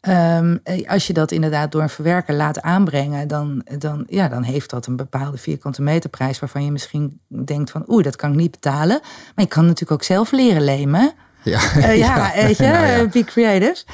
Ehm, 0.00 0.56
als 0.86 1.06
je 1.06 1.12
dat 1.12 1.32
inderdaad 1.32 1.72
door 1.72 1.82
een 1.82 1.88
verwerker 1.88 2.34
laat 2.34 2.62
aanbrengen, 2.62 3.28
dan, 3.28 3.64
dan, 3.78 4.04
ja, 4.08 4.28
dan 4.28 4.42
heeft 4.42 4.70
dat 4.70 4.86
een 4.86 4.96
bepaalde 4.96 5.38
vierkante 5.38 5.82
meterprijs 5.82 6.38
waarvan 6.38 6.64
je 6.64 6.72
misschien 6.72 7.20
denkt 7.44 7.70
van 7.70 7.84
oeh, 7.86 8.04
dat 8.04 8.16
kan 8.16 8.30
ik 8.30 8.36
niet 8.36 8.50
betalen. 8.50 9.00
Maar 9.34 9.44
je 9.44 9.46
kan 9.46 9.64
natuurlijk 9.64 9.92
ook 9.92 10.02
zelf 10.02 10.32
leren 10.32 10.62
lemen. 10.62 11.12
Ja, 11.42 11.60
uh, 11.76 11.96
ja, 11.96 12.32
weet 12.34 12.56
je, 12.56 12.64
ja, 12.64 13.06
be 13.06 13.24
creative. 13.24 13.84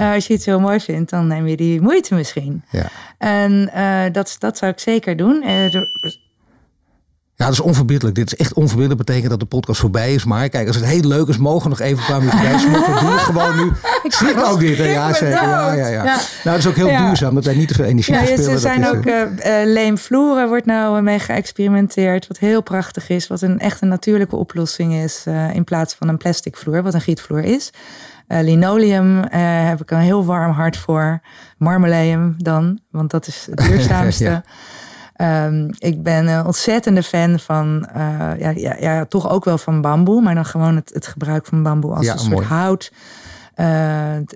Uh, 0.00 0.12
als 0.12 0.26
je 0.26 0.32
het 0.32 0.42
zo 0.42 0.60
mooi 0.60 0.80
vindt, 0.80 1.10
dan 1.10 1.26
neem 1.26 1.46
je 1.46 1.56
die 1.56 1.80
moeite 1.80 2.14
misschien. 2.14 2.64
Ja. 2.70 2.86
En 3.18 3.70
uh, 3.76 4.12
dat, 4.12 4.36
dat 4.38 4.58
zou 4.58 4.72
ik 4.72 4.78
zeker 4.78 5.16
doen. 5.16 5.42
Ja, 7.38 7.44
dat 7.44 7.54
is 7.54 7.60
onverbiddelijk. 7.60 8.16
Dit 8.16 8.26
is 8.26 8.38
echt 8.38 8.52
onverbiddelijk. 8.52 9.06
betekent 9.06 9.30
dat 9.30 9.40
de 9.40 9.46
podcast 9.46 9.80
voorbij 9.80 10.14
is. 10.14 10.24
Maar 10.24 10.48
kijk, 10.48 10.66
als 10.66 10.76
het 10.76 10.84
heel 10.84 11.02
leuk 11.02 11.28
is, 11.28 11.36
mogen 11.36 11.70
nog 11.70 11.80
even 11.80 11.98
een 11.98 12.06
paar 12.06 12.18
minuten 12.18 12.40
bij 12.50 12.58
smokken. 12.58 13.00
Doe 13.00 13.10
het 13.10 13.20
gewoon 13.20 13.56
nu. 13.56 13.72
Ik 14.06 14.12
schrik 14.12 14.44
ook 14.44 14.60
dit. 14.60 14.76
Ja, 14.76 15.12
zeker. 15.12 15.30
Ja, 15.30 15.72
ja, 15.72 15.86
ja, 15.86 16.04
Nou, 16.04 16.18
dat 16.42 16.58
is 16.58 16.66
ook 16.66 16.74
heel 16.74 16.96
duurzaam. 16.96 17.34
Dat 17.34 17.44
wij 17.44 17.54
niet 17.54 17.68
te 17.68 17.74
veel 17.74 17.84
energie 17.84 18.14
ja, 18.14 18.20
verspillen. 18.20 18.52
Er 18.52 18.58
zijn 18.58 18.86
ook 18.86 19.04
uh, 19.04 19.24
leemvloeren 19.64 20.48
wordt 20.48 20.66
nou 20.66 21.02
mee 21.02 21.18
geëxperimenteerd. 21.18 22.26
Wat 22.26 22.38
heel 22.38 22.62
prachtig 22.62 23.08
is. 23.08 23.26
Wat 23.26 23.42
een 23.42 23.58
echt 23.58 23.82
een 23.82 23.88
natuurlijke 23.88 24.36
oplossing 24.36 24.94
is. 24.94 25.24
Uh, 25.28 25.54
in 25.54 25.64
plaats 25.64 25.94
van 25.94 26.08
een 26.08 26.16
plastic 26.16 26.56
vloer. 26.56 26.82
Wat 26.82 26.94
een 26.94 27.00
gietvloer 27.00 27.42
is. 27.42 27.70
Uh, 28.28 28.38
linoleum 28.42 29.24
heb 29.68 29.80
ik 29.80 29.90
een 29.90 29.98
heel 29.98 30.24
warm 30.24 30.52
hart 30.52 30.76
voor. 30.76 31.20
Marmeleum 31.58 32.34
dan. 32.38 32.80
Want 32.90 33.10
dat 33.10 33.26
is 33.26 33.46
het 33.50 33.58
duurzaamste. 33.68 34.42
Ja. 35.18 35.46
Um, 35.46 35.70
ik 35.78 36.02
ben 36.02 36.26
een 36.26 36.46
ontzettende 36.46 37.02
fan 37.02 37.38
van, 37.38 37.88
uh, 37.96 38.30
ja, 38.38 38.50
ja, 38.50 38.76
ja, 38.80 39.04
toch 39.04 39.30
ook 39.30 39.44
wel 39.44 39.58
van 39.58 39.80
bamboe, 39.80 40.22
maar 40.22 40.34
dan 40.34 40.44
gewoon 40.44 40.76
het, 40.76 40.90
het 40.94 41.06
gebruik 41.06 41.46
van 41.46 41.62
bamboe 41.62 41.94
als 41.94 42.06
een 42.06 42.18
soort 42.18 42.44
hout. 42.44 42.92
Uh, 43.56 43.66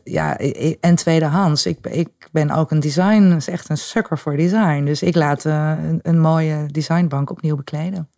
ja, 0.04 0.36
en 0.80 0.94
tweedehands. 0.94 1.66
Ik, 1.66 1.86
ik 1.86 2.08
ben 2.32 2.50
ook 2.50 2.70
een 2.70 2.80
design, 2.80 3.22
is 3.22 3.48
echt 3.48 3.68
een 3.68 3.76
sukker 3.76 4.18
voor 4.18 4.36
design. 4.36 4.84
Dus 4.84 5.02
ik 5.02 5.14
laat 5.14 5.44
uh, 5.44 5.72
een, 5.88 6.00
een 6.02 6.20
mooie 6.20 6.66
designbank 6.66 7.30
opnieuw 7.30 7.56
bekleden. 7.56 8.08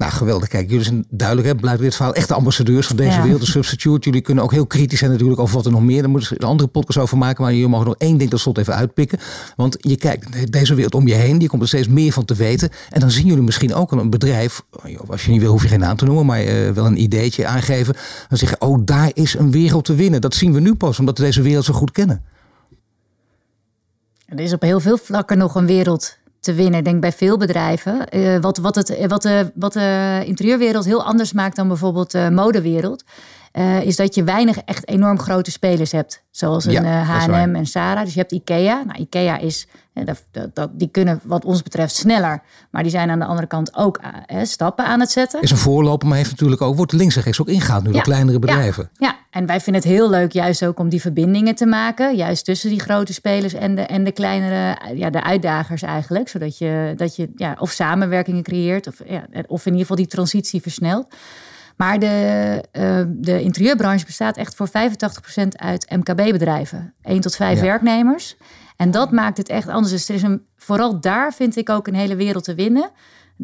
Nou, 0.00 0.12
geweldig. 0.12 0.48
Kijk, 0.48 0.70
jullie 0.70 0.84
zijn 0.84 1.04
duidelijk, 1.10 1.48
hè, 1.48 1.54
blijft 1.54 1.80
dit 1.80 1.94
verhaal 1.96 2.14
echte 2.14 2.34
ambassadeurs 2.34 2.86
van 2.86 2.96
deze 2.96 3.22
wereld, 3.22 3.40
de 3.40 3.46
substitute. 3.46 4.08
Jullie 4.08 4.20
kunnen 4.20 4.44
ook 4.44 4.52
heel 4.52 4.66
kritisch 4.66 4.98
zijn 4.98 5.10
natuurlijk 5.10 5.40
over 5.40 5.54
wat 5.54 5.66
er 5.66 5.72
nog 5.72 5.82
meer. 5.82 6.00
Daar 6.00 6.10
moeten 6.10 6.28
ze 6.28 6.34
een 6.38 6.48
andere 6.48 6.68
podcast 6.68 6.98
over 6.98 7.18
maken. 7.18 7.42
Maar 7.42 7.52
jullie 7.52 7.68
mogen 7.68 7.86
nog 7.86 7.94
één 7.98 8.16
ding 8.16 8.30
tot 8.30 8.40
slot 8.40 8.58
even 8.58 8.74
uitpikken. 8.74 9.18
Want 9.56 9.76
je 9.80 9.96
kijkt 9.96 10.52
deze 10.52 10.74
wereld 10.74 10.94
om 10.94 11.06
je 11.06 11.14
heen, 11.14 11.40
je 11.40 11.48
komt 11.48 11.62
er 11.62 11.68
steeds 11.68 11.88
meer 11.88 12.12
van 12.12 12.24
te 12.24 12.34
weten. 12.34 12.70
En 12.90 13.00
dan 13.00 13.10
zien 13.10 13.26
jullie 13.26 13.42
misschien 13.42 13.74
ook 13.74 13.92
een 13.92 14.10
bedrijf, 14.10 14.62
als 15.06 15.24
je 15.24 15.30
niet 15.30 15.40
wil, 15.40 15.50
hoef 15.50 15.62
je 15.62 15.68
geen 15.68 15.80
naam 15.80 15.96
te 15.96 16.04
noemen, 16.04 16.26
maar 16.26 16.44
uh, 16.44 16.70
wel 16.70 16.86
een 16.86 17.02
ideetje 17.02 17.46
aangeven. 17.46 17.94
Dan 18.28 18.38
zeggen, 18.38 18.60
oh, 18.60 18.78
daar 18.84 19.10
is 19.14 19.34
een 19.34 19.50
wereld 19.50 19.84
te 19.84 19.94
winnen. 19.94 20.20
Dat 20.20 20.34
zien 20.34 20.52
we 20.52 20.60
nu 20.60 20.74
pas, 20.74 20.98
omdat 20.98 21.18
we 21.18 21.24
deze 21.24 21.42
wereld 21.42 21.64
zo 21.64 21.72
goed 21.72 21.90
kennen. 21.90 22.22
Er 24.26 24.40
is 24.40 24.52
op 24.52 24.62
heel 24.62 24.80
veel 24.80 24.98
vlakken 24.98 25.38
nog 25.38 25.54
een 25.54 25.66
wereld 25.66 26.18
te 26.40 26.54
winnen. 26.54 26.78
Ik 26.78 26.84
denk 26.84 27.00
bij 27.00 27.12
veel 27.12 27.36
bedrijven. 27.36 28.16
Uh, 28.16 28.38
wat, 28.38 28.58
wat, 28.58 28.74
het, 28.74 29.06
wat, 29.06 29.22
de, 29.22 29.52
wat 29.54 29.72
de 29.72 30.22
interieurwereld 30.24 30.84
heel 30.84 31.04
anders 31.04 31.32
maakt 31.32 31.56
dan 31.56 31.68
bijvoorbeeld 31.68 32.10
de 32.10 32.28
modewereld. 32.32 33.04
Uh, 33.52 33.82
is 33.82 33.96
dat 33.96 34.14
je 34.14 34.24
weinig 34.24 34.58
echt 34.58 34.88
enorm 34.88 35.18
grote 35.18 35.50
spelers 35.50 35.92
hebt. 35.92 36.22
Zoals 36.30 36.64
een 36.64 36.72
ja, 36.72 37.02
H&M 37.02 37.54
en 37.54 37.66
Sarah. 37.66 38.04
Dus 38.04 38.14
je 38.14 38.18
hebt 38.20 38.32
Ikea. 38.32 38.82
Nou, 38.86 39.00
Ikea 39.00 39.38
is, 39.38 39.66
dat, 39.92 40.24
dat, 40.54 40.70
die 40.72 40.88
kunnen 40.88 41.20
wat 41.24 41.44
ons 41.44 41.62
betreft 41.62 41.94
sneller. 41.94 42.42
Maar 42.70 42.82
die 42.82 42.90
zijn 42.90 43.10
aan 43.10 43.18
de 43.18 43.24
andere 43.24 43.46
kant 43.46 43.76
ook 43.76 44.00
eh, 44.26 44.42
stappen 44.42 44.84
aan 44.84 45.00
het 45.00 45.10
zetten. 45.10 45.42
Is 45.42 45.50
een 45.50 45.56
voorloper, 45.56 46.08
maar 46.08 46.16
heeft 46.16 46.30
natuurlijk 46.30 46.62
ook, 46.62 46.76
wordt 46.76 46.92
links 46.92 47.16
en 47.16 47.22
rechts 47.22 47.40
ook 47.40 47.48
ingehaald 47.48 47.84
nu, 47.84 47.92
de 47.92 48.00
kleinere 48.00 48.38
bedrijven. 48.38 48.90
Ja, 48.92 49.06
ja, 49.06 49.16
en 49.30 49.46
wij 49.46 49.60
vinden 49.60 49.82
het 49.82 49.90
heel 49.90 50.10
leuk 50.10 50.32
juist 50.32 50.64
ook 50.64 50.78
om 50.78 50.88
die 50.88 51.00
verbindingen 51.00 51.54
te 51.54 51.66
maken. 51.66 52.16
Juist 52.16 52.44
tussen 52.44 52.70
die 52.70 52.80
grote 52.80 53.12
spelers 53.12 53.54
en 53.54 53.74
de, 53.74 53.82
en 53.82 54.04
de 54.04 54.12
kleinere, 54.12 54.78
ja, 54.94 55.10
de 55.10 55.22
uitdagers 55.22 55.82
eigenlijk. 55.82 56.28
Zodat 56.28 56.58
je, 56.58 56.92
dat 56.96 57.16
je 57.16 57.30
ja, 57.36 57.56
of 57.58 57.70
samenwerkingen 57.70 58.42
creëert 58.42 58.86
of, 58.86 59.00
ja, 59.06 59.24
of 59.46 59.60
in 59.60 59.72
ieder 59.72 59.80
geval 59.80 59.96
die 59.96 60.06
transitie 60.06 60.62
versnelt. 60.62 61.06
Maar 61.80 61.98
de, 61.98 62.64
uh, 62.72 63.02
de 63.08 63.42
interieurbranche 63.42 64.04
bestaat 64.04 64.36
echt 64.36 64.54
voor 64.54 64.68
85% 64.68 64.70
uit 65.56 65.90
MKB-bedrijven. 65.90 66.94
1 67.02 67.20
tot 67.20 67.36
5 67.36 67.60
werknemers. 67.60 68.36
En 68.76 68.90
dat 68.90 69.10
maakt 69.10 69.36
het 69.36 69.48
echt 69.48 69.68
anders. 69.68 69.92
Dus 69.92 70.08
er 70.08 70.14
is 70.14 70.22
een, 70.22 70.42
vooral 70.56 71.00
daar 71.00 71.32
vind 71.32 71.56
ik 71.56 71.70
ook 71.70 71.86
een 71.86 71.94
hele 71.94 72.16
wereld 72.16 72.44
te 72.44 72.54
winnen. 72.54 72.90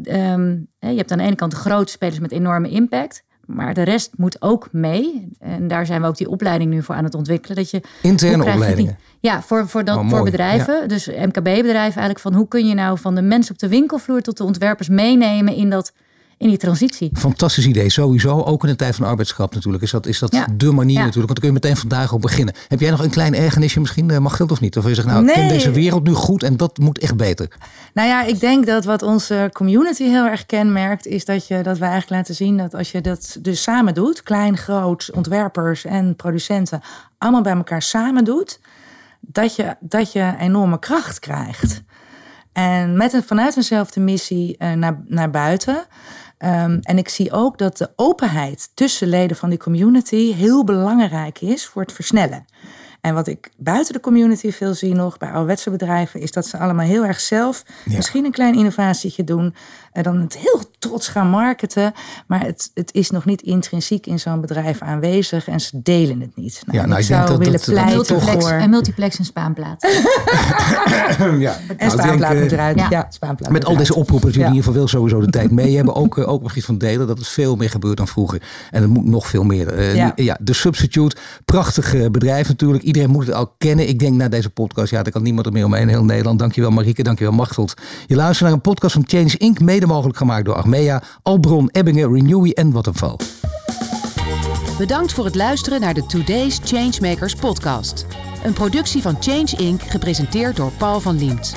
Um, 0.02 0.68
je 0.78 0.96
hebt 0.96 1.12
aan 1.12 1.18
de 1.18 1.24
ene 1.24 1.34
kant 1.34 1.50
de 1.50 1.56
grote 1.56 1.92
spelers 1.92 2.18
met 2.18 2.32
enorme 2.32 2.68
impact. 2.68 3.24
maar 3.46 3.74
de 3.74 3.82
rest 3.82 4.12
moet 4.16 4.42
ook 4.42 4.68
mee. 4.72 5.28
En 5.38 5.68
daar 5.68 5.86
zijn 5.86 6.00
we 6.00 6.06
ook 6.06 6.16
die 6.16 6.30
opleiding 6.30 6.70
nu 6.70 6.82
voor 6.82 6.94
aan 6.94 7.04
het 7.04 7.14
ontwikkelen. 7.14 7.56
Dat 7.56 7.70
je, 7.70 7.82
Interne 8.02 8.44
opleidingen? 8.44 8.96
Die, 8.98 9.30
ja, 9.30 9.42
voor, 9.42 9.68
voor, 9.68 9.84
dat, 9.84 9.96
oh, 9.96 10.08
voor 10.08 10.24
bedrijven. 10.24 10.88
Dus 10.88 11.06
MKB-bedrijven 11.06 11.80
eigenlijk. 11.80 12.18
Van 12.18 12.34
hoe 12.34 12.48
kun 12.48 12.66
je 12.66 12.74
nou 12.74 12.98
van 12.98 13.14
de 13.14 13.22
mensen 13.22 13.52
op 13.52 13.58
de 13.60 13.68
winkelvloer 13.68 14.20
tot 14.20 14.36
de 14.36 14.44
ontwerpers 14.44 14.88
meenemen 14.88 15.54
in 15.54 15.70
dat 15.70 15.92
in 16.38 16.48
die 16.48 16.56
transitie. 16.56 17.10
Fantastisch 17.12 17.66
idee, 17.66 17.90
sowieso. 17.90 18.42
Ook 18.42 18.62
in 18.62 18.68
de 18.68 18.76
tijd 18.76 18.96
van 18.96 19.06
arbeidsschap 19.06 19.54
natuurlijk. 19.54 19.82
Is 19.82 19.90
dat, 19.90 20.06
is 20.06 20.18
dat 20.18 20.30
de 20.56 20.72
manier 20.72 20.98
natuurlijk. 20.98 21.14
Want 21.14 21.26
dan 21.26 21.38
kun 21.38 21.48
je 21.48 21.52
meteen 21.52 21.76
vandaag 21.76 22.12
op 22.12 22.20
beginnen. 22.20 22.54
Heb 22.68 22.80
jij 22.80 22.90
nog 22.90 23.02
een 23.02 23.10
klein 23.10 23.34
ergernisje 23.34 23.80
misschien? 23.80 24.10
Eh, 24.10 24.18
mag 24.18 24.36
geld 24.36 24.50
of 24.50 24.60
niet? 24.60 24.76
Of 24.76 24.88
je 24.88 24.94
zegt, 24.94 25.06
nou, 25.06 25.26
ik 25.26 25.32
ken 25.32 25.48
deze 25.48 25.70
wereld 25.70 26.04
nu 26.04 26.12
goed 26.12 26.42
en 26.42 26.56
dat 26.56 26.78
moet 26.78 26.98
echt 26.98 27.16
beter. 27.16 27.48
Nou 27.94 28.08
ja, 28.08 28.22
ik 28.22 28.40
denk 28.40 28.66
dat 28.66 28.84
wat 28.84 29.02
onze 29.02 29.50
community 29.52 30.04
heel 30.04 30.24
erg 30.24 30.46
kenmerkt... 30.46 31.06
is 31.06 31.24
dat, 31.24 31.46
je, 31.46 31.62
dat 31.62 31.78
wij 31.78 31.88
eigenlijk 31.88 32.20
laten 32.20 32.34
zien 32.34 32.56
dat 32.56 32.74
als 32.74 32.90
je 32.90 33.00
dat 33.00 33.36
dus 33.40 33.62
samen 33.62 33.94
doet... 33.94 34.22
klein, 34.22 34.56
groot, 34.56 35.10
ontwerpers 35.14 35.84
en 35.84 36.16
producenten... 36.16 36.80
allemaal 37.18 37.42
bij 37.42 37.54
elkaar 37.54 37.82
samen 37.82 38.24
doet... 38.24 38.60
dat 39.20 39.56
je, 39.56 39.76
dat 39.80 40.12
je 40.12 40.34
enorme 40.38 40.78
kracht 40.78 41.18
krijgt. 41.18 41.82
En 42.52 42.96
met 42.96 43.12
een, 43.12 43.22
vanuit 43.22 43.56
eenzelfde 43.56 44.00
missie 44.00 44.56
uh, 44.58 44.72
naar, 44.72 45.02
naar 45.06 45.30
buiten... 45.30 45.86
Um, 46.38 46.78
en 46.82 46.98
ik 46.98 47.08
zie 47.08 47.32
ook 47.32 47.58
dat 47.58 47.76
de 47.76 47.90
openheid 47.96 48.70
tussen 48.74 49.08
leden 49.08 49.36
van 49.36 49.48
die 49.50 49.58
community 49.58 50.34
heel 50.34 50.64
belangrijk 50.64 51.40
is 51.40 51.66
voor 51.66 51.82
het 51.82 51.92
versnellen. 51.92 52.46
En 53.00 53.14
wat 53.14 53.26
ik 53.26 53.50
buiten 53.56 53.92
de 53.92 54.00
community 54.00 54.52
veel 54.52 54.74
zie 54.74 54.94
nog 54.94 55.18
bij 55.18 55.28
ouderwetse 55.28 55.70
bedrijven, 55.70 56.20
is 56.20 56.30
dat 56.30 56.46
ze 56.46 56.58
allemaal 56.58 56.86
heel 56.86 57.04
erg 57.04 57.20
zelf 57.20 57.64
misschien 57.84 58.24
een 58.24 58.30
klein 58.30 58.54
innovatietje 58.54 59.24
doen. 59.24 59.54
En 59.96 60.02
dan 60.02 60.20
het 60.20 60.36
heel 60.38 60.60
trots 60.78 61.08
gaan 61.08 61.28
marketen. 61.28 61.92
Maar 62.26 62.40
het, 62.40 62.70
het 62.74 62.94
is 62.94 63.10
nog 63.10 63.24
niet 63.24 63.42
intrinsiek 63.42 64.06
in 64.06 64.18
zo'n 64.18 64.40
bedrijf 64.40 64.82
aanwezig 64.82 65.48
en 65.48 65.60
ze 65.60 65.80
delen 65.82 66.20
het 66.20 66.36
niet. 66.36 66.62
Nou, 66.66 66.78
ja, 66.78 66.86
nou, 66.86 67.00
ik, 67.00 67.06
zou 67.06 67.38
willen 67.38 67.60
pleiten 67.60 67.94
multiplex, 67.94 68.44
voor... 68.44 68.52
En 68.52 68.70
multiplex 68.70 69.18
en 69.18 69.24
spaanplaat. 69.24 69.82
ja, 71.38 71.56
en 71.76 71.90
spaanplaat 71.90 72.30
nou, 72.30 72.42
moet 72.42 72.52
eruit. 72.52 72.78
Ja. 72.90 73.06
spaanplaat 73.10 73.52
met 73.52 73.64
al 73.64 73.76
deze 73.76 73.94
oproepen 73.94 74.32
die 74.32 74.40
in 74.40 74.46
ieder 74.46 74.62
geval 74.62 74.78
wel 74.78 74.88
sowieso 74.88 75.20
de 75.20 75.30
tijd 75.30 75.50
mee 75.50 75.74
hebben. 75.76 75.94
Ook, 75.94 76.18
eh, 76.18 76.28
ook 76.28 76.42
op 76.42 76.52
van 76.56 76.78
delen 76.78 77.06
dat 77.06 77.18
het 77.18 77.28
veel 77.28 77.56
meer 77.56 77.70
gebeurt 77.70 77.96
dan 77.96 78.08
vroeger. 78.08 78.42
En 78.70 78.82
het 78.82 78.90
moet 78.90 79.04
nog 79.04 79.26
veel 79.26 79.44
meer. 79.44 79.78
Uh, 79.78 79.94
ja. 79.94 80.12
ja. 80.16 80.38
de 80.40 80.52
Substitute, 80.52 81.16
prachtig 81.44 82.10
bedrijf 82.10 82.48
natuurlijk 82.48 82.82
Iedereen 82.82 83.10
moet 83.10 83.26
het 83.26 83.34
al 83.34 83.54
kennen. 83.58 83.88
Ik 83.88 83.98
denk 83.98 84.14
na 84.14 84.28
deze 84.28 84.50
podcast, 84.50 84.90
ja, 84.90 85.02
daar 85.02 85.12
kan 85.12 85.22
niemand 85.22 85.46
er 85.46 85.52
meer 85.52 85.64
omheen 85.64 85.82
in 85.82 85.88
heel 85.88 86.04
Nederland. 86.04 86.38
Dankjewel 86.38 86.70
Marieke, 86.70 87.02
dankjewel 87.02 87.32
Machteld. 87.32 87.74
Je 88.06 88.14
luistert 88.14 88.44
naar 88.44 88.52
een 88.52 88.60
podcast 88.60 88.92
van 88.92 89.04
Change 89.06 89.34
Inc. 89.38 89.60
Mogelijk 89.86 90.18
gemaakt 90.18 90.44
door 90.44 90.54
Achmea, 90.54 91.02
Albron, 91.22 91.68
Ebbingen, 91.72 92.12
Renewy 92.12 92.50
en 92.50 92.72
Vattenfall. 92.72 93.16
Bedankt 94.78 95.12
voor 95.12 95.24
het 95.24 95.34
luisteren 95.34 95.80
naar 95.80 95.94
de 95.94 96.06
Today's 96.06 96.60
Changemakers 96.64 97.34
podcast. 97.34 98.06
Een 98.44 98.52
productie 98.52 99.02
van 99.02 99.16
Change 99.20 99.56
Inc. 99.56 99.82
gepresenteerd 99.82 100.56
door 100.56 100.70
Paul 100.78 101.00
van 101.00 101.18
Liemt. 101.18 101.56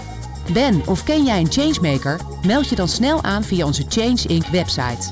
Ben 0.53 0.81
of 0.85 1.03
ken 1.03 1.25
jij 1.25 1.39
een 1.39 1.51
changemaker? 1.51 2.19
Meld 2.45 2.69
je 2.69 2.75
dan 2.75 2.87
snel 2.87 3.23
aan 3.23 3.43
via 3.43 3.65
onze 3.65 3.85
Change 3.89 4.27
Inc. 4.27 4.45
website. 4.45 5.11